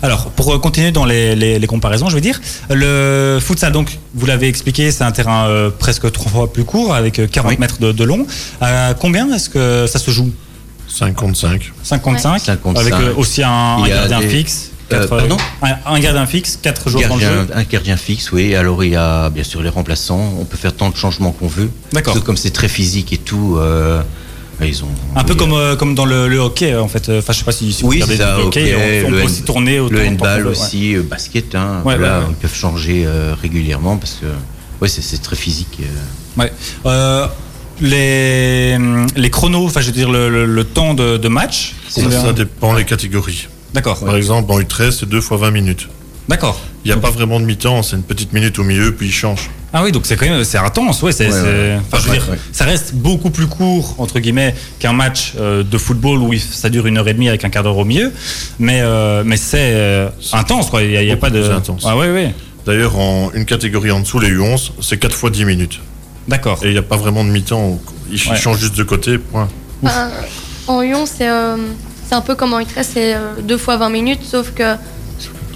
Alors, 0.06 0.26
pour 0.30 0.54
euh, 0.54 0.58
continuer 0.60 0.92
dans 0.92 1.04
les, 1.04 1.34
les- 1.34 1.58
les 1.58 1.66
comparaisons, 1.66 2.08
je 2.08 2.14
veux 2.14 2.20
dire, 2.20 2.40
le 2.70 3.38
futsal, 3.40 3.72
donc, 3.72 3.98
vous 4.14 4.24
l'avez 4.26 4.46
expliqué, 4.46 4.92
c'est 4.92 5.02
un 5.02 5.10
terrain 5.10 5.48
euh, 5.48 5.68
presque 5.76 6.10
trois 6.12 6.30
fois 6.30 6.52
plus 6.52 6.62
court, 6.62 6.94
avec 6.94 7.18
euh, 7.18 7.26
40 7.26 7.50
Oui. 7.50 7.56
mètres 7.58 7.80
de, 7.80 7.90
de 7.90 8.04
long. 8.04 8.24
À 8.60 8.94
combien 8.94 9.28
est-ce 9.34 9.50
que 9.50 9.86
ça 9.88 9.98
se 9.98 10.12
joue? 10.12 10.30
55. 10.86 11.72
55, 11.82 12.38
55. 12.38 12.80
Avec 12.80 12.94
euh, 12.94 13.14
aussi 13.16 13.42
un, 13.42 13.82
gardien 13.84 14.20
des- 14.20 14.28
fixe 14.28 14.70
Euh, 14.92 15.08
pardon? 15.08 15.36
un, 15.62 15.74
un 15.84 15.98
gardien 15.98 16.24
fixe, 16.26 16.56
4 16.62 16.88
joueurs 16.88 17.08
dans 17.08 17.16
le 17.16 17.22
jeu. 17.22 17.48
un 17.52 17.64
gardien 17.64 17.96
fixe, 17.96 18.30
oui. 18.30 18.54
Alors 18.54 18.84
il 18.84 18.92
y 18.92 18.96
a 18.96 19.28
bien 19.30 19.42
sûr 19.42 19.60
les 19.60 19.68
remplaçants. 19.70 20.34
On 20.40 20.44
peut 20.44 20.56
faire 20.56 20.72
tant 20.72 20.88
de 20.90 20.96
changements 20.96 21.32
qu'on 21.32 21.48
veut. 21.48 21.68
D'accord. 21.92 22.22
Comme 22.22 22.36
c'est 22.36 22.52
très 22.52 22.68
physique 22.68 23.12
et 23.12 23.18
tout, 23.18 23.56
euh, 23.58 24.00
Ils 24.64 24.82
ont 24.84 24.88
Un 25.14 25.24
peu 25.24 25.34
comme, 25.34 25.52
euh, 25.52 25.76
comme 25.76 25.94
dans 25.94 26.06
le, 26.06 26.28
le 26.28 26.38
hockey, 26.38 26.74
en 26.74 26.88
fait. 26.88 27.10
Enfin, 27.10 27.32
je 27.32 27.38
sais 27.38 27.44
pas 27.44 27.52
si, 27.52 27.72
si 27.72 27.82
vous 27.82 27.88
Oui, 27.88 27.96
regardez 27.96 28.16
c'est 28.16 28.22
ça, 28.22 28.36
du 28.36 28.42
hockey, 28.42 28.74
hockey, 28.74 29.02
on, 29.04 29.06
on 29.06 29.10
le 29.10 29.16
peut 29.18 29.24
aussi 29.24 29.42
tourner 29.42 29.80
autour 29.80 29.98
le 29.98 30.06
handball 30.08 30.44
ouais. 30.46 30.50
aussi, 30.52 30.96
euh, 30.96 31.02
basket, 31.02 31.54
hein, 31.54 31.82
Ouais, 31.84 31.96
voilà, 31.96 32.18
ouais, 32.20 32.24
ouais. 32.24 32.30
ils 32.30 32.36
peuvent 32.36 32.54
changer 32.54 33.04
euh, 33.06 33.34
régulièrement 33.40 33.96
parce 33.98 34.14
que 34.20 34.26
ouais, 34.80 34.88
c'est- 34.88 35.02
c'est 35.02 35.18
très 35.22 35.36
physique. 35.36 35.78
euh. 35.82 36.40
Ouais. 36.42 36.52
Euh, 36.86 37.26
les, 37.80 38.78
les 39.16 39.30
chronos, 39.30 39.66
enfin, 39.66 39.80
je 39.80 39.86
veux 39.86 39.92
dire, 39.92 40.10
le, 40.10 40.28
le- 40.30 40.46
le 40.46 40.64
temps 40.64 40.94
de, 40.94 41.16
de 41.18 41.28
match. 41.28 41.74
Ça, 41.88 42.10
ça 42.10 42.32
dépend 42.32 42.74
des 42.74 42.84
catégories. 42.84 43.48
D'accord. 43.74 43.98
Par 44.04 44.16
exemple, 44.16 44.50
en 44.52 44.58
U13, 44.60 44.92
c'est 45.00 45.08
2 45.08 45.20
fois 45.20 45.36
20 45.36 45.50
minutes. 45.50 45.88
D'accord. 46.28 46.60
Il 46.84 46.88
n'y 46.90 46.96
a 46.96 47.00
pas 47.00 47.10
vraiment 47.10 47.38
de 47.40 47.44
mi-temps, 47.44 47.82
c'est 47.82 47.96
une 47.96 48.02
petite 48.02 48.32
minute 48.32 48.58
au 48.58 48.64
milieu, 48.64 48.92
puis 48.94 49.06
il 49.08 49.12
change. 49.12 49.50
Ah 49.72 49.82
oui, 49.84 49.92
donc 49.92 50.06
c'est 50.06 50.16
quand 50.16 50.26
même 50.26 50.42
c'est 50.44 50.58
intense, 50.58 51.02
ouais. 51.02 51.12
C'est, 51.12 51.26
Ouais, 51.26 51.32
c'est- 51.32 51.42
ouais. 51.42 51.78
Enfin, 51.92 51.98
je 52.02 52.08
veux 52.08 52.16
dire, 52.18 52.28
ouais. 52.30 52.38
ça 52.52 52.64
reste 52.64 52.94
beaucoup 52.94 53.30
plus 53.30 53.46
court 53.46 53.94
entre 53.98 54.18
guillemets 54.20 54.54
qu'un 54.78 54.92
match 54.92 55.34
euh, 55.38 55.62
de 55.62 55.78
football 55.78 56.18
où 56.18 56.32
ça 56.36 56.68
dure 56.70 56.86
une 56.86 56.98
heure 56.98 57.08
et 57.08 57.14
demie 57.14 57.28
avec 57.28 57.44
un 57.44 57.48
quart 57.50 57.62
d'heure 57.62 57.76
au 57.76 57.84
milieu, 57.84 58.12
mais 58.58 58.80
euh, 58.82 59.22
mais 59.26 59.36
c'est 59.36 59.58
euh, 59.74 60.08
intense, 60.32 60.70
quoi. 60.70 60.82
Il 60.82 60.92
y 60.92 60.96
a, 60.96 61.02
y 61.02 61.16
pas 61.16 61.30
de. 61.30 61.42
intense. 61.50 61.82
Ah 61.84 61.96
ouais, 61.96 62.10
ouais. 62.10 62.34
D'ailleurs, 62.64 62.98
en 62.98 63.30
une 63.34 63.44
catégorie 63.44 63.90
en 63.92 64.00
dessous, 64.00 64.18
les 64.18 64.30
U11, 64.30 64.70
c'est 64.80 64.98
4 64.98 65.14
fois 65.14 65.30
10 65.30 65.44
minutes. 65.44 65.80
D'accord. 66.26 66.58
Et 66.64 66.68
il 66.68 66.72
n'y 66.72 66.78
a 66.78 66.82
pas 66.82 66.96
vraiment 66.96 67.22
de 67.24 67.30
mi-temps. 67.30 67.78
Il 68.10 68.20
Ouais. 68.30 68.36
change 68.36 68.58
juste 68.58 68.76
de 68.76 68.82
côté, 68.82 69.18
point. 69.18 69.48
En 70.68 70.80
Lyon, 70.80 71.04
c'est 71.06 71.28
euh, 71.28 71.56
c'est 72.08 72.14
un 72.14 72.20
peu 72.20 72.34
comme 72.34 72.52
en 72.54 72.60
U13, 72.60 72.82
c'est 72.82 73.14
euh, 73.14 73.18
deux 73.42 73.58
fois 73.58 73.76
20 73.76 73.90
minutes, 73.90 74.20
sauf 74.28 74.52
que 74.52 74.74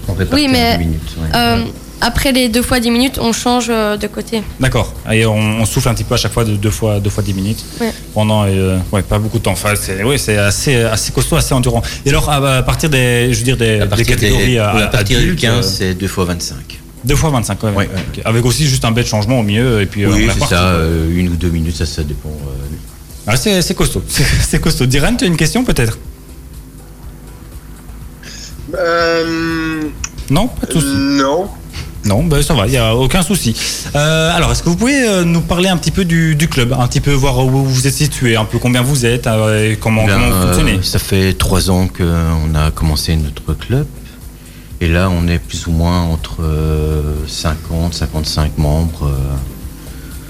On 0.09 0.15
répartit 0.15 0.45
Oui, 0.45 0.49
mais, 0.51 0.79
dix 0.79 0.85
minutes, 0.85 1.01
ouais. 1.19 1.29
euh, 1.37 1.65
après 2.03 2.33
les 2.33 2.49
deux 2.49 2.63
fois 2.63 2.81
10 2.81 2.91
minutes, 2.91 3.19
on 3.21 3.33
change 3.33 3.67
euh, 3.69 3.97
de 3.99 4.07
côté. 4.07 4.43
D'accord. 4.59 4.95
Et 5.13 5.27
on, 5.27 5.35
on 5.37 5.65
souffle 5.67 5.89
un 5.91 5.95
petit 5.95 6.05
peu 6.05 6.15
à 6.15 6.17
chaque 6.17 6.33
fois 6.33 6.45
de 6.45 6.57
deux 6.57 6.71
fois 6.71 6.99
deux 6.99 7.11
fois 7.11 7.23
dix 7.23 7.35
minutes 7.35 7.63
Ouais. 7.81 7.93
pendant 8.15 8.45
euh, 8.47 8.79
ouais 8.93 9.03
pas 9.03 9.19
beaucoup 9.19 9.39
de 9.39 9.43
temps. 9.43 9.53
Enfin 9.53 9.75
c'est 9.81 10.03
ouais 10.03 10.17
assez 10.39 10.77
assez 10.77 11.13
costaud, 11.13 11.37
assez 11.37 11.53
endurant. 11.53 11.83
Et 12.07 12.09
alors 12.09 12.31
à, 12.31 12.63
partir 12.63 12.89
des 12.89 13.29
je 13.33 13.39
veux 13.39 13.45
dire 13.45 13.57
des, 13.59 13.81
à 13.81 13.85
des 13.85 13.87
partir, 13.87 14.07
catégories 14.07 14.47
des- 14.53 14.59
à, 14.59 14.71
à 14.71 14.87
partir 14.87 15.19
du 15.19 15.25
adultes, 15.25 15.41
15, 15.41 15.67
euh, 15.67 15.71
c'est 15.79 15.95
2 15.95 16.07
fois 16.09 16.25
25. 16.25 16.57
deux 17.05 17.17
fois 17.17 17.31
25 17.31 17.63
ouais, 17.65 17.71
ouais. 17.77 17.89
Avec 18.25 18.45
aussi 18.47 18.67
juste 18.67 18.85
un 18.87 18.93
bête 18.93 19.07
changement 19.07 19.39
au 19.41 19.43
milieu 19.43 19.83
et 19.83 19.87
puis 19.87 20.07
oui, 20.07 20.25
est 20.25 20.31
c'est 20.39 20.47
ça, 20.47 20.65
euh, 20.69 21.07
une 21.15 21.29
ou 21.29 21.37
deux 21.37 21.51
minutes, 21.51 21.77
ça, 21.77 21.85
ça 21.87 22.03
dépend. 22.03 22.31
euh, 22.31 22.77
Ah, 23.27 23.37
c'est 23.37 23.61
c'est 23.61 23.75
costaud. 23.75 24.03
C'est 24.09 24.25
c'est 24.25 24.59
costaud. 24.61 24.87
Diran, 24.87 25.15
tu 25.17 25.25
as 25.25 25.27
une 25.27 25.37
question 25.37 25.65
peut-être? 25.65 25.99
Euh, 28.79 29.83
Non, 30.31 30.49
pas 30.49 30.67
de 30.67 30.73
souci. 30.73 30.87
non. 30.97 31.49
Non, 32.03 32.25
ben 32.25 32.43
ça 32.43 32.55
va, 32.55 32.67
il 32.67 32.73
y 32.73 32.79
a 32.79 32.97
aucun 32.97 33.21
souci. 33.23 33.55
Euh, 33.95 34.35
alors, 34.35 34.51
est-ce 34.53 34.63
que 34.63 34.71
vous 34.71 34.77
pouvez 34.77 35.07
euh, 35.07 35.23
nous 35.23 35.43
parler 35.43 35.69
un 35.69 35.77
petit 35.77 35.91
peu 35.91 36.07
du, 36.07 36.35
du 36.35 36.49
club, 36.49 36.73
un 36.73 36.87
petit 36.87 37.01
peu 37.03 37.13
voir 37.13 37.39
où 37.45 37.51
vous 37.51 37.87
êtes 37.87 37.93
situé, 37.93 38.37
un 38.37 38.47
peu 38.47 38.59
combien 38.59 38.81
vous 38.81 39.05
êtes, 39.05 39.27
et 39.27 39.77
comment, 39.79 40.07
Bien, 40.07 40.15
comment 40.15 40.29
vous 40.31 40.35
euh, 40.37 40.47
fonctionnez 40.47 40.83
Ça 40.83 40.99
fait 40.99 41.35
trois 41.35 41.71
ans 41.71 41.89
qu'on 41.89 42.55
a 42.55 42.71
commencé 42.71 43.15
notre 43.17 43.53
club. 43.53 43.87
Et 44.81 44.89
là, 44.89 45.11
on 45.11 45.29
est 45.29 45.39
plus 45.39 45.67
ou 45.67 45.73
moins 45.73 46.01
entre 46.05 46.37
euh, 46.43 47.03
50, 47.27 47.93
55 47.93 48.57
membres. 48.57 49.11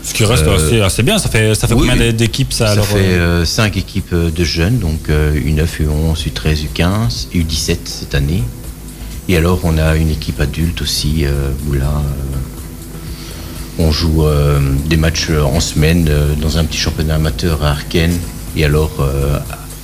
Euh. 0.01 0.07
Ce 0.07 0.15
qui 0.15 0.25
reste 0.25 0.47
euh, 0.47 0.85
assez, 0.85 1.03
bien. 1.03 1.19
Ça 1.19 1.29
fait, 1.29 1.55
ça 1.55 1.69
fait 1.69 1.75
oui, 1.75 1.89
combien 1.89 2.13
d'équipes 2.13 2.53
ça, 2.53 2.67
Ça 2.67 2.73
alors 2.73 2.87
fait 2.87 2.99
euh, 2.99 3.43
euh, 3.43 3.45
cinq 3.45 3.77
équipes 3.77 4.13
euh, 4.13 4.31
de 4.31 4.45
jeunes, 4.45 4.79
donc 4.79 5.09
euh, 5.09 5.35
U9, 5.35 5.67
U11, 5.83 6.29
U13, 6.29 6.67
U15, 6.75 7.29
U17 7.35 7.79
cette 7.85 8.15
année. 8.15 8.43
Et 9.29 9.37
alors, 9.37 9.61
on 9.65 9.79
a 9.79 9.97
une 9.97 10.11
équipe 10.11 10.41
adulte 10.41 10.83
aussi, 10.83 11.25
euh, 11.25 11.51
où 11.69 11.73
là, 11.75 11.85
euh, 11.85 12.37
on 13.79 13.93
joue 13.93 14.27
euh, 14.27 14.59
des 14.87 14.97
matchs 14.97 15.29
euh, 15.31 15.43
en 15.43 15.61
semaine 15.61 16.07
euh, 16.09 16.35
dans 16.35 16.59
un 16.59 16.65
petit 16.65 16.79
championnat 16.79 17.15
amateur 17.17 17.63
à 17.63 17.71
Arken. 17.71 18.13
Et 18.57 18.65
alors, 18.65 18.91
euh, 19.01 19.39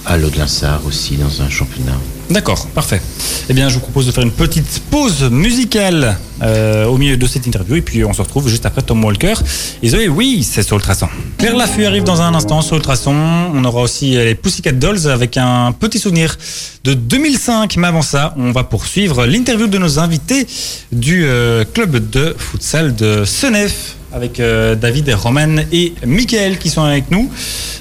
à 0.04 0.16
Lodlinsard 0.16 0.84
aussi, 0.86 1.16
dans 1.16 1.42
un 1.42 1.48
championnat. 1.48 1.98
D'accord, 2.28 2.66
parfait. 2.68 3.00
Eh 3.48 3.54
bien, 3.54 3.68
je 3.68 3.74
vous 3.74 3.80
propose 3.80 4.06
de 4.06 4.10
faire 4.10 4.24
une 4.24 4.32
petite 4.32 4.82
pause 4.90 5.30
musicale 5.30 6.16
euh, 6.42 6.84
au 6.86 6.98
milieu 6.98 7.16
de 7.16 7.26
cette 7.26 7.46
interview 7.46 7.76
et 7.76 7.82
puis 7.82 8.04
on 8.04 8.12
se 8.12 8.20
retrouve 8.20 8.48
juste 8.48 8.66
après 8.66 8.82
Tom 8.82 9.04
Walker. 9.04 9.34
Et 9.82 9.88
Zoé, 9.88 10.08
oui, 10.08 10.42
c'est 10.42 10.64
sur 10.64 10.76
Ultrason. 10.76 11.08
Claire 11.38 11.56
Laffut 11.56 11.84
arrive 11.84 12.02
dans 12.02 12.20
un 12.20 12.34
instant 12.34 12.62
sur 12.62 12.76
Ultrason. 12.76 13.14
On 13.54 13.64
aura 13.64 13.82
aussi 13.82 14.16
euh, 14.16 14.24
les 14.24 14.34
Pussycat 14.34 14.72
Dolls 14.72 15.06
avec 15.06 15.36
un 15.36 15.70
petit 15.70 16.00
souvenir 16.00 16.36
de 16.82 16.94
2005. 16.94 17.76
Mais 17.76 17.86
avant 17.86 18.02
ça, 18.02 18.34
on 18.36 18.50
va 18.50 18.64
poursuivre 18.64 19.24
l'interview 19.24 19.68
de 19.68 19.78
nos 19.78 20.00
invités 20.00 20.48
du 20.90 21.24
euh, 21.24 21.64
club 21.64 22.10
de 22.10 22.34
futsal 22.36 22.96
de 22.96 23.24
Senef 23.24 23.94
avec 24.12 24.40
David, 24.40 25.12
Roman 25.12 25.56
et 25.72 25.92
Michael 26.06 26.56
qui 26.58 26.70
sont 26.70 26.82
avec 26.82 27.10
nous. 27.10 27.30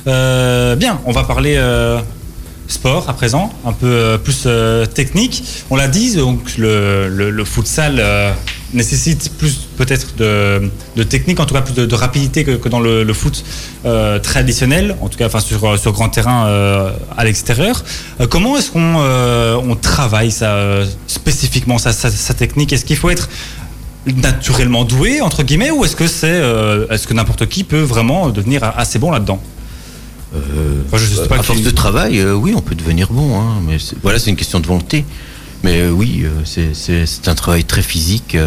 Bien, 0.05 0.99
on 1.05 1.12
va 1.13 1.23
parler 1.23 1.55
sport 2.67 3.10
à 3.10 3.13
présent, 3.13 3.51
un 3.65 3.73
peu 3.73 3.88
euh, 3.88 4.17
plus 4.17 4.43
euh, 4.45 4.86
technique. 4.86 5.43
On 5.69 5.75
l'a 5.75 5.88
dit, 5.88 6.15
donc 6.15 6.58
le, 6.58 7.08
le, 7.10 7.30
le 7.30 7.45
futsal 7.45 7.97
euh, 7.99 8.32
nécessite 8.73 9.32
plus 9.38 9.67
peut-être 9.78 10.15
de, 10.17 10.69
de 10.95 11.04
technique, 11.04 11.39
en 11.39 11.45
tout 11.45 11.54
cas 11.54 11.62
plus 11.62 11.73
de, 11.73 11.95
rapidité 11.95 12.43
que, 12.43 12.67
dans 12.67 12.80
le, 12.80 13.13
foot 13.13 13.43
traditionnel, 14.23 14.95
en 15.01 15.08
tout 15.08 15.17
cas 15.17 15.28
enfin, 15.28 15.39
sur, 15.39 15.80
sur 15.80 15.91
grand 15.93 16.10
terrain 16.10 16.91
à 17.15 17.23
l'extérieur. 17.23 17.84
Comment 18.30 18.58
est-ce 18.58 18.71
qu'on 18.71 18.95
on 18.95 19.75
travaille 19.75 20.32
ça 20.32 20.82
spécifiquement, 21.08 21.78
sa, 21.78 21.93
technique? 22.34 22.73
Est-ce 22.73 22.84
qu'il 22.84 22.97
faut 22.97 23.10
être 23.10 23.30
naturellement 24.08 24.84
doué 24.84 25.21
entre 25.21 25.43
guillemets 25.43 25.71
ou 25.71 25.86
est-ce 25.86 25.95
que 25.95 26.08
c'est 26.08 26.41
est-ce 26.89 27.08
que 27.08 27.13
n'importe 27.13 27.47
qui 27.47 27.63
peut 27.63 27.82
vraiment 27.82 28.30
devenir 28.30 28.63
assez 28.78 28.99
bon 28.99 29.12
là-dedans? 29.12 29.39
Euh, 30.36 30.82
Enfin, 30.88 30.98
je 30.98 31.06
sais 31.13 31.28
pas 31.28 31.38
à 31.39 31.43
force 31.43 31.62
de 31.62 31.69
travail, 31.69 32.19
euh, 32.19 32.34
oui, 32.34 32.54
on 32.56 32.62
peut 32.62 32.76
devenir 32.76 33.08
bon. 33.12 33.39
hein, 33.39 33.62
mais 33.67 33.78
voilà, 34.04 34.19
c'est 34.19 34.30
une 34.30 34.36
question 34.36 34.60
de 34.60 34.67
volonté. 34.67 35.06
Mais 35.63 35.80
euh, 35.82 35.89
oui, 35.89 36.24
euh, 36.26 36.30
c'est- 36.45 37.28
un 37.28 37.36
travail 37.36 37.63
très 37.63 37.82
physique 37.82 38.38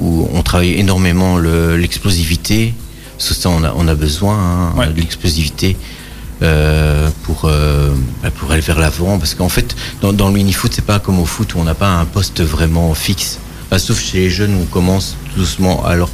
où 0.00 0.28
on 0.32 0.42
travaille 0.42 0.74
énormément 0.74 1.36
le- 1.36 1.76
l'explosivité. 1.76 2.72
Parce 3.16 3.30
que 3.30 3.34
ça, 3.34 3.50
on 3.50 3.64
a, 3.64 3.72
on 3.76 3.86
a 3.88 3.94
besoin 3.94 4.36
hein, 4.38 4.72
Ouais. 4.78 4.86
de 4.86 4.94
l'explosivité 5.00 5.76
pour, 7.24 7.42
bah, 8.22 8.30
pour 8.38 8.50
aller 8.52 8.60
vers 8.62 8.78
l'avant. 8.78 9.18
Parce 9.18 9.34
qu'en 9.34 9.48
fait, 9.48 9.74
dans, 10.00 10.12
dans 10.12 10.28
le 10.28 10.34
mini-foot, 10.34 10.72
c'est 10.74 10.84
pas 10.84 10.98
comme 11.00 11.18
au 11.18 11.26
foot 11.26 11.54
où 11.54 11.58
on 11.58 11.64
n'a 11.64 11.74
pas 11.74 11.88
un 11.98 12.04
poste 12.04 12.40
vraiment 12.42 12.94
fixe. 12.94 13.38
Enfin, 13.66 13.78
sauf 13.78 14.00
chez 14.00 14.18
les 14.18 14.30
jeunes 14.30 14.54
où 14.54 14.60
on 14.62 14.66
commence 14.66 15.16
tout 15.34 15.40
doucement 15.40 15.84
à 15.84 15.94
leur 15.96 16.08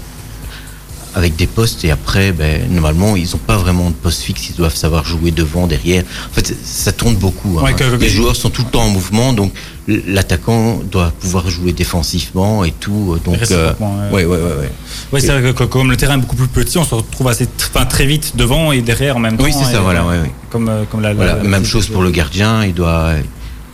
avec 1.15 1.37
des 1.37 1.47
postes 1.47 1.85
et 1.85 1.91
après, 1.91 2.33
ben, 2.33 2.63
normalement, 2.71 3.15
ils 3.17 3.31
n'ont 3.31 3.39
pas 3.47 3.57
vraiment 3.57 3.89
de 3.91 3.95
poste 3.95 4.23
fixe, 4.23 4.49
ils 4.51 4.57
doivent 4.57 4.75
savoir 4.75 5.05
jouer 5.05 5.31
devant, 5.31 5.67
derrière. 5.67 6.03
En 6.31 6.35
fait, 6.35 6.55
ça 6.65 6.93
tourne 6.93 7.15
beaucoup. 7.15 7.59
hein. 7.59 7.63
Ouais, 7.65 7.75
que- 7.75 7.85
que- 7.97 8.03
Les 8.03 8.09
joueurs 8.09 8.35
sont 8.37 8.51
tout 8.51 8.63
le 8.63 8.71
temps 8.71 8.83
en 8.83 8.89
mouvement, 8.91 9.33
donc 9.33 9.53
l'attaquant 9.89 10.81
doit 10.91 11.13
pouvoir 11.21 11.49
jouer 11.51 11.73
défensivement 11.73 12.65
et 12.65 12.73
tout. 12.73 13.17
Donc, 13.25 13.37
euh, 13.51 13.73
ouais, 14.11 14.25
ouais, 14.25 14.25
ouais, 14.25 14.37
ouais. 14.37 14.71
Oui, 15.13 15.21
c'est 15.21 15.39
vrai 15.39 15.53
que 15.55 15.65
comme 15.65 15.91
le 15.91 15.97
terrain 15.97 16.15
est 16.15 16.21
beaucoup 16.21 16.37
plus 16.37 16.49
petit, 16.49 16.79
on 16.79 16.85
se 16.85 16.95
retrouve 16.95 17.29
assez 17.29 17.49
enfin, 17.73 17.87
très 17.87 18.07
vite 18.07 18.33
devant 18.37 18.73
et 18.73 18.81
derrière 18.83 19.17
en 19.17 19.21
même 19.21 19.37
temps. 19.37 19.45
Oui, 19.45 19.53
c'est 19.53 19.73
ça, 19.73 19.81
voilà, 19.81 20.03
euh, 20.03 20.11
ouais, 20.11 20.19
ouais. 20.23 20.31
Comme, 20.51 20.69
euh, 20.69 20.85
comme 20.91 21.01
la, 21.01 21.15
Voilà, 21.15 21.37
la- 21.37 21.43
même 21.43 21.63
la- 21.63 21.69
chose 21.69 21.87
pour 21.89 22.03
le 22.03 22.11
gardien, 22.11 22.65
il 22.65 22.75
doit, 22.75 23.13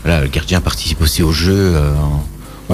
voilà, 0.04 0.20
le 0.22 0.28
gardien 0.28 0.60
participe 0.60 1.00
aussi 1.00 1.22
au 1.22 1.32
jeu. 1.32 1.54
euh, 1.76 1.92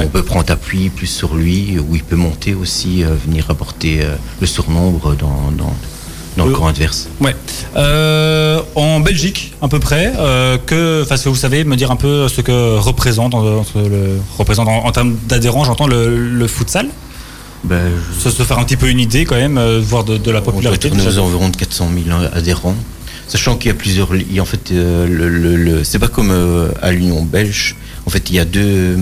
On 0.04 0.06
peut 0.09 0.22
prendre 0.22 0.50
appui 0.52 0.90
plus 0.90 1.06
sur 1.06 1.35
lui, 1.35 1.78
ou 1.78 1.94
il 1.96 2.04
peut 2.04 2.16
monter 2.16 2.54
aussi, 2.54 3.02
euh, 3.02 3.09
venir 3.26 3.46
apporter 3.48 4.02
euh, 4.02 4.14
le 4.40 4.46
surnombre 4.46 5.14
dans, 5.16 5.50
dans, 5.56 5.74
dans 6.37 6.44
le 6.44 6.52
Euh, 6.52 6.54
camp 6.54 6.66
adverse. 6.66 7.09
Ouais. 7.20 7.35
Euh, 7.76 8.61
en 8.74 9.00
Belgique, 9.00 9.54
à 9.62 9.68
peu 9.68 9.78
près, 9.80 10.12
euh, 10.18 10.59
que, 10.59 11.02
enfin, 11.02 11.16
vous 11.30 11.35
savez 11.35 11.64
me 11.64 11.76
dire 11.76 11.90
un 11.90 11.96
peu 11.96 12.28
ce 12.28 12.42
que 12.42 12.76
représente, 12.76 13.35
en, 13.35 13.42
le, 13.42 14.18
représente 14.38 14.68
en, 14.68 14.85
en 14.85 14.92
termes 14.92 15.16
d'adhérents, 15.28 15.64
j'entends 15.64 15.87
le, 15.87 16.14
le 16.28 16.46
futsal 16.46 16.88
Ben, 17.64 17.90
je- 18.22 18.28
se, 18.28 18.42
faire 18.42 18.59
un 18.59 18.64
petit 18.64 18.76
peu 18.76 18.88
une 18.90 19.00
idée 19.00 19.24
quand 19.24 19.37
même, 19.37 19.56
euh, 19.56 19.80
voir 19.82 20.04
de, 20.04 20.18
de 20.18 20.30
la 20.30 20.40
On 20.40 20.42
popularité. 20.42 20.90
déjà. 20.90 21.09
aux 21.09 21.18
environs 21.24 21.48
de 21.48 21.56
400 21.56 21.88
000 22.06 22.16
adhérents. 22.35 22.76
Sachant 23.28 23.56
qu'il 23.56 23.68
y 23.70 23.72
a 23.72 23.74
plusieurs. 23.74 24.11
En 24.40 24.44
fait, 24.44 24.70
le, 24.70 25.06
le- 25.06 25.56
le- 25.56 25.82
c'est 25.85 25.98
pas 25.98 26.06
comme 26.06 26.32
à 26.80 26.92
l'Union 26.92 27.22
belge. 27.24 27.74
En 28.06 28.11
fait, 28.11 28.30
il 28.30 28.37
y 28.37 28.38
a 28.38 28.44
deux, 28.44 28.96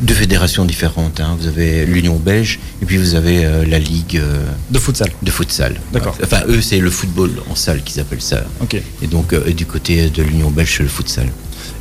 deux 0.00 0.14
fédérations 0.14 0.64
différentes. 0.64 1.20
hein. 1.20 1.36
Vous 1.38 1.46
avez 1.46 1.84
l'Union 1.86 2.16
belge 2.16 2.58
et 2.82 2.86
puis 2.86 2.96
vous 2.96 3.14
avez 3.14 3.44
euh, 3.44 3.64
la 3.66 3.78
Ligue 3.78 4.16
euh, 4.18 4.44
De 4.70 4.78
futsal. 4.78 5.10
de 5.22 5.30
futsal. 5.30 5.80
D'accord. 5.92 6.16
Enfin, 6.22 6.42
eux, 6.48 6.60
c'est 6.60 6.78
le 6.78 6.90
football 6.90 7.30
en 7.50 7.54
salle 7.54 7.82
qu'ils 7.82 8.00
appellent 8.00 8.22
ça. 8.22 8.44
Ok. 8.60 8.80
Et 9.02 9.06
donc, 9.06 9.32
euh, 9.32 9.52
du 9.52 9.66
côté 9.66 10.08
de 10.10 10.22
l'Union 10.22 10.50
belge, 10.50 10.74
c'est 10.76 10.82
le 10.82 10.88
futsal. 10.88 11.26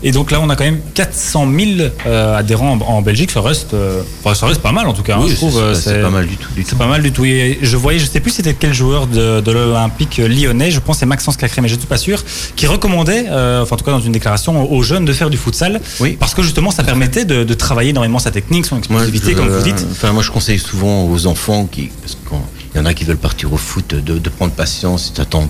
Et 0.04 0.12
donc 0.12 0.32
là, 0.32 0.40
on 0.42 0.50
a 0.50 0.56
quand 0.56 0.64
même 0.64 0.80
400 0.96 1.48
000 1.78 1.90
euh, 2.08 2.36
adhérents 2.38 2.72
en, 2.74 2.82
en 2.82 3.02
Belgique. 3.02 3.32
Ça 3.32 3.42
reste, 3.42 3.74
euh, 3.74 4.02
enfin, 4.24 4.34
ça 4.34 4.48
reste 4.48 4.62
pas 4.62 4.72
mal 4.72 4.88
en 4.88 4.94
tout 4.94 5.04
cas. 5.04 5.18
hein, 5.18 5.24
je 5.26 5.30
c'est- 5.30 5.36
trouve. 5.36 5.58
euh, 5.60 5.74
c'est 5.76 6.02
pas 6.02 6.10
mal 6.10 6.26
du 6.28 6.38
tout. 6.38 6.50
C'est 6.66 6.78
pas 6.78 6.88
mal 6.88 7.02
du 7.04 7.12
tout. 7.12 7.24
Et 7.26 7.60
je 7.62 7.78
voyais, 7.78 8.00
je 8.00 8.06
sais 8.06 8.20
plus 8.20 8.32
c'était 8.32 8.54
quel 8.54 8.74
joueur 8.74 9.08
de, 9.08 9.42
de 9.42 9.52
l'Olympique 9.52 10.18
lyonnais, 10.18 10.72
je 10.72 10.80
pense 10.80 10.96
que 10.96 11.00
c'est 11.02 11.06
Maxence 11.06 11.38
Cacré, 11.38 11.62
mais 11.62 11.68
je 11.68 11.76
ne 11.76 11.80
suis 11.80 11.88
pas 11.88 11.98
sûr, 11.98 12.24
qui 12.56 12.66
recommandait, 12.68 13.26
euh, 13.30 13.62
enfin 13.62 13.76
en 13.76 13.78
tout 13.78 13.86
cas 13.86 13.92
dans 13.92 14.00
une 14.02 14.12
déclaration 14.12 14.72
aux 14.72 14.84
jeunes 14.84 15.06
de 15.06 15.14
faire 15.14 15.30
du 15.30 15.38
futsal, 15.38 15.80
Oui. 16.00 16.18
parce 16.20 16.34
que 16.34 16.42
justement 16.42 16.72
ça 16.72 16.84
permettait 16.84 17.26
de, 17.26 17.44
de 17.44 17.54
travailler 17.54 17.92
énormément 17.92 18.20
sa 18.20 18.32
technique, 18.32 18.66
son 18.66 18.76
Moi, 18.76 19.02
explosivité, 19.04 19.32
je- 19.32 19.36
comme 19.38 19.50
vous 19.50 19.62
dites. 19.64 19.86
Enfin, 19.92 20.12
moi, 20.14 20.24
je 20.24 20.32
conseille 20.32 20.60
souvent 20.60 21.06
aux 21.06 21.26
enfants 21.28 21.68
qui, 21.72 21.90
parce 22.02 22.16
qu'il 22.16 22.80
y 22.80 22.80
en 22.80 22.86
a 22.86 22.94
qui 22.94 23.04
veulent 23.04 23.18
partir 23.18 23.54
au 23.54 23.58
foot, 23.58 23.94
de, 23.94 24.18
de 24.18 24.30
prendre 24.30 24.52
patience 24.54 25.14
d'attendre 25.14 25.50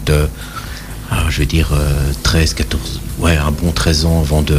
ah, 1.12 1.26
je 1.30 1.40
vais 1.40 1.46
dire, 1.46 1.70
euh, 1.74 2.12
13, 2.24 2.54
14, 2.54 3.02
ouais, 3.20 3.36
un 3.38 3.52
bon 3.52 3.72
13 3.72 4.06
ans 4.06 4.22
avant 4.22 4.42
de, 4.42 4.58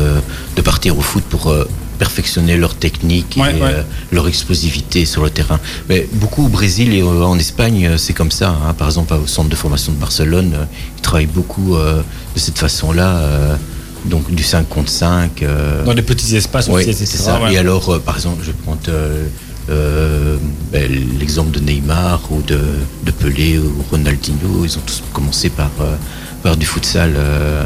de 0.57 0.63
partir 0.63 0.97
au 0.99 1.01
foot 1.01 1.25
pour 1.25 1.49
euh, 1.49 1.67
perfectionner 1.99 2.57
leur 2.57 2.75
technique 2.75 3.37
et 3.37 3.41
Ouais, 3.41 3.55
ouais. 3.55 3.61
euh, 3.63 3.83
leur 4.13 4.29
explosivité 4.29 5.05
sur 5.07 5.23
le 5.23 5.31
terrain. 5.31 5.59
Mais 5.89 6.07
beaucoup 6.13 6.45
au 6.45 6.49
Brésil 6.49 6.93
et 6.95 7.01
euh, 7.03 7.25
en 7.25 7.39
Espagne, 7.39 7.97
c'est 7.97 8.13
comme 8.13 8.31
ça. 8.31 8.51
hein. 8.51 8.75
Par 8.75 8.89
exemple, 8.89 9.15
au 9.15 9.27
centre 9.27 9.49
de 9.49 9.57
formation 9.57 9.93
de 9.93 9.99
Barcelone, 9.99 10.53
ils 10.99 11.01
travaillent 11.01 11.27
beaucoup 11.27 11.75
de 11.77 12.39
cette 12.39 12.59
façon-là. 12.59 13.57
donc 14.05 14.31
du 14.35 14.43
5 14.43 14.69
contre 14.69 14.91
5. 14.91 15.43
euh, 15.43 15.85
Dans 15.85 15.95
des 15.95 16.03
petits 16.03 16.35
espaces 16.37 16.69
aussi, 16.69 16.91
etc. 16.91 17.05
c'est 17.07 17.19
ça. 17.19 17.41
ouais. 17.41 17.55
Et 17.55 17.59
alors, 17.59 18.01
par 18.01 18.17
exemple, 18.17 18.39
je 18.43 18.49
vais 18.49 18.57
prendre 18.65 18.81
euh, 18.89 19.27
euh, 19.71 20.37
ben, 20.73 20.91
l'exemple 21.21 21.53
de 21.53 21.61
Neymar 21.61 22.21
ou 22.31 22.43
de, 22.43 22.59
de 23.05 23.11
Pelé 23.13 23.59
ou 23.59 23.73
Ronaldinho. 23.91 24.65
Ils 24.65 24.77
ont 24.77 24.83
tous 24.85 25.03
commencé 25.13 25.51
par, 25.51 25.71
euh, 25.81 25.95
par 26.43 26.57
du 26.57 26.67
futsal 26.67 27.15
euh, 27.17 27.65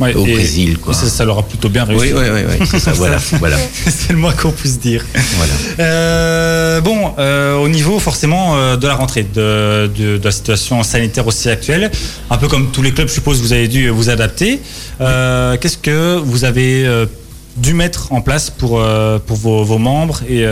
Ouais, 0.00 0.14
au 0.14 0.26
et- 0.26 0.32
Brésil. 0.32 0.78
Quoi. 0.78 0.94
ça, 0.94 1.06
ça 1.10 1.26
leur 1.26 1.36
a 1.38 1.42
plutôt 1.42 1.68
bien 1.68 1.84
réussi. 1.84 2.06
Oui, 2.14 2.22
oui, 2.22 2.28
oui, 2.48 2.54
oui, 2.60 2.66
c'est 2.70 2.78
ça, 2.78 2.92
voilà, 2.92 3.18
voilà. 3.38 3.58
c'est 3.84 4.12
le 4.12 4.16
moins 4.18 4.32
qu'on 4.32 4.50
puisse 4.50 4.78
dire. 4.80 5.04
Voilà. 5.36 5.52
Euh, 5.78 6.80
bon, 6.80 7.12
euh, 7.18 7.56
au 7.58 7.68
niveau 7.68 7.98
forcément 7.98 8.56
euh, 8.56 8.76
de 8.78 8.86
la 8.86 8.94
rentrée, 8.94 9.24
de, 9.24 9.90
de- 9.94 10.16
de 10.16 10.24
la 10.24 10.30
situation 10.30 10.82
sanitaire 10.82 11.26
aussi 11.26 11.50
actuelle, 11.50 11.90
un 12.30 12.38
peu 12.38 12.48
comme 12.48 12.70
tous 12.70 12.80
les 12.80 12.92
clubs, 12.92 13.08
je 13.08 13.12
suppose, 13.12 13.42
vous 13.42 13.52
avez 13.52 13.68
dû 13.68 13.90
vous 13.90 14.08
adapter. 14.08 14.60
Qu'est-ce 14.98 15.76
que 15.78 16.16
vous 16.16 16.44
avez 16.44 16.86
dû 17.58 17.74
mettre 17.74 18.10
en 18.12 18.22
place 18.22 18.48
pour, 18.48 18.82
pour 19.26 19.36
vos, 19.36 19.64
vos 19.64 19.78
membres 19.78 20.20
et, 20.30 20.44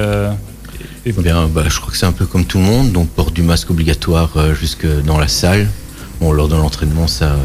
et- 1.07 1.13
Bien, 1.13 1.49
bah, 1.49 1.63
je 1.69 1.81
crois 1.81 1.91
que 1.91 1.97
c'est 1.97 2.05
un 2.05 2.13
peu 2.13 2.27
comme 2.27 2.45
tout 2.45 2.59
le 2.59 2.65
monde, 2.65 2.93
donc 2.93 3.09
port 3.09 3.31
du 3.31 3.41
masque 3.43 3.71
obligatoire 3.71 4.31
jusque 4.61 4.87
dans 5.07 5.19
la 5.19 5.29
salle. 5.29 5.69
Bon, 6.21 6.33
lors 6.33 6.49
de 6.49 6.57
l'entraînement, 6.57 7.07
ça, 7.07 7.33
euh, 7.33 7.37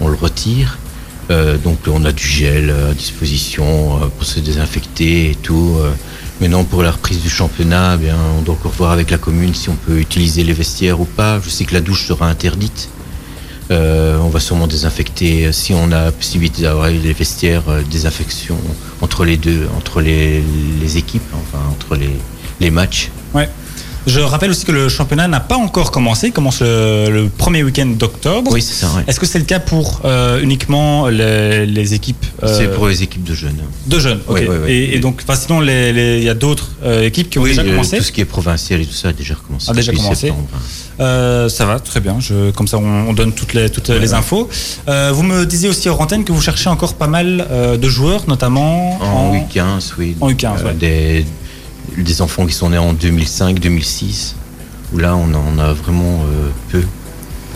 on 0.00 0.08
le 0.08 0.16
retire. 0.16 0.78
Euh, 1.30 1.56
donc 1.58 1.78
on 1.88 2.04
a 2.04 2.12
du 2.12 2.24
gel 2.24 2.70
à 2.70 2.94
disposition 2.94 3.96
euh, 3.96 4.06
pour 4.16 4.24
se 4.26 4.38
désinfecter 4.40 5.30
et 5.30 5.34
tout. 5.34 5.76
euh. 5.80 5.90
Maintenant, 6.40 6.64
pour 6.64 6.82
la 6.82 6.90
reprise 6.90 7.20
du 7.22 7.30
championnat, 7.30 7.94
eh 7.94 8.04
bien, 8.04 8.16
on 8.38 8.42
doit 8.42 8.54
encore 8.54 8.72
voir 8.72 8.92
avec 8.92 9.10
la 9.10 9.16
commune 9.18 9.54
si 9.54 9.70
on 9.70 9.74
peut 9.74 9.98
utiliser 9.98 10.44
les 10.44 10.52
vestiaires 10.52 11.00
ou 11.00 11.04
pas. 11.06 11.40
Je 11.42 11.48
sais 11.48 11.64
que 11.64 11.72
la 11.74 11.80
douche 11.80 12.06
sera 12.06 12.28
interdite. 12.28 12.90
Euh, 13.72 14.18
on 14.18 14.28
va 14.28 14.38
sûrement 14.38 14.68
désinfecter 14.68 15.46
euh, 15.46 15.52
si 15.52 15.74
on 15.74 15.90
a 15.90 16.12
possibilité 16.12 16.62
d'avoir 16.62 16.88
les 16.88 17.12
vestiaires, 17.12 17.62
euh, 17.68 17.82
désinfection 17.90 18.56
entre 19.00 19.24
les 19.24 19.36
deux, 19.38 19.66
entre 19.76 20.00
les, 20.00 20.40
les 20.80 20.96
équipes, 20.98 21.24
enfin 21.34 21.58
entre 21.70 21.96
les, 21.96 22.16
les 22.60 22.70
matchs. 22.70 23.10
Ouais. 23.34 23.48
Je 24.06 24.20
rappelle 24.20 24.50
aussi 24.50 24.64
que 24.64 24.72
le 24.72 24.88
championnat 24.88 25.26
n'a 25.26 25.40
pas 25.40 25.56
encore 25.56 25.90
commencé, 25.90 26.28
il 26.28 26.32
commence 26.32 26.60
le, 26.60 27.08
le 27.10 27.28
premier 27.28 27.62
week-end 27.64 27.86
d'octobre. 27.86 28.52
Oui, 28.52 28.62
c'est 28.62 28.74
ça. 28.74 28.86
ouais. 28.94 29.02
Est-ce 29.08 29.18
que 29.18 29.26
c'est 29.26 29.38
le 29.40 29.44
cas 29.44 29.58
pour 29.58 30.00
euh, 30.04 30.40
uniquement 30.40 31.08
les, 31.08 31.66
les 31.66 31.94
équipes 31.94 32.24
euh, 32.42 32.56
C'est 32.56 32.72
pour 32.72 32.86
les 32.88 33.02
équipes 33.02 33.24
de 33.24 33.34
jeunes. 33.34 33.56
de 33.86 33.98
jeunes 33.98 34.20
ok. 34.28 34.36
Oui, 34.40 34.46
oui, 34.48 34.56
oui. 34.64 34.70
Et, 34.72 34.96
et 34.96 34.98
donc, 35.00 35.20
enfin, 35.22 35.34
sinon, 35.38 35.60
il 35.62 36.22
y 36.22 36.28
a 36.28 36.34
d'autres 36.34 36.70
euh, 36.84 37.02
équipes 37.02 37.30
qui 37.30 37.38
ont 37.40 37.44
déjà 37.44 37.64
commencé 37.64 37.98
tout 37.98 38.04
ce 38.04 38.12
qui 38.12 38.20
est 38.20 38.24
provincial 38.24 38.80
et 38.80 38.86
tout 38.86 38.92
ça 38.92 39.08
a 39.08 39.12
déjà 39.12 39.34
recommencé. 39.34 39.70
A 39.70 39.74
déjà 39.74 39.92
commencé. 39.92 40.32
Euh, 41.00 41.48
ça 41.48 41.66
va, 41.66 41.80
très 41.80 42.00
bien. 42.00 42.16
Je, 42.20 42.50
comme 42.52 42.68
ça, 42.68 42.78
on, 42.78 43.08
on 43.08 43.12
donne 43.12 43.32
toutes 43.32 43.54
les, 43.54 43.68
toutes 43.70 43.88
les 43.88 44.14
infos. 44.14 44.48
Vous 44.86 45.22
me 45.22 45.44
disiez 45.46 45.68
aussi 45.68 45.88
hors 45.88 46.00
antenne 46.00 46.24
que 46.24 46.32
vous 46.32 46.40
cherchez 46.40 46.68
encore 46.68 46.94
pas 46.94 47.08
mal 47.08 47.46
de 47.80 47.88
joueurs, 47.88 48.22
notamment 48.28 48.98
En 49.02 49.34
U15, 49.34 49.92
oui. 49.98 50.16
En 50.20 50.30
U15, 50.30 50.46
Euh, 50.60 50.64
ouais. 50.68 50.74
des, 50.74 51.26
des 52.02 52.22
enfants 52.22 52.46
qui 52.46 52.52
sont 52.54 52.70
nés 52.70 52.78
en 52.78 52.92
2005, 52.92 53.58
2006, 53.58 54.34
où 54.92 54.98
là 54.98 55.16
on 55.16 55.32
en 55.34 55.58
a 55.58 55.72
vraiment 55.72 56.22
euh, 56.24 56.48
peu. 56.70 56.82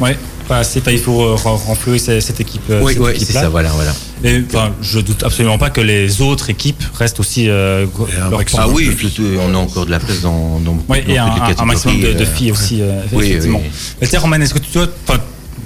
Ouais, 0.01 0.17
pas 0.49 0.59
assez. 0.59 0.83
Il 0.89 0.99
faut 0.99 1.23
euh, 1.23 1.35
ren- 1.35 1.57
renflouer 1.57 1.99
cette, 1.99 2.23
cette 2.23 2.41
équipe. 2.41 2.63
euh, 2.71 2.81
oui, 2.83 2.95
cette 2.95 3.03
oui, 3.03 3.13
c'est 3.19 3.33
ça, 3.33 3.49
voilà, 3.49 3.69
voilà. 3.71 3.93
Et 4.25 4.43
enfin, 4.49 4.73
je 4.83 5.01
doute 5.01 5.23
absolument 5.23 5.57
pas 5.59 5.71
que 5.71 5.81
les 5.81 6.21
autres 6.21 6.51
équipes 6.51 6.83
restent 6.95 7.21
aussi. 7.21 7.49
euh, 7.49 7.87
leur 8.31 8.41
Ah 8.59 8.69
oui, 8.69 8.95
surtout, 8.99 9.25
on 9.41 9.55
a 9.55 9.59
encore 9.59 9.87
de 9.87 9.91
la 9.91 9.99
place 10.01 10.21
dans, 10.21 10.59
dans, 10.61 10.77
Ouais, 10.89 11.03
dans 11.03 11.13
et 11.13 11.19
un, 11.19 11.35
les 11.35 11.41
un- 11.41 11.59
un 11.59 11.65
maximum 11.65 12.01
de, 12.01 12.13
de 12.13 12.23
euh, 12.23 12.27
filles 12.27 12.53
aussi, 12.53 12.83
euh, 12.83 13.01
Oui, 13.13 13.27
effectivement. 13.29 13.61
oui. 13.63 13.71
Mais 14.01 14.07
tiens, 14.07 14.21
Roman, 14.21 14.37
est-ce 14.41 14.55
que 14.55 14.59
tu 14.59 14.73
dois. 14.73 14.89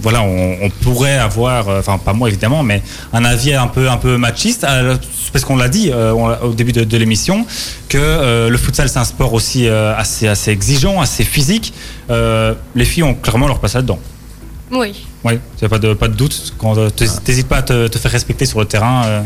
Voilà, 0.03 0.23
on, 0.23 0.57
on 0.63 0.71
pourrait 0.71 1.17
avoir, 1.17 1.69
euh, 1.69 1.81
enfin 1.81 1.99
pas 1.99 2.13
moi 2.13 2.29
évidemment, 2.29 2.63
mais 2.63 2.83
un 3.13 3.25
avis 3.25 3.55
un 3.55 3.67
peu 3.67 3.89
un 3.89 3.97
peu 3.97 4.17
machiste, 4.19 4.65
euh, 4.65 4.97
parce 5.33 5.45
qu'on 5.45 5.57
l'a 5.57 5.69
dit 5.69 5.91
euh, 5.93 6.13
on 6.13 6.29
au 6.47 6.53
début 6.55 6.73
de, 6.73 6.85
de 6.85 6.97
l'émission 6.97 7.47
que 7.89 7.99
euh, 7.99 8.49
le 8.51 8.57
futsal 8.59 8.89
c'est 8.89 8.99
un 8.99 9.05
sport 9.05 9.33
aussi 9.33 9.67
euh, 9.67 9.95
assez 9.97 10.29
assez 10.29 10.51
exigeant, 10.51 11.01
assez 11.01 11.25
physique. 11.25 11.73
Euh, 12.11 12.55
les 12.75 12.85
filles 12.85 13.03
ont 13.05 13.15
clairement 13.15 13.47
leur 13.49 13.59
place 13.61 13.75
là-dedans. 13.75 13.99
Oui. 14.71 15.07
Oui, 15.25 15.39
t'as 15.59 15.69
pas 15.69 15.79
de 15.79 15.95
pas 15.95 16.09
de 16.09 16.15
doute. 16.15 16.55
Quand 16.59 16.75
t'hé- 16.91 17.07
t'hésites 17.25 17.49
pas 17.49 17.59
à 17.59 17.63
te, 17.63 17.87
te 17.89 17.99
faire 17.99 18.11
respecter 18.11 18.45
sur 18.47 18.59
le 18.61 18.67
terrain. 18.67 19.05
euh, 19.07 19.23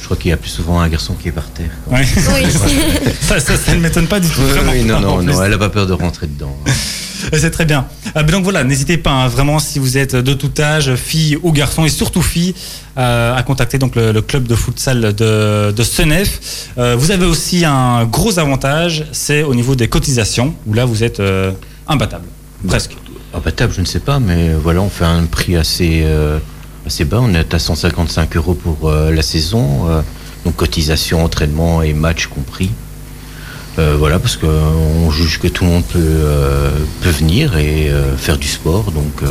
Je 0.00 0.04
crois 0.06 0.16
qu'il 0.16 0.30
y 0.30 0.32
a 0.32 0.36
plus 0.36 0.50
souvent 0.50 0.80
un 0.80 0.88
garçon 0.88 1.14
qui 1.14 1.28
est 1.28 1.32
par 1.32 1.48
terre. 1.50 1.70
ouais. 1.88 2.04
Oui. 2.34 2.50
ça, 3.20 3.38
ça, 3.40 3.56
ça 3.56 3.74
ne 3.74 3.80
m'étonne 3.80 4.06
pas 4.06 4.20
du 4.20 4.28
tout. 4.28 4.40
Oui, 4.40 4.60
oui, 4.72 4.84
non, 4.84 5.00
non, 5.00 5.22
non, 5.22 5.42
elle 5.42 5.52
a 5.52 5.58
pas 5.58 5.68
peur 5.68 5.86
de 5.86 5.92
rentrer 5.92 6.26
dedans. 6.26 6.56
Euh, 7.32 7.38
C'est 7.40 7.50
très 7.50 7.64
bien. 7.64 7.86
Euh, 8.16 8.22
donc 8.22 8.44
voilà, 8.44 8.64
n'hésitez 8.64 8.96
pas 8.96 9.10
hein, 9.10 9.28
vraiment 9.28 9.58
si 9.58 9.78
vous 9.78 9.98
êtes 9.98 10.14
de 10.16 10.34
tout 10.34 10.50
âge, 10.58 10.94
filles 10.94 11.38
ou 11.42 11.52
garçons, 11.52 11.84
et 11.84 11.88
surtout 11.88 12.22
filles, 12.22 12.54
euh, 12.98 13.34
à 13.36 13.42
contacter 13.42 13.78
donc 13.78 13.94
le, 13.96 14.12
le 14.12 14.22
club 14.22 14.46
de 14.46 14.54
futsal 14.54 15.14
de, 15.14 15.72
de 15.72 15.82
Senef. 15.82 16.68
Euh, 16.78 16.96
vous 16.96 17.10
avez 17.10 17.26
aussi 17.26 17.64
un 17.64 18.04
gros 18.04 18.38
avantage, 18.38 19.04
c'est 19.12 19.42
au 19.42 19.54
niveau 19.54 19.74
des 19.74 19.88
cotisations, 19.88 20.54
où 20.66 20.74
là 20.74 20.84
vous 20.84 21.02
êtes 21.04 21.20
euh, 21.20 21.52
imbattable, 21.88 22.26
presque. 22.66 22.96
Imbattable, 23.34 23.72
je 23.74 23.80
ne 23.80 23.86
sais 23.86 24.00
pas, 24.00 24.18
mais 24.18 24.52
voilà, 24.54 24.80
on 24.80 24.88
fait 24.88 25.04
un 25.04 25.24
prix 25.24 25.56
assez, 25.56 26.06
assez 26.86 27.04
bas. 27.04 27.18
On 27.20 27.34
est 27.34 27.52
à 27.52 27.58
155 27.58 28.34
euros 28.36 28.54
pour 28.54 28.90
la 28.90 29.20
saison, 29.20 29.86
donc 30.46 30.56
cotisation, 30.56 31.22
entraînement 31.22 31.82
et 31.82 31.92
match 31.92 32.28
compris. 32.28 32.70
Euh, 33.78 33.94
voilà, 33.98 34.18
parce 34.18 34.36
qu'on 34.38 35.10
juge 35.10 35.38
que 35.38 35.48
tout 35.48 35.64
le 35.64 35.70
monde 35.70 35.84
peut, 35.84 35.98
euh, 36.00 36.70
peut 37.02 37.10
venir 37.10 37.58
et 37.58 37.90
euh, 37.90 38.16
faire 38.16 38.38
du 38.38 38.48
sport, 38.48 38.90
donc 38.92 39.22
euh, 39.22 39.26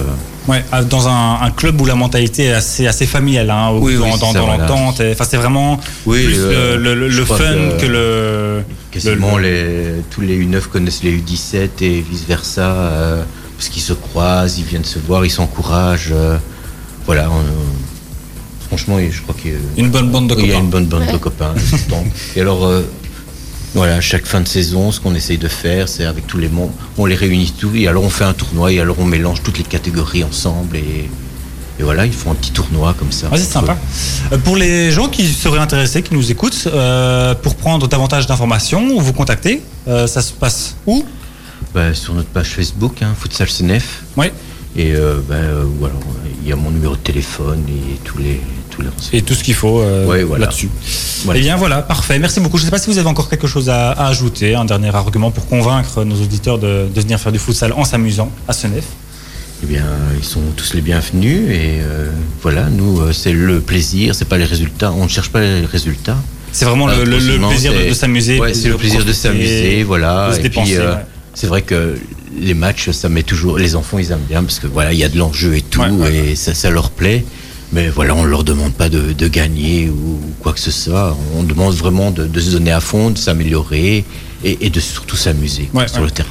Ouais, 0.47 0.63
dans 0.87 1.07
un, 1.07 1.41
un 1.41 1.49
club 1.49 1.81
où 1.81 1.85
la 1.87 1.95
mentalité 1.95 2.43
est 2.45 2.51
assez, 2.53 2.85
assez 2.85 3.07
familiale, 3.07 3.49
hein, 3.49 3.71
où 3.71 3.85
Oui, 3.85 3.95
dans, 3.97 4.03
oui, 4.03 4.19
dans, 4.35 4.45
l'entente. 4.45 5.01
Enfin, 5.11 5.25
c'est 5.27 5.37
vraiment 5.37 5.79
Oui, 6.05 6.23
plus 6.25 6.35
euh, 6.37 6.77
le, 6.77 7.09
fun 7.25 7.35
que- 7.37 7.81
que, 7.81 7.85
le. 7.87 8.61
quasiment 8.91 9.37
le- 9.37 9.43
les, 9.43 9.85
tous 10.11 10.21
les 10.21 10.37
U9 10.45 10.61
connaissent 10.67 11.01
les 11.01 11.17
U17 11.17 11.69
et 11.81 12.01
vice-versa, 12.01 12.61
euh, 12.61 13.23
parce 13.57 13.69
qu'ils 13.69 13.81
se 13.81 13.93
croisent, 13.93 14.59
ils 14.59 14.65
viennent 14.65 14.83
se 14.85 14.99
voir, 14.99 15.25
ils 15.25 15.31
s'encouragent. 15.31 16.11
euh, 16.13 16.37
voilà, 17.07 17.27
on- 17.31 18.67
franchement, 18.67 18.97
je 18.99 19.21
crois 19.23 19.33
qu'il 19.41 19.53
y 19.53 19.55
a- 19.55 19.57
Une 19.77 19.89
bonne 19.89 20.11
bande 20.11 20.27
de 20.29 20.35
Oui, 20.35 20.43
Il 20.43 20.49
y 20.49 20.51
a 20.51 20.53
copains. 20.57 20.63
une 20.65 20.69
bonne 20.69 20.85
bande 20.85 21.11
de 21.11 21.17
copains. 21.17 21.53
Et 22.35 22.41
alors, 22.41 22.69
voilà, 23.75 24.01
chaque 24.01 24.25
fin 24.25 24.41
de 24.41 24.47
saison, 24.47 24.91
ce 24.91 24.99
qu'on 24.99 25.13
essaye 25.15 25.37
de 25.37 25.47
faire, 25.47 25.87
c'est 25.89 26.05
avec 26.05 26.25
tous 26.27 26.37
les 26.37 26.49
membres, 26.49 26.73
on 26.97 27.05
les 27.05 27.15
réunit 27.15 27.51
tous, 27.51 27.75
et 27.75 27.87
alors 27.87 28.03
on 28.03 28.09
fait 28.09 28.23
un 28.23 28.33
tournoi, 28.33 28.71
et 28.71 28.79
alors 28.79 28.97
on 28.99 29.05
mélange 29.05 29.43
toutes 29.43 29.57
les 29.57 29.63
catégories 29.65 30.23
ensemble, 30.23 30.77
et, 30.77 31.09
et 31.77 31.83
voilà, 31.83 32.05
ils 32.05 32.13
font 32.13 32.31
un 32.31 32.35
petit 32.35 32.51
tournoi 32.51 32.95
comme 32.97 33.11
ça. 33.11 33.27
Ah, 33.31 33.37
c'est 33.37 33.43
sympa. 33.43 33.77
Euh, 34.31 34.37
Pour 34.37 34.55
les 34.55 34.91
gens 34.91 35.09
qui 35.09 35.27
seraient 35.27 35.59
intéressés, 35.59 36.01
qui 36.01 36.13
nous 36.13 36.31
écoutent, 36.31 36.67
euh, 36.67 37.35
pour 37.35 37.55
prendre 37.55 37.87
davantage 37.87 38.25
d'informations 38.27 38.87
ou 38.95 39.01
vous 39.01 39.13
contacter, 39.13 39.61
euh, 39.87 40.07
ça 40.07 40.21
se 40.21 40.31
passe 40.31 40.77
où? 40.87 41.03
Bah, 41.73 41.93
sur 41.93 42.13
notre 42.13 42.29
page 42.29 42.47
Facebook, 42.51 43.01
hein, 43.01 43.13
Futsal 43.19 43.49
CNF. 43.49 44.03
Oui. 44.15 44.27
Et 44.77 44.93
euh, 44.93 45.19
bah, 45.27 45.35
euh, 45.35 45.63
voilà, 45.79 45.95
il 46.41 46.47
y 46.47 46.51
a 46.51 46.55
mon 46.55 46.71
numéro 46.71 46.95
de 46.95 47.01
téléphone 47.01 47.63
et 47.67 47.97
tous 48.03 48.17
les, 48.19 48.39
Et 49.13 49.21
tout 49.21 49.33
ce 49.33 49.43
qu'il 49.43 49.53
faut 49.53 49.79
euh, 49.81 50.05
Ouais, 50.05 50.23
voilà. 50.23 50.45
là-dessus. 50.45 50.69
Voilà. 51.25 51.39
Eh 51.39 51.43
bien 51.43 51.55
voilà, 51.55 51.81
parfait. 51.81 52.19
Merci 52.19 52.39
beaucoup. 52.39 52.57
Je 52.57 52.63
ne 52.63 52.65
sais 52.65 52.71
pas 52.71 52.77
si 52.79 52.89
vous 52.89 52.97
avez 52.97 53.07
encore 53.07 53.29
quelque 53.29 53.47
chose 53.47 53.69
à, 53.69 53.91
à 53.91 54.07
ajouter, 54.07 54.55
un 54.55 54.65
dernier 54.65 54.93
argument 54.93 55.31
pour 55.31 55.47
convaincre 55.47 56.03
nos 56.03 56.15
auditeurs 56.15 56.59
de, 56.59 56.87
de 56.93 57.01
venir 57.01 57.19
faire 57.19 57.31
du 57.31 57.39
futsal 57.39 57.73
en 57.73 57.83
s'amusant 57.85 58.29
à 58.47 58.53
Senef. 58.53 58.85
Eh 59.63 59.67
bien, 59.67 59.85
ils 60.17 60.23
sont 60.25 60.41
tous 60.57 60.73
les 60.73 60.81
bienvenus 60.81 61.49
et 61.49 61.79
euh, 61.81 62.09
voilà, 62.41 62.63
nous, 62.69 62.99
euh, 62.99 63.13
c'est 63.13 63.31
le 63.31 63.61
plaisir, 63.61 64.13
c'est 64.13 64.25
pas 64.25 64.37
les 64.37 64.43
résultats, 64.45 64.91
on 64.91 65.05
ne 65.05 65.09
cherche 65.09 65.29
pas 65.29 65.39
les 65.39 65.65
résultats. 65.65 66.17
C'est 66.51 66.65
vraiment 66.65 66.87
le, 66.87 67.03
le- 67.03 67.03
le 67.05 67.19
forcément, 67.19 67.49
plaisir 67.49 67.73
de, 67.73 67.93
s'amuser. 67.93 68.39
Ouais, 68.39 68.53
c'est 68.53 68.69
le 68.69 68.77
plaisir 68.77 69.03
de 69.05 69.13
s'amuser, 69.13 69.83
voilà. 69.83 70.29
de 70.29 70.35
se 70.35 70.39
et 70.45 70.49
puis, 70.49 70.59
ouais. 70.77 70.83
c'est 71.33 71.47
vrai 71.47 71.61
que 71.61 71.95
les 72.39 72.53
matchs, 72.53 72.91
ça 72.91 73.09
met 73.09 73.23
toujours. 73.23 73.57
Les 73.57 73.75
enfants, 73.75 73.97
ils 73.97 74.11
aiment 74.11 74.19
bien 74.29 74.43
parce 74.43 74.59
que 74.59 74.67
voilà, 74.67 74.93
il 74.93 74.99
y 74.99 75.03
a 75.03 75.09
de 75.09 75.17
l'enjeu 75.17 75.55
et 75.55 75.61
tout, 75.61 75.81
Ouais, 75.81 75.89
ouais, 75.89 76.15
et 76.31 76.35
ça, 76.35 76.53
ça 76.53 76.69
leur 76.69 76.91
plaît. 76.91 77.25
Mais 77.75 77.89
voilà, 77.89 78.15
on 78.15 78.23
leur 78.23 78.45
demande 78.45 78.71
pas 78.73 78.87
de, 78.87 79.11
de 79.11 79.27
gagner 79.27 79.89
ou 79.89 80.19
quoi 80.41 80.53
que 80.53 80.61
ce 80.61 80.71
soit. 80.71 81.15
On 81.37 81.43
demande 81.43 81.73
vraiment 81.73 82.09
de, 82.09 82.25
de 82.25 82.39
se 82.39 82.51
donner 82.51 82.71
à 82.71 82.79
fond, 82.79 83.09
de 83.09 83.17
s'améliorer 83.17 84.05
et, 84.45 84.65
et 84.65 84.69
de 84.69 84.79
surtout 84.79 85.17
s'amuser 85.17 85.69
Ouais, 85.73 85.85
sur 85.89 85.97
ouais. 85.97 86.05
le 86.05 86.11
terrain, 86.11 86.29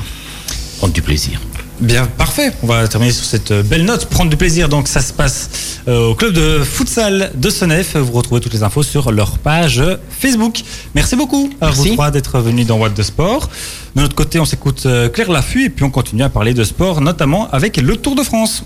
prendre 0.78 0.95
du 0.95 1.03
plaisir. 1.03 1.38
Bien, 1.80 2.07
parfait. 2.07 2.51
On 2.62 2.66
va 2.66 2.88
terminer 2.88 3.12
sur 3.12 3.26
cette 3.26 3.51
euh, 3.51 3.62
belle 3.62 3.84
note. 3.84 4.07
Prendre 4.07 4.30
du 4.30 4.38
plaisir. 4.38 4.70
Donc, 4.70 4.88
ça 4.88 5.03
se 5.03 5.12
passe 5.12 5.51
euh, 5.86 6.07
au 6.11 6.14
club 6.14 6.32
de 6.32 6.61
futsal 6.64 7.30
de 7.34 7.51
Senef. 7.51 7.95
Vous 7.97 8.12
retrouvez 8.12 8.40
toutes 8.40 8.55
les 8.55 8.62
infos 8.62 8.82
sur 8.84 9.12
leur 9.12 9.36
page 9.38 9.82
Facebook. 10.09 10.62
Merci 10.95 11.14
beaucoup 11.14 11.51
à 11.61 11.66
Merci. 11.66 11.88
vous 11.88 11.95
trois 11.95 12.11
d'être 12.11 12.38
venus 12.38 12.66
dans 12.66 12.78
What 12.78 12.90
de 12.90 13.03
Sport. 13.03 13.51
De 13.97 14.01
notre 14.01 14.14
côté, 14.14 14.38
on 14.40 14.47
s'écoute 14.47 14.84
euh, 14.86 15.11
Claire 15.11 15.30
Laffut 15.30 15.64
et 15.66 15.68
puis 15.68 15.84
on 15.84 15.90
continue 15.90 16.22
à 16.22 16.30
parler 16.30 16.55
de 16.55 16.64
sport, 16.64 17.03
notamment 17.03 17.51
avec 17.51 17.76
le 17.76 17.97
Tour 17.97 18.14
de 18.14 18.22
France. 18.22 18.62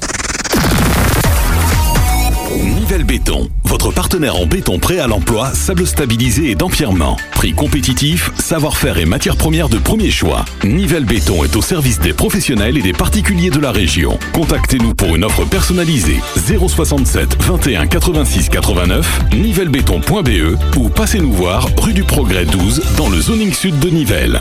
Nivelle 2.89 3.05
Béton, 3.05 3.51
votre 3.65 3.93
partenaire 3.93 4.37
en 4.37 4.47
béton 4.47 4.79
prêt 4.79 4.99
à 4.99 5.07
l'emploi, 5.07 5.53
sable 5.53 5.87
stabilisé 5.87 6.51
et 6.51 6.55
d'empierrement. 6.55 7.19
Prix 7.33 7.53
compétitif, 7.53 8.31
savoir-faire 8.39 8.97
et 8.97 9.05
matières 9.05 9.37
premières 9.37 9.69
de 9.69 9.77
premier 9.77 10.11
choix. 10.11 10.47
Nivelle 10.65 11.05
Béton 11.05 11.45
est 11.45 11.55
au 11.55 11.61
service 11.61 12.01
des 12.01 12.15
professionnels 12.15 12.79
et 12.79 12.81
des 12.81 12.95
particuliers 12.95 13.51
de 13.51 13.59
la 13.59 13.73
région. 13.73 14.19
Contactez-nous 14.33 14.95
pour 14.95 15.15
une 15.15 15.25
offre 15.25 15.45
personnalisée 15.45 16.23
067 16.35 17.37
21 17.43 17.89
86 17.89 18.49
89 18.49 19.21
nivellebéton.be 19.35 20.57
ou 20.79 20.89
passez-nous 20.89 21.33
voir 21.35 21.69
rue 21.77 21.93
du 21.93 22.05
Progrès 22.05 22.47
12 22.47 22.83
dans 22.97 23.11
le 23.11 23.21
zoning 23.21 23.53
sud 23.53 23.79
de 23.81 23.91
Nivelles. 23.91 24.41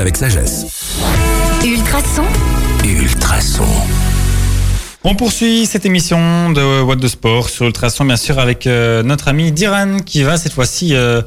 avec 0.00 0.16
sagesse. 0.16 0.66
Ultrason. 1.64 2.24
Ultrason. 2.84 3.66
On 5.04 5.14
poursuit 5.14 5.66
cette 5.66 5.84
émission 5.84 6.50
de 6.50 6.82
What 6.82 6.96
de 6.96 7.08
Sport 7.08 7.48
sur 7.48 7.66
Ultrason, 7.66 8.04
bien 8.04 8.16
sûr, 8.16 8.38
avec 8.38 8.66
euh, 8.66 9.02
notre 9.02 9.28
ami 9.28 9.50
Diran 9.52 9.98
qui 10.04 10.22
va 10.22 10.36
cette 10.36 10.52
fois-ci 10.52 10.94
euh, 10.94 11.22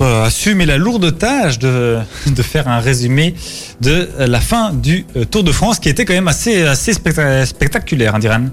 assumer 0.00 0.66
la 0.66 0.76
lourde 0.76 1.16
tâche 1.18 1.58
de, 1.58 1.98
de 2.26 2.42
faire 2.42 2.68
un 2.68 2.80
résumé 2.80 3.34
de 3.80 4.08
la 4.18 4.40
fin 4.40 4.72
du 4.72 5.06
euh, 5.16 5.24
Tour 5.24 5.42
de 5.44 5.52
France 5.52 5.78
qui 5.78 5.88
était 5.88 6.04
quand 6.04 6.14
même 6.14 6.28
assez, 6.28 6.62
assez 6.62 6.92
specta- 6.92 7.46
spectaculaire, 7.46 8.14
hein, 8.14 8.18
Diran? 8.18 8.46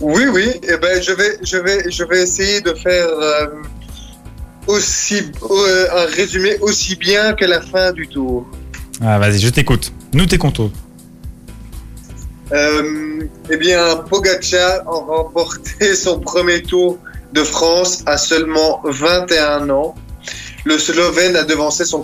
Oui, 0.00 0.24
oui. 0.32 0.50
Eh 0.62 0.76
ben, 0.78 1.02
je 1.02 1.12
vais, 1.12 1.38
je 1.42 1.56
vais, 1.58 1.90
je 1.90 2.04
vais 2.04 2.22
essayer 2.22 2.60
de 2.60 2.72
faire 2.74 3.08
euh, 3.08 3.46
aussi 4.70 5.22
euh, 5.50 5.86
un 5.92 6.06
résumé 6.06 6.56
aussi 6.60 6.96
bien 6.96 7.34
que 7.34 7.44
la 7.44 7.60
fin 7.60 7.92
du 7.92 8.06
tour. 8.06 8.46
Ah, 9.00 9.18
vas-y, 9.18 9.38
je 9.38 9.48
t'écoute. 9.48 9.92
Nous 10.12 10.26
t'écoutons. 10.26 10.70
Euh, 12.52 13.20
eh 13.50 13.56
bien, 13.56 13.96
Pogacar 14.08 14.80
a 14.86 14.90
remporté 14.90 15.94
son 16.04 16.20
premier 16.20 16.62
tour 16.62 16.98
de 17.32 17.42
France 17.44 18.02
à 18.06 18.16
seulement 18.16 18.80
21 18.84 19.70
ans. 19.70 19.94
Le 20.64 20.78
Slovène 20.78 21.36
a 21.36 21.44
devancé 21.44 21.84
son 21.84 22.02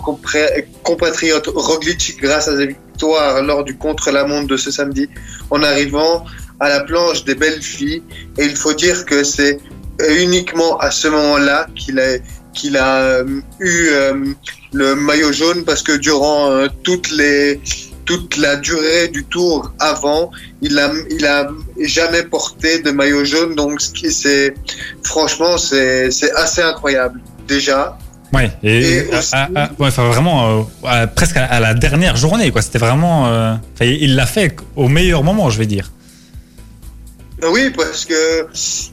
compatriote 0.83 1.47
Roglic 1.53 2.17
grâce 2.19 2.47
à 2.47 2.57
sa 2.57 2.65
victoire 2.65 3.43
lors 3.43 3.63
du 3.63 3.77
contre-la-montre 3.77 4.47
de 4.47 4.57
ce 4.57 4.71
samedi 4.71 5.07
en 5.51 5.61
arrivant 5.61 6.25
à 6.59 6.69
la 6.69 6.79
planche 6.79 7.23
des 7.23 7.35
belles 7.35 7.61
filles. 7.61 8.01
Et 8.39 8.45
il 8.45 8.55
faut 8.55 8.73
dire 8.73 9.05
que 9.05 9.23
c'est 9.23 9.59
uniquement 10.09 10.77
à 10.77 10.91
ce 10.91 11.07
moment-là 11.07 11.67
qu'il 11.75 11.99
a, 11.99 12.17
qu'il 12.57 12.75
a 12.77 12.91
euh, 13.01 13.23
eu 13.59 13.87
euh, 13.91 14.13
le 14.73 14.95
maillot 14.95 15.31
jaune 15.31 15.63
parce 15.63 15.81
que 15.87 15.93
durant 16.09 16.51
euh, 16.51 16.67
toutes 16.83 17.09
les, 17.11 17.61
toute 18.05 18.37
la 18.37 18.55
durée 18.57 19.07
du 19.17 19.23
tour 19.25 19.71
avant, 19.79 20.31
il 20.61 20.77
a, 20.79 20.91
il 21.09 21.25
a 21.25 21.49
jamais 21.97 22.23
porté 22.23 22.79
de 22.81 22.91
maillot 22.91 23.23
jaune. 23.25 23.55
Donc, 23.55 23.79
c'est, 23.81 24.53
franchement, 25.03 25.57
c'est, 25.57 26.11
c'est 26.11 26.31
assez 26.33 26.61
incroyable. 26.61 27.19
Déjà. 27.47 27.97
Ouais, 28.33 28.51
et, 28.63 29.07
aussi- 29.17 29.33
à- 29.33 29.47
à- 29.55 29.69
ouais, 29.79 29.87
enfin, 29.87 30.07
vraiment, 30.09 30.37
euh, 30.59 30.63
à- 30.85 31.07
presque 31.07 31.37
à, 31.37 31.59
la 31.61 31.73
dernière 31.73 32.17
journée, 32.17 32.51
quoi. 32.51 32.61
C'était 32.61 32.77
vraiment. 32.87 33.27
euh, 33.27 33.53
il 33.81 34.15
l'a 34.15 34.25
fait 34.25 34.53
au 34.75 34.89
meilleur 34.89 35.23
moment, 35.23 35.49
je 35.49 35.57
vais 35.57 35.65
dire. 35.65 35.91
Oui, 37.43 37.69
parce 37.75 38.03
que 38.05 38.47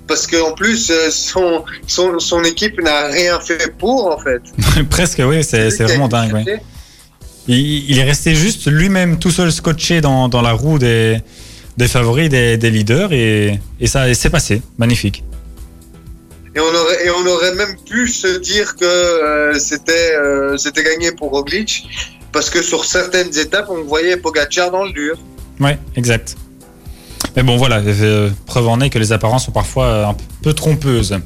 parce 0.06 0.26
que 0.26 0.36
en 0.42 0.52
plus 0.52 0.90
euh, 0.90 1.08
son, 1.10 1.64
son 1.86 2.18
son 2.18 2.44
équipe 2.44 2.78
n'a 2.80 3.06
rien 3.06 3.40
fait 3.40 3.72
pour 3.78 4.06
en 4.06 4.18
fait. 4.18 4.42
presque, 4.90 5.22
oui, 5.26 5.42
c'est 5.42 5.70
c'est 5.70 5.84
vraiment 5.84 6.08
dingue. 6.08 6.32
ouais. 6.34 6.62
Il, 7.48 7.90
il 7.90 7.98
est 7.98 8.04
resté 8.04 8.34
juste 8.34 8.66
lui-même 8.70 9.18
tout 9.18 9.30
seul 9.30 9.50
scotché 9.52 10.00
dans, 10.00 10.28
dans 10.28 10.40
la 10.42 10.52
roue 10.52 10.78
des, 10.78 11.18
des 11.76 11.88
favoris, 11.88 12.28
des, 12.30 12.56
des 12.56 12.70
leaders, 12.70 13.12
et, 13.12 13.60
et 13.80 13.86
ça 13.86 14.08
et 14.08 14.14
c'est 14.14 14.30
passé. 14.30 14.62
Magnifique. 14.78 15.24
Et 16.54 16.60
on 16.60 16.64
aurait 16.74 17.06
et 17.06 17.10
on 17.10 17.26
aurait 17.26 17.54
même 17.54 17.76
pu 17.88 18.08
se 18.08 18.38
dire 18.38 18.76
que 18.76 18.84
euh, 18.84 19.58
c'était 19.58 20.14
euh, 20.16 20.56
c'était 20.56 20.84
gagné 20.84 21.12
pour 21.12 21.30
Roglic 21.30 21.88
parce 22.30 22.48
que 22.50 22.62
sur 22.62 22.84
certaines 22.84 23.36
étapes 23.38 23.66
on 23.70 23.82
voyait 23.84 24.16
Pogacar 24.18 24.70
dans 24.70 24.84
le 24.84 24.92
dur. 24.92 25.16
Ouais, 25.60 25.78
exact. 25.96 26.36
Mais 27.36 27.42
bon, 27.42 27.56
voilà, 27.56 27.82
preuve 28.46 28.68
en 28.68 28.80
est 28.80 28.90
que 28.90 28.98
les 28.98 29.12
apparences 29.12 29.46
sont 29.46 29.52
parfois 29.52 29.86
euh, 29.86 30.06
un 30.06 30.16
peu 30.42 30.52
trompeuses. 30.52 31.18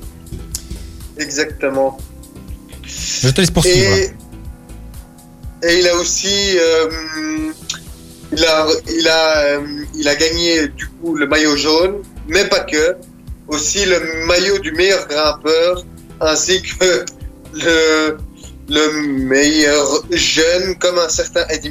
Exactement. 1.18 1.98
Je 2.82 3.28
te 3.28 3.40
laisse 3.40 3.50
poursuivre. 3.50 3.94
Et, 3.94 4.12
et 5.62 5.78
il 5.80 5.88
a 5.88 5.96
aussi 5.96 6.56
euh, 6.56 7.52
il 8.32 8.44
a 8.44 8.66
il 8.88 9.08
a 9.08 9.38
euh, 9.38 9.84
il 9.94 10.08
a 10.08 10.14
gagné 10.14 10.68
du 10.68 10.86
coup 10.86 11.14
le 11.14 11.26
maillot 11.26 11.56
jaune, 11.56 12.02
mais 12.28 12.44
pas 12.44 12.60
que, 12.60 12.96
aussi 13.48 13.84
le 13.84 14.24
maillot 14.26 14.58
du 14.58 14.72
meilleur 14.72 15.06
grimpeur 15.08 15.84
ainsi 16.20 16.62
que 16.62 17.04
le 17.54 18.16
le 18.68 19.02
meilleur 19.24 20.04
jeune 20.10 20.76
comme 20.78 20.98
un 20.98 21.08
certain 21.08 21.46
Eddie 21.48 21.70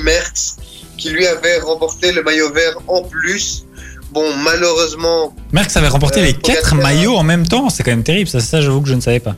Merckx 0.00 0.56
qui 0.98 1.10
lui 1.10 1.26
avait 1.26 1.58
remporté 1.60 2.12
le 2.12 2.22
maillot 2.22 2.52
vert 2.52 2.76
en 2.88 3.02
plus. 3.02 3.64
Bon, 4.10 4.34
malheureusement. 4.36 5.34
Merckx 5.52 5.76
avait 5.76 5.88
remporté 5.88 6.20
euh, 6.20 6.24
les 6.24 6.34
quatre 6.34 6.74
maillots 6.74 7.16
en 7.16 7.22
même 7.22 7.46
temps. 7.46 7.70
C'est 7.70 7.82
quand 7.82 7.90
même 7.90 8.02
terrible. 8.02 8.28
Ça, 8.28 8.40
ça 8.40 8.60
j'avoue 8.60 8.80
que 8.80 8.88
je 8.88 8.94
ne 8.94 9.00
savais 9.00 9.20
pas. 9.20 9.36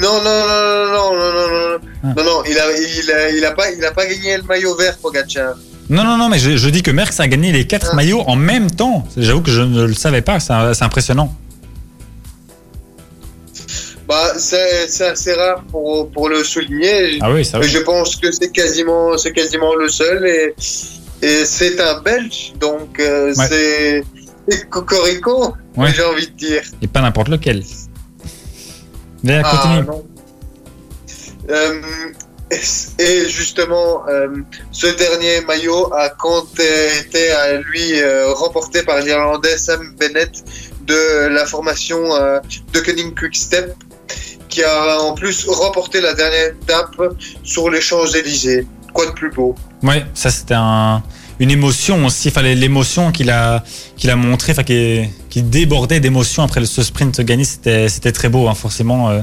Non, 0.00 0.20
non, 0.22 0.46
non, 0.46 0.86
non, 0.92 1.16
non, 1.16 1.32
non, 1.32 1.48
non, 1.48 1.78
ah. 2.04 2.14
non, 2.16 2.24
non. 2.24 2.42
Il 2.44 2.58
a, 2.58 2.64
il 2.72 3.10
a, 3.10 3.30
il 3.30 3.44
a 3.44 3.52
pas, 3.52 3.70
il 3.70 3.84
a 3.84 3.92
pas 3.92 4.06
gagné 4.06 4.36
le 4.36 4.42
maillot 4.42 4.76
vert, 4.76 4.98
Pogacar. 4.98 5.54
Non, 5.88 6.04
non, 6.04 6.16
non, 6.16 6.28
mais 6.28 6.38
je, 6.38 6.56
je 6.56 6.68
dis 6.68 6.82
que 6.82 6.90
Merckx 6.90 7.20
a 7.20 7.28
gagné 7.28 7.52
les 7.52 7.66
quatre 7.66 7.90
ah. 7.92 7.96
maillots 7.96 8.22
en 8.26 8.36
même 8.36 8.70
temps. 8.70 9.06
J'avoue 9.16 9.40
que 9.40 9.50
je 9.50 9.62
ne 9.62 9.84
le 9.84 9.94
savais 9.94 10.22
pas. 10.22 10.38
C'est 10.40 10.82
impressionnant. 10.82 11.34
Bah, 14.08 14.32
c'est 14.38 14.86
c'est 14.88 15.06
assez 15.08 15.32
rare 15.34 15.62
pour, 15.70 16.08
pour 16.10 16.28
le 16.28 16.44
souligner. 16.44 17.18
Ah 17.20 17.32
oui, 17.32 17.44
ça 17.44 17.60
je 17.60 17.78
pense 17.78 18.14
que 18.16 18.30
c'est 18.30 18.50
quasiment, 18.52 19.18
c'est 19.18 19.32
quasiment 19.32 19.74
le 19.74 19.88
seul 19.88 20.24
et, 20.26 20.54
et 21.22 21.44
c'est 21.44 21.80
un 21.80 22.00
Belge, 22.02 22.52
donc 22.60 23.00
euh, 23.00 23.34
Ouais. 23.34 23.46
c'est 23.48 24.04
c'est 24.48 24.68
cocorico, 24.70 25.54
Ouais. 25.76 25.92
j'ai 25.92 26.04
envie 26.04 26.28
de 26.28 26.32
dire. 26.36 26.62
Et 26.82 26.86
pas 26.86 27.00
n'importe 27.00 27.28
lequel. 27.28 27.64
Ah, 29.28 29.82
non. 29.86 30.06
Euh, 31.50 31.80
et, 32.98 33.28
justement, 33.28 34.06
euh, 34.08 34.28
ce 34.70 34.86
dernier 34.86 35.40
maillot 35.40 35.92
a 35.92 36.10
quand 36.10 36.46
été 37.00 37.30
à 37.30 37.54
lui 37.54 38.00
euh, 38.00 38.32
remporté 38.34 38.82
par 38.84 39.00
l'Irlandais 39.00 39.58
Sam 39.58 39.94
Bennett 39.98 40.44
de 40.82 41.26
la 41.26 41.44
formation 41.44 41.98
de 42.72 42.78
Cunning 42.78 43.12
Quick 43.16 43.34
Step, 43.34 43.74
qui 44.48 44.62
a 44.62 45.00
en 45.00 45.14
plus 45.14 45.46
remporté 45.48 46.00
la 46.00 46.14
dernière 46.14 46.48
étape 46.50 46.96
sur 47.42 47.70
les 47.70 47.80
Champs-Élysées. 47.80 48.66
Quoi 48.92 49.06
de 49.06 49.12
plus 49.12 49.30
beau? 49.30 49.54
Ouais, 49.82 50.04
ça 50.14 50.30
c'était 50.30 50.54
un, 50.56 51.02
une 51.38 51.50
émotion 51.50 52.06
aussi. 52.06 52.30
Fallait 52.30 52.54
l'émotion 52.54 53.12
qu'il 53.12 53.30
a, 53.30 53.62
qu'il 53.96 54.10
a 54.10 54.16
montré, 54.16 54.52
enfin 54.52 54.64
qui, 54.64 55.04
qui 55.28 55.42
débordait 55.42 56.00
d'émotion 56.00 56.42
après 56.42 56.64
ce 56.64 56.82
sprint 56.82 57.20
gagné. 57.20 57.44
C'était, 57.44 58.12
très 58.12 58.28
beau, 58.28 58.48
hein, 58.48 58.54
forcément. 58.54 59.10
euh, 59.10 59.20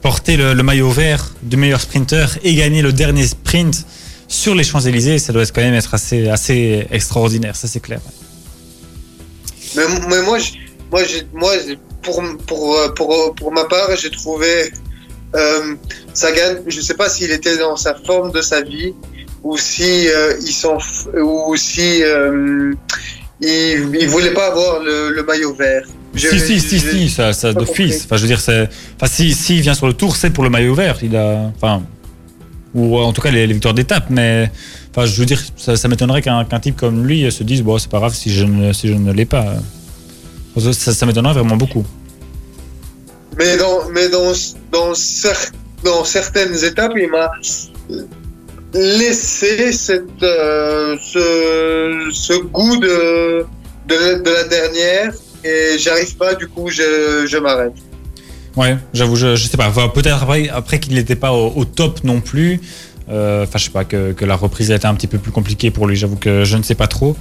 porter 0.00 0.36
le, 0.36 0.52
le 0.52 0.62
maillot 0.64 0.90
vert 0.90 1.30
du 1.42 1.56
meilleur 1.56 1.80
sprinter 1.80 2.36
et 2.42 2.56
gagner 2.56 2.82
le 2.82 2.92
dernier 2.92 3.24
sprint 3.24 3.86
sur 4.26 4.54
les 4.54 4.64
Champs 4.64 4.80
Élysées, 4.80 5.20
ça 5.20 5.32
doit 5.32 5.42
être 5.42 5.52
quand 5.52 5.60
même 5.60 5.74
être 5.74 5.94
assez, 5.94 6.28
assez 6.28 6.88
extraordinaire. 6.90 7.54
Ça 7.54 7.68
c'est 7.68 7.78
clair. 7.78 8.00
Mais, 9.76 9.82
mais 10.08 10.22
moi, 10.22 10.38
moi, 10.90 11.02
moi, 11.32 11.52
pour, 12.02 12.22
pour, 12.46 12.76
euh, 12.76 12.88
pour, 12.94 13.34
pour 13.34 13.52
ma 13.52 13.64
part, 13.64 13.88
j'ai 13.96 14.10
trouvé 14.10 14.72
euh, 15.34 15.74
Sagan, 16.12 16.60
je 16.66 16.76
ne 16.76 16.82
sais 16.82 16.94
pas 16.94 17.08
s'il 17.08 17.30
était 17.30 17.56
dans 17.56 17.76
sa 17.76 17.94
forme 17.94 18.32
de 18.32 18.42
sa 18.42 18.60
vie 18.62 18.92
ou 19.42 19.56
si 19.56 20.08
euh, 20.08 20.34
il 20.40 20.52
s'en 20.52 20.78
ou 21.14 21.56
si 21.56 22.02
euh, 22.02 22.74
il, 23.40 23.96
il 24.00 24.08
voulait 24.08 24.32
pas 24.32 24.48
avoir 24.48 24.80
le, 24.80 25.10
le 25.10 25.22
maillot 25.22 25.54
vert. 25.54 25.86
Si, 26.14 26.38
si, 26.38 26.60
si, 26.60 26.78
si, 26.78 27.08
ça, 27.08 27.32
ça 27.32 27.54
d'office. 27.54 28.04
Enfin, 28.04 28.16
je 28.16 28.22
veux 28.22 28.28
dire, 28.28 28.40
c'est, 28.40 28.68
enfin, 28.96 29.10
si, 29.10 29.32
si 29.32 29.56
il 29.56 29.62
vient 29.62 29.72
sur 29.72 29.86
le 29.86 29.94
tour, 29.94 30.14
c'est 30.14 30.28
pour 30.28 30.44
le 30.44 30.50
maillot 30.50 30.74
vert. 30.74 30.98
Il 31.02 31.16
a, 31.16 31.50
enfin, 31.56 31.82
ou 32.74 32.98
en 32.98 33.12
tout 33.14 33.22
cas 33.22 33.30
les, 33.30 33.46
les 33.46 33.52
victoires 33.54 33.72
d'étape. 33.72 34.10
Mais 34.10 34.50
enfin, 34.90 35.06
je 35.06 35.18
veux 35.18 35.24
dire, 35.24 35.42
ça, 35.56 35.74
ça 35.76 35.88
m'étonnerait 35.88 36.20
qu'un 36.20 36.44
qu'un 36.44 36.60
type 36.60 36.76
comme 36.76 37.06
lui 37.06 37.32
se 37.32 37.42
dise 37.42 37.62
bon, 37.62 37.78
c'est 37.78 37.90
pas 37.90 37.98
grave 37.98 38.14
si 38.14 38.30
je 38.30 38.44
ne, 38.44 38.74
si 38.74 38.88
je 38.88 38.92
ne 38.94 39.10
l'ai 39.10 39.24
pas. 39.24 39.54
Ça, 40.58 40.92
ça 40.92 41.06
m'étonnerait 41.06 41.34
vraiment 41.34 41.56
beaucoup. 41.56 41.84
Mais 43.38 43.56
dans, 43.56 43.88
mais 43.90 44.08
dans, 44.10 44.32
dans, 44.70 44.92
cer- 44.92 45.52
dans 45.84 46.04
certaines 46.04 46.62
étapes, 46.64 46.92
il 46.96 47.08
m'a 47.10 47.30
laissé 48.74 49.72
cette, 49.72 50.22
euh, 50.22 50.96
ce, 51.02 52.08
ce 52.12 52.34
goût 52.42 52.76
de, 52.78 53.44
de, 53.88 54.22
de 54.22 54.30
la 54.30 54.44
dernière 54.44 55.12
et 55.44 55.76
j'arrive 55.78 56.16
pas, 56.16 56.34
du 56.34 56.46
coup, 56.48 56.68
je, 56.70 57.26
je 57.26 57.38
m'arrête. 57.38 57.72
Ouais, 58.56 58.76
j'avoue, 58.92 59.16
je, 59.16 59.34
je 59.34 59.48
sais 59.48 59.56
pas. 59.56 59.68
Enfin, 59.68 59.88
Peut-être 59.88 60.22
après, 60.22 60.48
après 60.48 60.78
qu'il 60.78 60.94
n'était 60.94 61.16
pas 61.16 61.32
au, 61.32 61.52
au 61.56 61.64
top 61.64 62.04
non 62.04 62.20
plus. 62.20 62.60
Euh, 63.08 63.44
Enfin, 63.44 63.58
je 63.58 63.64
sais 63.64 63.70
pas, 63.70 63.84
que, 63.84 64.12
que 64.12 64.24
la 64.24 64.36
reprise 64.36 64.70
a 64.70 64.76
été 64.76 64.86
un 64.86 64.94
petit 64.94 65.06
peu 65.06 65.18
plus 65.18 65.32
compliquée 65.32 65.70
pour 65.70 65.86
lui. 65.86 65.96
J'avoue 65.96 66.16
que 66.16 66.44
je 66.44 66.56
ne 66.56 66.62
sais 66.62 66.74
pas 66.74 66.86
trop. 66.86 67.16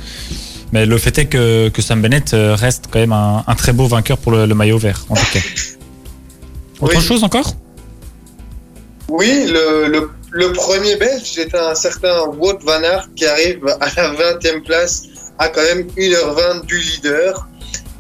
Mais 0.72 0.86
le 0.86 0.98
fait 0.98 1.18
est 1.18 1.26
que, 1.26 1.70
que 1.70 1.82
Sam 1.82 2.02
Bennett 2.02 2.34
euh, 2.34 2.56
reste 2.56 2.86
quand 2.90 3.00
même 3.00 3.12
un, 3.12 3.44
un 3.46 3.56
très 3.56 3.74
beau 3.74 3.88
vainqueur 3.88 4.18
pour 4.18 4.32
le, 4.32 4.46
le 4.46 4.56
maillot 4.56 4.78
vert, 4.78 5.06
en 5.10 5.16
tout 5.16 5.26
cas. 5.34 5.40
Autre 6.80 6.96
Oui. 6.98 7.02
chose 7.04 7.24
encore? 7.24 7.54
Oui, 9.10 9.46
le, 9.48 9.88
le, 9.88 10.10
le 10.32 10.54
premier 10.54 10.96
belge, 10.96 11.24
c'est 11.36 11.54
un 11.54 11.76
certain 11.76 12.26
Wout 12.28 12.58
van 12.64 12.82
Aert 12.84 13.10
qui 13.16 13.26
arrive 13.26 13.60
à 13.82 13.88
la 13.98 14.14
20e 14.14 14.62
place 14.64 15.04
à 15.38 15.50
quand 15.50 15.62
même 15.62 15.88
1h20 15.98 16.66
du 16.66 16.78
leader. 16.80 17.48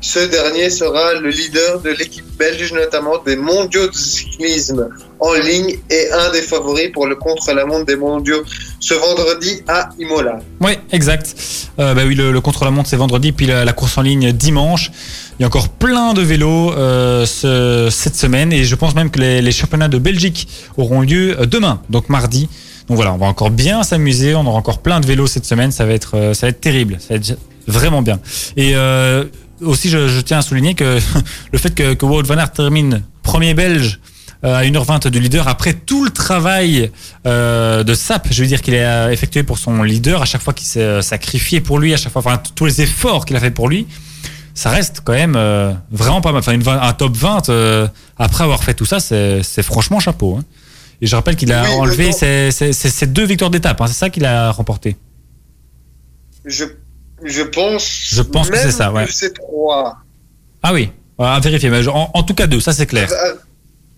Ce 0.03 0.17
dernier 0.17 0.71
sera 0.71 1.13
le 1.13 1.29
leader 1.29 1.79
de 1.79 1.91
l'équipe 1.91 2.25
belge, 2.37 2.73
notamment 2.73 3.19
des 3.23 3.35
mondiaux 3.35 3.87
de 3.87 3.93
cyclisme 3.93 4.89
en 5.19 5.33
ligne 5.33 5.77
et 5.91 6.11
un 6.11 6.31
des 6.31 6.41
favoris 6.41 6.91
pour 6.91 7.05
le 7.05 7.15
contre-la-montre 7.15 7.85
des 7.85 7.95
mondiaux 7.95 8.41
ce 8.79 8.95
vendredi 8.95 9.61
à 9.67 9.89
Imola. 9.99 10.39
Oui, 10.59 10.71
exact. 10.91 11.35
Euh, 11.77 11.93
bah 11.93 12.01
oui, 12.07 12.15
le, 12.15 12.41
contre-la-montre 12.41 12.89
c'est 12.89 12.95
vendredi, 12.97 13.31
puis 13.31 13.45
la, 13.45 13.71
course 13.73 13.95
en 13.99 14.01
ligne 14.01 14.31
dimanche. 14.31 14.89
Il 15.37 15.43
y 15.43 15.45
a 15.45 15.47
encore 15.47 15.69
plein 15.69 16.13
de 16.13 16.21
vélos 16.23 16.73
euh, 16.73 17.27
ce- 17.27 17.89
cette 17.91 18.15
semaine 18.15 18.51
et 18.51 18.63
je 18.63 18.73
pense 18.73 18.95
même 18.95 19.11
que 19.11 19.19
les, 19.19 19.51
championnats 19.51 19.87
de 19.87 19.99
Belgique 19.99 20.47
auront 20.77 21.01
lieu 21.01 21.39
euh, 21.39 21.45
demain, 21.45 21.79
donc 21.91 22.09
mardi. 22.09 22.49
Donc 22.87 22.95
voilà, 22.95 23.13
on 23.13 23.17
va 23.17 23.27
encore 23.27 23.51
bien 23.51 23.83
s'amuser, 23.83 24.33
on 24.33 24.45
aura 24.47 24.57
encore 24.57 24.79
plein 24.79 24.99
de 24.99 25.05
vélos 25.05 25.27
cette 25.27 25.45
semaine, 25.45 25.71
ça 25.71 25.85
va 25.85 25.93
être, 25.93 26.31
ça 26.33 26.51
terrible, 26.51 26.97
ça 26.99 27.09
va 27.09 27.15
être 27.17 27.37
vraiment 27.67 28.01
bien. 28.01 28.19
Et 28.57 28.73
aussi, 29.61 29.89
je, 29.89 30.07
je 30.07 30.19
tiens 30.21 30.39
à 30.39 30.41
souligner 30.41 30.73
que 30.75 30.99
le 31.51 31.57
fait 31.57 31.73
que, 31.75 31.93
que 31.93 32.05
Wout 32.05 32.23
van 32.23 32.37
Aert 32.37 32.51
termine 32.51 33.03
premier 33.23 33.53
belge 33.53 33.99
euh, 34.43 34.55
à 34.55 34.63
1h20 34.63 35.09
du 35.09 35.19
leader 35.19 35.47
après 35.47 35.73
tout 35.73 36.03
le 36.03 36.09
travail 36.09 36.91
euh, 37.27 37.83
de 37.83 37.93
SAP, 37.93 38.29
je 38.31 38.41
veux 38.41 38.47
dire 38.47 38.61
qu'il 38.61 38.75
a 38.75 39.11
effectué 39.13 39.43
pour 39.43 39.57
son 39.59 39.83
leader, 39.83 40.21
à 40.21 40.25
chaque 40.25 40.41
fois 40.41 40.53
qu'il 40.53 40.65
s'est 40.67 40.81
euh, 40.81 41.01
sacrifié 41.01 41.61
pour 41.61 41.77
lui, 41.79 41.93
à 41.93 41.97
chaque 41.97 42.11
fois, 42.11 42.21
enfin 42.25 42.41
tous 42.55 42.65
les 42.65 42.81
efforts 42.81 43.25
qu'il 43.25 43.35
a 43.35 43.39
fait 43.39 43.51
pour 43.51 43.69
lui, 43.69 43.85
ça 44.55 44.69
reste 44.71 45.01
quand 45.03 45.13
même 45.13 45.35
euh, 45.37 45.71
vraiment 45.91 46.21
pas 46.21 46.31
mal. 46.31 46.39
Enfin, 46.39 46.53
une, 46.53 46.67
un 46.67 46.93
top 46.93 47.15
20 47.15 47.49
euh, 47.49 47.87
après 48.17 48.43
avoir 48.43 48.63
fait 48.63 48.73
tout 48.73 48.85
ça, 48.85 48.99
c'est 48.99 49.63
franchement 49.63 49.99
chapeau. 49.99 50.37
hein. 50.39 50.43
Et 51.03 51.07
je 51.07 51.15
rappelle 51.15 51.35
qu'il 51.35 51.51
a 51.53 51.63
Oui, 51.63 51.69
enlevé 51.77 52.05
d'autant- 52.07 52.17
ses, 52.17 52.51
ses- 52.51 52.73
ses- 52.73 52.89
ses 52.89 53.07
deux 53.07 53.25
victoires 53.25 53.49
d'étape, 53.51 53.79
hein, 53.81 53.87
c'est 53.87 53.93
ça 53.93 54.09
qu'il 54.09 54.25
a 54.25 54.51
remporté. 54.51 54.97
Je, 56.45 56.65
je 57.23 57.41
pense. 57.43 57.83
Je 58.11 58.21
pense 58.21 58.47
que 58.49 58.53
même 58.55 58.61
c'est 58.63 58.71
ça, 58.71 58.91
ouais. 58.91 59.05
c'est 59.09 59.33
trois. 59.33 59.97
Ah 60.63 60.73
oui, 60.73 60.89
à 61.19 61.39
vérifier, 61.39 61.69
mais 61.69 61.87
en, 61.87 62.09
en 62.13 62.23
tout 62.23 62.33
cas 62.33 62.47
deux, 62.47 62.59
ça 62.59 62.73
c'est 62.73 62.85
clair. 62.87 63.09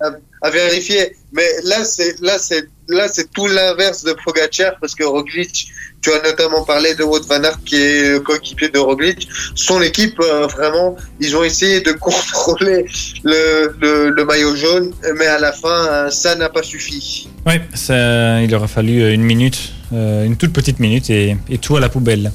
à, 0.02 0.06
à- 0.08 0.12
à 0.46 0.50
vérifier. 0.50 1.16
Mais 1.32 1.48
là, 1.64 1.86
c'est 1.86 2.20
là, 2.20 2.38
c'est 2.38 2.66
là, 2.90 3.08
c'est 3.08 3.32
tout 3.32 3.48
l'inverse 3.48 4.04
de 4.04 4.14
Pogacar 4.26 4.74
parce 4.82 4.94
que 4.94 5.06
Roglic, 5.06 5.70
tu 6.02 6.12
as 6.12 6.22
notamment 6.22 6.66
parlé 6.66 6.96
de 6.96 7.04
Wout 7.06 7.22
van 7.30 7.42
Aert 7.46 7.64
qui 7.64 7.78
est 7.78 8.10
le 8.12 8.20
coéquipier 8.20 8.68
de 8.68 8.78
Roglic. 8.78 9.26
Son 9.56 9.82
équipe, 9.82 10.20
euh, 10.20 10.46
vraiment, 10.48 10.98
ils 11.22 11.38
ont 11.38 11.46
essayé 11.46 11.80
de 11.80 11.92
contrôler 12.08 12.86
le, 13.24 13.74
le, 13.80 14.10
le 14.10 14.26
maillot 14.26 14.54
jaune, 14.58 14.92
mais 15.18 15.28
à 15.28 15.40
la 15.40 15.54
fin, 15.54 15.88
euh, 15.88 16.10
ça 16.10 16.36
n'a 16.36 16.50
pas 16.50 16.62
suffi. 16.62 17.30
Oui, 17.46 17.54
ça, 17.74 18.42
il 18.42 18.54
aura 18.54 18.68
fallu 18.68 19.02
euh, 19.02 19.14
une 19.14 19.24
minute, 19.24 19.72
euh, 19.94 20.26
une 20.26 20.36
toute 20.36 20.52
petite 20.52 20.80
minute 20.80 21.10
et, 21.10 21.38
et 21.50 21.58
tout 21.58 21.78
à 21.78 21.80
la 21.80 21.88
poubelle. 21.88 22.34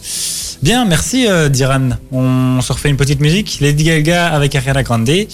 Bien, 0.61 0.85
merci 0.87 1.27
euh, 1.29 1.49
Diran. 1.49 1.91
On 2.11 2.61
se 2.61 2.73
refait 2.73 2.89
une 2.89 2.97
petite 2.97 3.21
musique, 3.21 3.59
Lady 3.61 3.85
Gaga 3.85 4.27
avec 4.27 4.57
Ariana 4.57 4.83
Grande, 4.83 5.09
et 5.09 5.29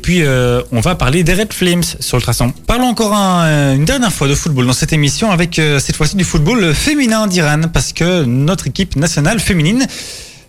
puis 0.00 0.22
euh, 0.22 0.62
on 0.70 0.80
va 0.80 0.94
parler 0.94 1.24
des 1.24 1.34
Red 1.34 1.52
Flames 1.52 1.82
sur 1.98 2.18
Ultrason. 2.18 2.52
Parlons 2.68 2.86
encore 2.86 3.12
un- 3.12 3.46
euh, 3.46 3.74
une 3.74 3.84
dernière 3.84 4.12
fois 4.12 4.28
de 4.28 4.34
football 4.34 4.66
dans 4.66 4.72
cette 4.72 4.92
émission 4.92 5.32
avec 5.32 5.58
euh, 5.58 5.80
cette 5.80 5.96
fois-ci 5.96 6.14
du 6.14 6.22
football 6.22 6.72
féminin 6.72 7.26
d'Iran, 7.26 7.62
parce 7.72 7.92
que 7.92 8.22
notre 8.24 8.68
équipe 8.68 8.94
nationale 8.94 9.40
féminine 9.40 9.84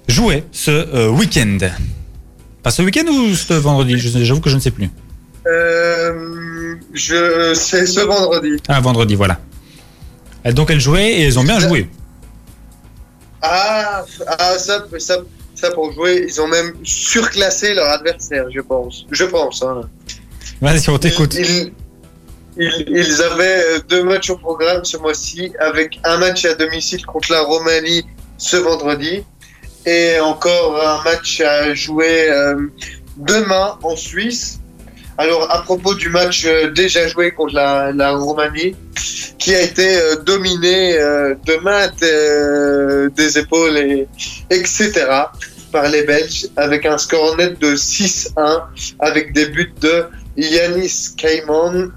jouait 0.07 0.43
ce 0.51 1.09
week-end. 1.09 1.57
Pas 2.61 2.69
ce 2.69 2.83
week-end 2.83 3.05
ou 3.11 3.33
ce 3.33 3.53
vendredi? 3.55 3.97
J'avoue 3.97 4.39
que 4.41 4.51
je 4.51 4.55
ne 4.55 4.61
sais 4.61 4.69
plus. 4.71 4.89
Je, 6.93 7.53
c'est 7.55 7.87
ce 7.87 8.01
vendredi. 8.01 8.57
Ah, 8.67 8.79
vendredi, 8.81 9.15
voilà. 9.15 9.39
Donc 10.53 10.69
elles 10.69 10.79
jouaient 10.79 11.11
et 11.13 11.21
elles 11.23 11.39
ont 11.39 11.43
bien 11.43 11.59
joué. 11.59 11.89
Ah, 13.41 14.05
ah 14.27 14.57
ça, 14.57 14.85
ça, 14.99 15.17
ça 15.55 15.71
pour 15.71 15.91
jouer, 15.93 16.25
ils 16.27 16.41
ont 16.41 16.47
même 16.47 16.73
surclassé 16.83 17.73
leur 17.73 17.89
adversaire, 17.89 18.45
je 18.53 18.61
pense. 18.61 19.05
Je 19.11 19.25
pense. 19.25 19.63
Hein. 19.63 19.81
Vas-y, 20.61 20.89
on 20.89 20.97
t'écoute. 20.97 21.33
Ils, 21.35 21.73
ils, 22.57 22.85
ils 22.87 23.21
avaient 23.21 23.63
euh, 23.63 23.79
deux 23.89 24.03
matchs 24.03 24.29
au 24.29 24.37
programme 24.37 24.83
ce 24.85 24.97
mois-ci, 24.97 25.53
avec 25.59 25.99
un 26.03 26.17
match 26.17 26.45
à 26.45 26.53
domicile 26.53 27.05
contre 27.05 27.31
la 27.31 27.41
Roumanie 27.41 28.05
ce 28.37 28.57
vendredi 28.57 29.23
et 29.85 30.19
encore 30.19 30.81
un 30.81 31.03
match 31.03 31.41
à 31.41 31.73
jouer 31.73 32.29
euh, 32.29 32.67
demain 33.17 33.77
en 33.83 33.95
Suisse. 33.95 34.59
Alors, 35.21 35.51
à 35.51 35.61
propos 35.61 35.93
du 35.93 36.09
match 36.09 36.45
euh, 36.47 36.71
déjà 36.71 37.07
joué 37.07 37.29
contre 37.29 37.53
la, 37.53 38.11
Roumanie, 38.13 38.75
qui 39.37 39.53
a 39.53 39.61
été 39.61 39.95
euh, 39.97 40.15
dominé 40.15 40.97
euh, 40.97 41.35
de 41.45 41.57
maintes 41.57 42.01
euh, 42.01 43.07
des 43.09 43.37
épaules, 43.37 43.77
et, 43.77 44.07
etc., 44.49 44.89
par 45.71 45.87
les 45.89 46.01
Belges, 46.01 46.47
avec 46.57 46.87
un 46.87 46.97
score 46.97 47.37
net 47.37 47.59
de 47.59 47.75
6-1, 47.75 48.63
avec 48.97 49.33
des 49.33 49.45
buts 49.45 49.75
de 49.79 50.05
Yanis 50.37 51.09
Kaimon, 51.15 51.91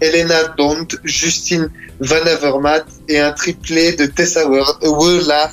Elena 0.00 0.42
Dont, 0.58 0.88
Justine 1.04 1.70
Van 2.00 2.26
Avermaet 2.26 2.82
et 3.08 3.20
un 3.20 3.30
triplé 3.30 3.92
de 3.92 4.06
Tessa 4.06 4.44
Wollard. 4.48 5.52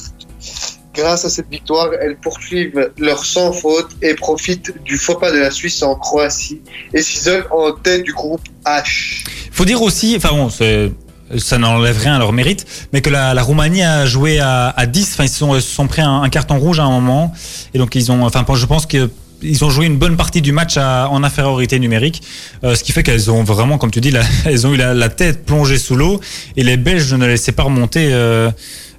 Grâce 0.94 1.26
à 1.26 1.30
cette 1.30 1.50
victoire, 1.50 1.90
elles 2.02 2.18
poursuivent 2.18 2.92
leur 2.98 3.26
sans 3.26 3.52
faute 3.52 3.90
et 4.02 4.14
profitent 4.14 4.74
du 4.84 4.98
faux 4.98 5.16
pas 5.16 5.32
de 5.32 5.40
la 5.40 5.52
Suisse 5.52 5.82
en 5.82 5.96
Croatie 5.96 6.62
et 6.94 7.02
s'isolent 7.02 7.48
en 7.52 7.72
tête 7.72 8.04
du 8.04 8.14
groupe 8.14 8.42
H. 8.66 9.24
faut 9.52 9.66
dire 9.66 9.82
aussi, 9.82 10.16
enfin 10.16 10.30
bon, 10.30 10.50
ça 10.50 11.58
n'enlève 11.58 11.98
rien 11.98 12.16
à 12.16 12.20
leur 12.20 12.32
mérite, 12.32 12.66
mais 12.94 13.02
que 13.02 13.10
la, 13.10 13.34
Roumanie 13.42 13.84
a 13.84 14.06
joué 14.06 14.40
à, 14.40 14.70
à 14.70 14.86
10, 14.86 15.14
enfin 15.14 15.24
ils 15.24 15.30
se 15.30 15.40
sont, 15.40 15.60
sont 15.60 15.88
pris 15.88 16.02
un, 16.02 16.28
carton 16.30 16.58
rouge 16.60 16.80
à 16.80 16.84
un 16.84 16.92
moment, 16.92 17.34
et 17.74 17.80
donc 17.80 17.96
ils 17.96 18.12
ont, 18.12 18.24
enfin 18.24 18.46
je 18.54 18.66
pense 18.66 18.86
que 18.86 19.10
ils 19.44 19.64
ont 19.64 19.70
joué 19.70 19.86
une 19.86 19.98
bonne 19.98 20.18
partie 20.18 20.42
du 20.42 20.52
match 20.52 20.78
en 20.78 21.24
infériorité 21.24 21.80
numérique, 21.80 22.24
euh, 22.64 22.76
ce 22.76 22.84
qui 22.84 22.92
fait 22.92 23.04
qu'elles 23.04 23.30
ont 23.30 23.44
vraiment, 23.44 23.78
comme 23.78 23.92
tu 23.92 24.02
dis, 24.02 24.14
elles 24.46 24.66
ont 24.66 24.74
eu 24.74 24.78
la, 24.78 25.10
tête 25.10 25.46
plongée 25.46 25.78
sous 25.78 25.96
l'eau, 25.96 26.20
et 26.56 26.64
les 26.64 26.78
Belges 26.78 27.14
ne 27.14 27.26
laissaient 27.26 27.52
pas 27.52 27.64
remonter 27.64 28.10
euh, 28.12 28.50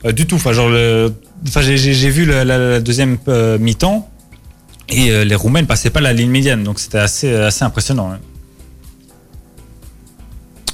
euh, 0.05 0.13
du 0.13 0.27
tout. 0.27 0.37
Enfin, 0.37 0.53
genre, 0.53 0.71
enfin, 1.47 1.61
j'ai- 1.63 1.77
vu 2.11 2.25
la, 2.25 2.45
la- 2.45 2.59
la 2.59 2.81
deuxième 2.81 3.19
euh, 3.29 3.59
mi-temps, 3.59 4.09
et 4.89 5.11
euh, 5.11 5.25
les 5.25 5.35
Roumains 5.35 5.63
ne 5.63 5.67
passaient 5.67 5.91
pas 5.91 6.01
la 6.01 6.13
ligne 6.13 6.31
médiane, 6.31 6.63
donc 6.63 6.79
c'était 6.81 6.99
assez, 6.99 7.33
assez 7.35 7.65
impressionnant. 7.65 8.13
hein. 8.13 8.19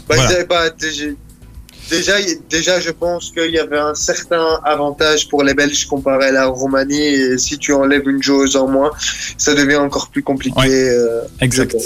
Bah, 0.09 0.17
Voilà. 0.17 0.31
ils 0.31 0.35
avaient 0.35 0.45
pas 0.47 0.71
déjà, 0.71 2.15
déjà, 2.49 2.79
je 2.81 2.91
pense 2.91 3.31
qu'il 3.33 3.51
y 3.53 3.59
avait 3.59 3.79
un 3.79 3.95
certain 3.95 4.61
avantage 4.65 5.29
pour 5.29 5.43
les 5.43 5.55
Belges 5.55 5.87
comparé 5.87 6.27
à 6.27 6.33
la 6.33 6.47
Roumanie. 6.47 6.97
Et 7.01 7.39
si 7.39 7.59
tu 7.59 7.73
enlèves 7.73 8.09
une 8.09 8.23
joueuse 8.23 8.55
en 8.57 8.69
moins, 8.69 8.91
ça 9.39 9.55
devient 9.55 9.77
encore 9.77 10.09
plus 10.09 10.23
compliqué. 10.23 10.57
euh, 10.69 11.23
Exact. 11.41 11.77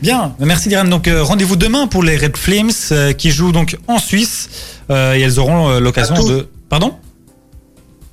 Bien, 0.00 0.34
merci 0.40 0.68
Diane. 0.68 0.90
Donc 0.90 1.06
euh, 1.06 1.22
rendez-vous 1.22 1.54
demain 1.56 1.86
pour 1.86 2.02
les 2.02 2.16
Red 2.16 2.36
Flames 2.36 2.70
euh, 2.90 3.12
qui 3.12 3.30
jouent 3.30 3.52
donc 3.52 3.76
en 3.86 3.98
Suisse 3.98 4.48
et 4.90 4.92
elles 4.92 5.38
auront 5.38 5.78
l'occasion 5.78 6.14
de. 6.26 6.48
Pardon? 6.68 6.96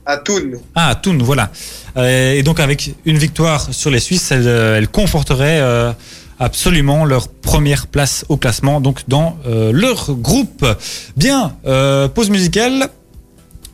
À 0.10 0.18
Thun. 0.18 0.57
Ah, 0.74 0.89
à 0.89 0.95
Thun, 0.95 1.20
voilà. 1.20 1.51
Euh, 1.95 2.34
et 2.34 2.41
donc 2.41 2.60
avec 2.60 2.95
une 3.05 3.20
victoire 3.20 3.72
sur 3.72 3.91
les 3.91 3.99
Suisses, 3.99 4.32
elles, 4.32 4.47
euh, 4.47 4.78
elles 4.80 4.88
conforteraient 4.88 5.60
euh, 5.62 5.91
absolument 6.39 7.05
leur 7.05 7.28
première 7.28 7.86
place 7.86 8.26
au 8.28 8.36
classement, 8.36 8.82
donc 8.82 9.01
dans 9.07 9.38
euh, 9.45 9.72
leur 9.72 10.16
groupe. 10.16 10.66
Bien, 11.16 11.53
euh, 11.68 12.07
pause 12.07 12.32
musicale. 12.32 12.89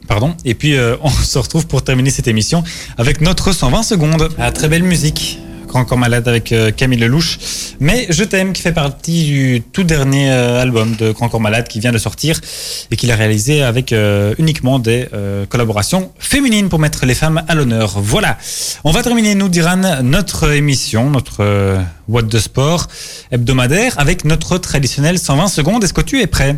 Pardon. 0.10 0.36
Et 0.44 0.56
puis 0.56 0.76
euh, 0.76 0.98
on 1.02 1.10
se 1.10 1.38
retrouve 1.40 1.68
pour 1.68 1.84
terminer 1.84 2.10
cette 2.10 2.28
émission 2.28 2.66
avec 2.98 3.22
notre 3.22 3.54
120 3.54 3.84
secondes. 3.84 4.28
Ah, 4.38 4.52
très 4.52 4.68
belle 4.68 4.84
musique. 4.84 5.40
Grand 5.66 5.86
Corps 5.86 5.98
Malade 5.98 6.28
avec 6.28 6.52
euh, 6.52 6.72
Camille 6.72 7.00
Lelouch. 7.00 7.38
Mais 7.80 8.08
Je 8.10 8.24
t'aime 8.24 8.54
qui 8.54 8.62
fait 8.62 8.72
partie 8.72 9.26
du 9.26 9.62
tout 9.74 9.84
dernier 9.84 10.32
euh, 10.32 10.62
album 10.62 10.96
de 10.96 11.12
Grand 11.12 11.30
Corps 11.30 11.42
Malade 11.42 11.68
qui 11.68 11.80
vient 11.80 11.92
de 11.92 11.98
sortir 11.98 12.40
et 12.92 12.96
qu'il 12.96 13.12
a 13.12 13.16
réalisé 13.16 13.62
avec 13.64 13.92
euh, 13.92 14.34
uniquement 14.38 14.80
des 14.80 15.08
euh, 15.14 15.46
collaborations 15.46 16.12
féminines 16.20 16.70
pour 16.70 16.80
mettre 16.80 17.06
les 17.06 17.16
femmes 17.16 17.44
à 17.48 17.56
l'honneur. 17.56 18.00
Voilà. 18.00 18.38
On 18.84 18.92
va 18.92 19.04
terminer, 19.04 19.36
nous 19.36 19.50
Diran, 19.50 20.02
notre 20.04 20.52
émission, 20.54 21.10
notre 21.10 21.42
euh, 21.42 21.82
What 22.08 22.24
de 22.24 22.40
Sport 22.40 22.88
hebdomadaire 23.32 23.94
avec 24.00 24.26
notre 24.26 24.58
traditionnel 24.58 25.20
120 25.20 25.48
secondes. 25.48 25.84
Est-ce 25.84 25.94
que 25.94 26.02
tu 26.02 26.22
es 26.22 26.28
prêt? 26.28 26.56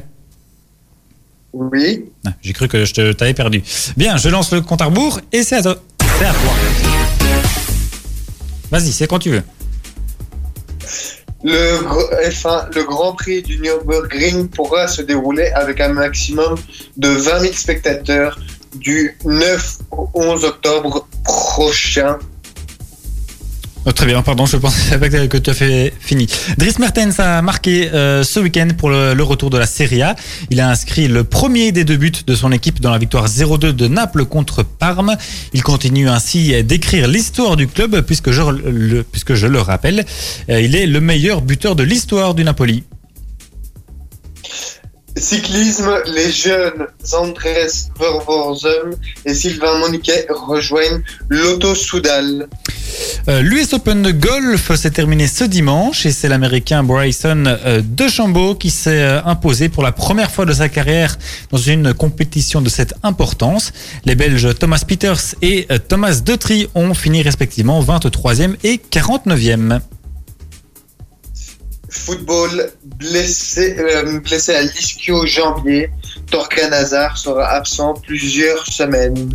Oui. 1.53 2.05
Ah, 2.25 2.31
J'ai 2.41 2.53
cru 2.53 2.67
que 2.67 2.85
je 2.85 3.11
t'avais 3.13 3.33
perdu. 3.33 3.63
Bien, 3.95 4.17
je 4.17 4.29
lance 4.29 4.51
le 4.51 4.61
compte 4.61 4.81
à 4.81 4.85
rebours 4.85 5.19
et 5.31 5.43
c'est 5.43 5.55
à 5.55 5.61
toi. 5.63 5.75
C'est 6.19 6.25
à 6.25 6.31
toi. 6.33 6.96
Vas-y, 8.71 8.91
c'est 8.91 9.07
quand 9.07 9.19
tu 9.19 9.31
veux. 9.31 9.43
Le 11.43 11.77
gr- 11.79 12.29
F1, 12.29 12.75
le 12.75 12.83
Grand 12.83 13.13
Prix 13.13 13.41
du 13.43 13.59
Nürburgring 13.59 14.49
pourra 14.49 14.87
se 14.87 15.01
dérouler 15.01 15.47
avec 15.51 15.79
un 15.79 15.89
maximum 15.89 16.55
de 16.97 17.09
20 17.09 17.39
000 17.39 17.53
spectateurs 17.53 18.39
du 18.75 19.17
9 19.23 19.77
au 19.91 20.09
11 20.13 20.43
octobre 20.45 21.07
prochain. 21.23 22.17
Oh, 23.89 23.93
très 23.93 24.05
bien, 24.05 24.21
pardon, 24.21 24.45
je 24.45 24.57
pensais 24.57 24.99
que 25.29 25.37
tu 25.37 25.49
as 25.49 25.53
fait 25.53 25.93
fini. 25.97 26.27
Dries 26.57 26.73
Mertens 26.77 27.19
a 27.19 27.41
marqué 27.41 27.89
euh, 27.93 28.21
ce 28.21 28.41
week-end 28.41 28.67
pour 28.77 28.89
le, 28.89 29.23
retour 29.23 29.49
de 29.49 29.57
la 29.57 29.65
Serie 29.65 30.01
A. 30.01 30.13
Il 30.49 30.59
a 30.59 30.69
inscrit 30.69 31.07
le 31.07 31.23
premier 31.23 31.71
des 31.71 31.85
deux 31.85 31.95
buts 31.95 32.11
de 32.27 32.35
son 32.35 32.51
équipe 32.51 32.81
dans 32.81 32.91
la 32.91 32.97
victoire 32.97 33.27
0-2 33.27 33.71
de 33.71 33.87
Naples 33.87 34.25
contre 34.25 34.63
Parme. 34.63 35.15
Il 35.53 35.63
continue 35.63 36.09
ainsi 36.09 36.61
d'écrire 36.65 37.07
l'histoire 37.07 37.55
du 37.55 37.65
club 37.69 38.01
puisque 38.01 38.31
je, 38.31 38.41
le, 38.41 39.03
puisque 39.03 39.35
je 39.35 39.47
le 39.47 39.61
rappelle, 39.61 40.03
euh, 40.49 40.59
il 40.59 40.75
est 40.75 40.85
le 40.85 40.99
meilleur 40.99 41.41
buteur 41.41 41.77
de 41.77 41.83
l'histoire 41.83 42.35
du 42.35 42.43
Napoli. 42.43 42.83
Cyclisme, 45.15 46.03
les 46.07 46.31
jeunes 46.31 46.87
Andrés 47.13 47.67
Vervoorzen 47.97 48.97
et 49.25 49.33
Sylvain 49.33 49.79
Moniquet 49.79 50.27
rejoignent 50.29 51.01
l'Auto 51.29 51.73
Soudal. 51.73 52.47
Euh, 53.27 53.41
L'US 53.41 53.73
Open 53.73 54.01
de 54.01 54.11
golf 54.11 54.73
s'est 54.75 54.91
terminé 54.91 55.27
ce 55.27 55.43
dimanche 55.43 56.05
et 56.05 56.11
c'est 56.11 56.29
l'américain 56.29 56.83
Bryson 56.83 57.43
euh, 57.45 57.81
DeChambeau 57.83 58.55
qui 58.55 58.69
s'est 58.69 59.01
euh, 59.01 59.23
imposé 59.25 59.69
pour 59.69 59.83
la 59.83 59.91
première 59.91 60.31
fois 60.31 60.45
de 60.45 60.53
sa 60.53 60.69
carrière 60.69 61.17
dans 61.51 61.57
une 61.57 61.93
compétition 61.93 62.61
de 62.61 62.69
cette 62.69 62.93
importance. 63.03 63.73
Les 64.05 64.15
Belges 64.15 64.55
Thomas 64.57 64.83
Peters 64.87 65.35
et 65.41 65.67
Thomas 65.87 66.21
Detry 66.23 66.67
ont 66.75 66.93
fini 66.93 67.21
respectivement 67.21 67.81
23e 67.83 68.55
et 68.63 68.79
49e. 68.91 69.79
Football, 71.97 72.71
blessé, 72.97 73.75
euh, 73.77 74.19
blessé 74.19 74.55
à 74.55 74.61
l'ischio-jambier, 74.61 75.89
Hazard 76.71 77.17
sera 77.17 77.47
absent 77.49 77.93
plusieurs 78.05 78.65
semaines. 78.67 79.31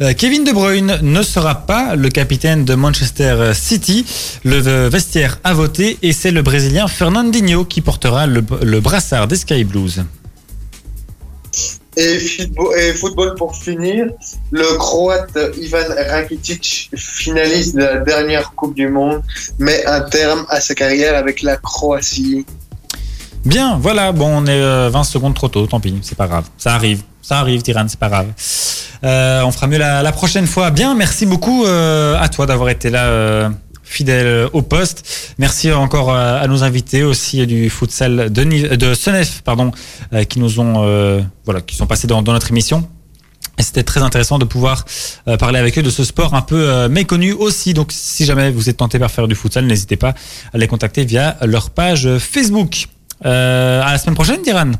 Euh, 0.00 0.12
Kevin 0.14 0.44
De 0.44 0.52
Bruyne 0.52 0.98
ne 1.02 1.22
sera 1.22 1.66
pas 1.66 1.94
le 1.94 2.08
capitaine 2.08 2.64
de 2.64 2.74
Manchester 2.74 3.52
City. 3.54 4.04
Le 4.44 4.88
vestiaire 4.88 5.38
a 5.44 5.54
voté 5.54 5.98
et 6.02 6.12
c'est 6.12 6.30
le 6.30 6.42
Brésilien 6.42 6.88
Fernandinho 6.88 7.64
qui 7.64 7.80
portera 7.80 8.26
le, 8.26 8.42
le 8.62 8.80
brassard 8.80 9.28
des 9.28 9.36
Sky 9.36 9.64
Blues. 9.64 10.04
Et 11.96 12.18
football, 12.94 13.34
pour 13.34 13.54
finir, 13.54 14.06
le 14.50 14.78
Croate 14.78 15.38
Ivan 15.60 15.84
Rakitic, 16.10 16.90
finaliste 16.96 17.76
de 17.76 17.82
la 17.82 17.98
dernière 17.98 18.52
Coupe 18.54 18.74
du 18.74 18.88
Monde, 18.88 19.22
met 19.58 19.84
un 19.86 20.00
terme 20.00 20.46
à 20.48 20.60
sa 20.60 20.74
carrière 20.74 21.16
avec 21.16 21.42
la 21.42 21.56
Croatie. 21.56 22.46
Bien, 23.44 23.76
voilà, 23.78 24.12
bon, 24.12 24.42
on 24.42 24.46
est 24.46 24.62
euh, 24.62 24.88
20 24.90 25.04
secondes 25.04 25.34
trop 25.34 25.48
tôt, 25.48 25.66
tant 25.66 25.80
pis, 25.80 25.98
c'est 26.02 26.16
pas 26.16 26.28
grave. 26.28 26.44
Ça 26.56 26.74
arrive, 26.74 27.02
ça 27.20 27.38
arrive, 27.38 27.62
Tyrann, 27.62 27.88
c'est 27.88 27.98
pas 27.98 28.08
grave. 28.08 28.28
Euh, 29.04 29.42
on 29.42 29.50
fera 29.50 29.66
mieux 29.66 29.78
la, 29.78 30.12
prochaine 30.12 30.46
fois. 30.46 30.70
Bien, 30.70 30.94
merci 30.94 31.26
beaucoup 31.26 31.64
euh, 31.64 32.16
à 32.20 32.28
toi 32.28 32.46
d'avoir 32.46 32.68
été 32.68 32.88
là, 32.88 33.06
euh, 33.06 33.50
fidèle 33.92 34.48
au 34.52 34.62
poste. 34.62 35.34
Merci 35.38 35.70
encore 35.72 36.10
euh, 36.10 36.40
à 36.42 36.46
nos 36.46 36.64
invités 36.64 37.02
aussi 37.02 37.46
du 37.46 37.70
futsal 37.70 38.32
de, 38.32 38.74
de 38.76 38.94
Senef, 38.94 39.42
pardon, 39.42 39.70
euh, 40.12 40.24
qui 40.24 40.40
nous 40.40 40.60
ont, 40.60 40.84
euh, 40.84 41.20
voilà, 41.44 41.60
qui 41.60 41.76
sont 41.76 41.86
passés 41.86 42.06
dans, 42.06 42.22
dans 42.22 42.32
notre 42.32 42.50
émission. 42.50 42.88
C'était 43.58 43.82
très 43.82 44.00
intéressant 44.00 44.38
de 44.38 44.44
pouvoir 44.44 44.84
euh, 45.28 45.36
parler 45.36 45.58
avec 45.58 45.78
eux 45.78 45.82
de 45.82 45.90
ce 45.90 46.04
sport 46.04 46.34
un 46.34 46.40
peu 46.40 46.68
euh, 46.68 46.88
méconnu 46.88 47.32
aussi. 47.32 47.74
Donc, 47.74 47.92
si 47.92 48.24
jamais 48.24 48.50
vous 48.50 48.68
êtes 48.70 48.78
tenté 48.78 48.98
par 48.98 49.10
faire 49.10 49.28
du 49.28 49.34
futsal, 49.34 49.66
n'hésitez 49.66 49.96
pas 49.96 50.14
à 50.52 50.58
les 50.58 50.66
contacter 50.66 51.04
via 51.04 51.36
leur 51.42 51.70
page 51.70 52.08
Facebook. 52.18 52.86
Euh, 53.24 53.82
à 53.82 53.92
la 53.92 53.98
semaine 53.98 54.14
prochaine, 54.14 54.42
Diran. 54.42 54.72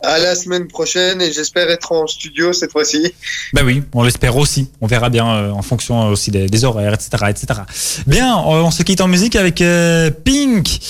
À 0.00 0.18
la 0.18 0.34
semaine 0.34 0.68
prochaine 0.68 1.22
et 1.22 1.32
j'espère 1.32 1.70
être 1.70 1.90
en 1.92 2.06
studio 2.06 2.52
cette 2.52 2.72
fois-ci. 2.72 3.12
Bah 3.54 3.62
oui, 3.64 3.82
on 3.94 4.02
l'espère 4.02 4.36
aussi. 4.36 4.70
On 4.80 4.86
verra 4.86 5.08
bien 5.08 5.26
euh, 5.26 5.50
en 5.50 5.62
fonction 5.62 6.08
aussi 6.08 6.30
des, 6.30 6.64
horaires, 6.64 6.94
etc., 6.94 7.24
etc. 7.28 7.60
Bien, 8.06 8.36
on, 8.36 8.66
on 8.66 8.70
se 8.70 8.82
quitte 8.82 9.00
en 9.00 9.08
musique 9.08 9.36
avec 9.36 9.62
euh, 9.62 10.10
Pink. 10.10 10.80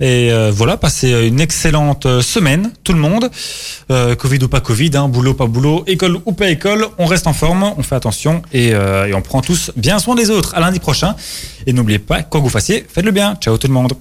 Et 0.00 0.32
euh, 0.32 0.50
voilà, 0.52 0.76
passez 0.76 1.10
une 1.26 1.40
excellente 1.40 2.06
euh, 2.06 2.22
semaine, 2.22 2.72
tout 2.84 2.92
le 2.92 2.98
monde. 2.98 3.30
Euh, 3.90 4.14
Covid 4.14 4.38
ou 4.44 4.48
pas 4.48 4.60
Covid, 4.60 4.90
hein, 4.94 5.08
boulot 5.08 5.34
pas 5.34 5.46
boulot, 5.46 5.84
école 5.86 6.18
ou 6.24 6.32
pas 6.32 6.48
école, 6.48 6.86
on 6.98 7.06
reste 7.06 7.26
en 7.26 7.34
forme, 7.34 7.74
on 7.76 7.82
fait 7.82 7.96
attention 7.96 8.42
et, 8.52 8.74
euh, 8.74 9.06
et 9.06 9.14
on 9.14 9.20
prend 9.20 9.42
tous 9.42 9.72
bien 9.76 9.98
soin 9.98 10.14
des 10.14 10.30
autres. 10.30 10.54
À 10.54 10.60
lundi 10.60 10.80
prochain. 10.80 11.16
Et 11.66 11.72
n'oubliez 11.72 11.98
pas, 11.98 12.22
quoi 12.22 12.40
que 12.40 12.44
vous 12.44 12.50
fassiez, 12.50 12.86
faites 12.88 13.04
le 13.04 13.10
bien. 13.10 13.36
Ciao 13.40 13.58
tout 13.58 13.66
le 13.66 13.74
monde. 13.74 13.92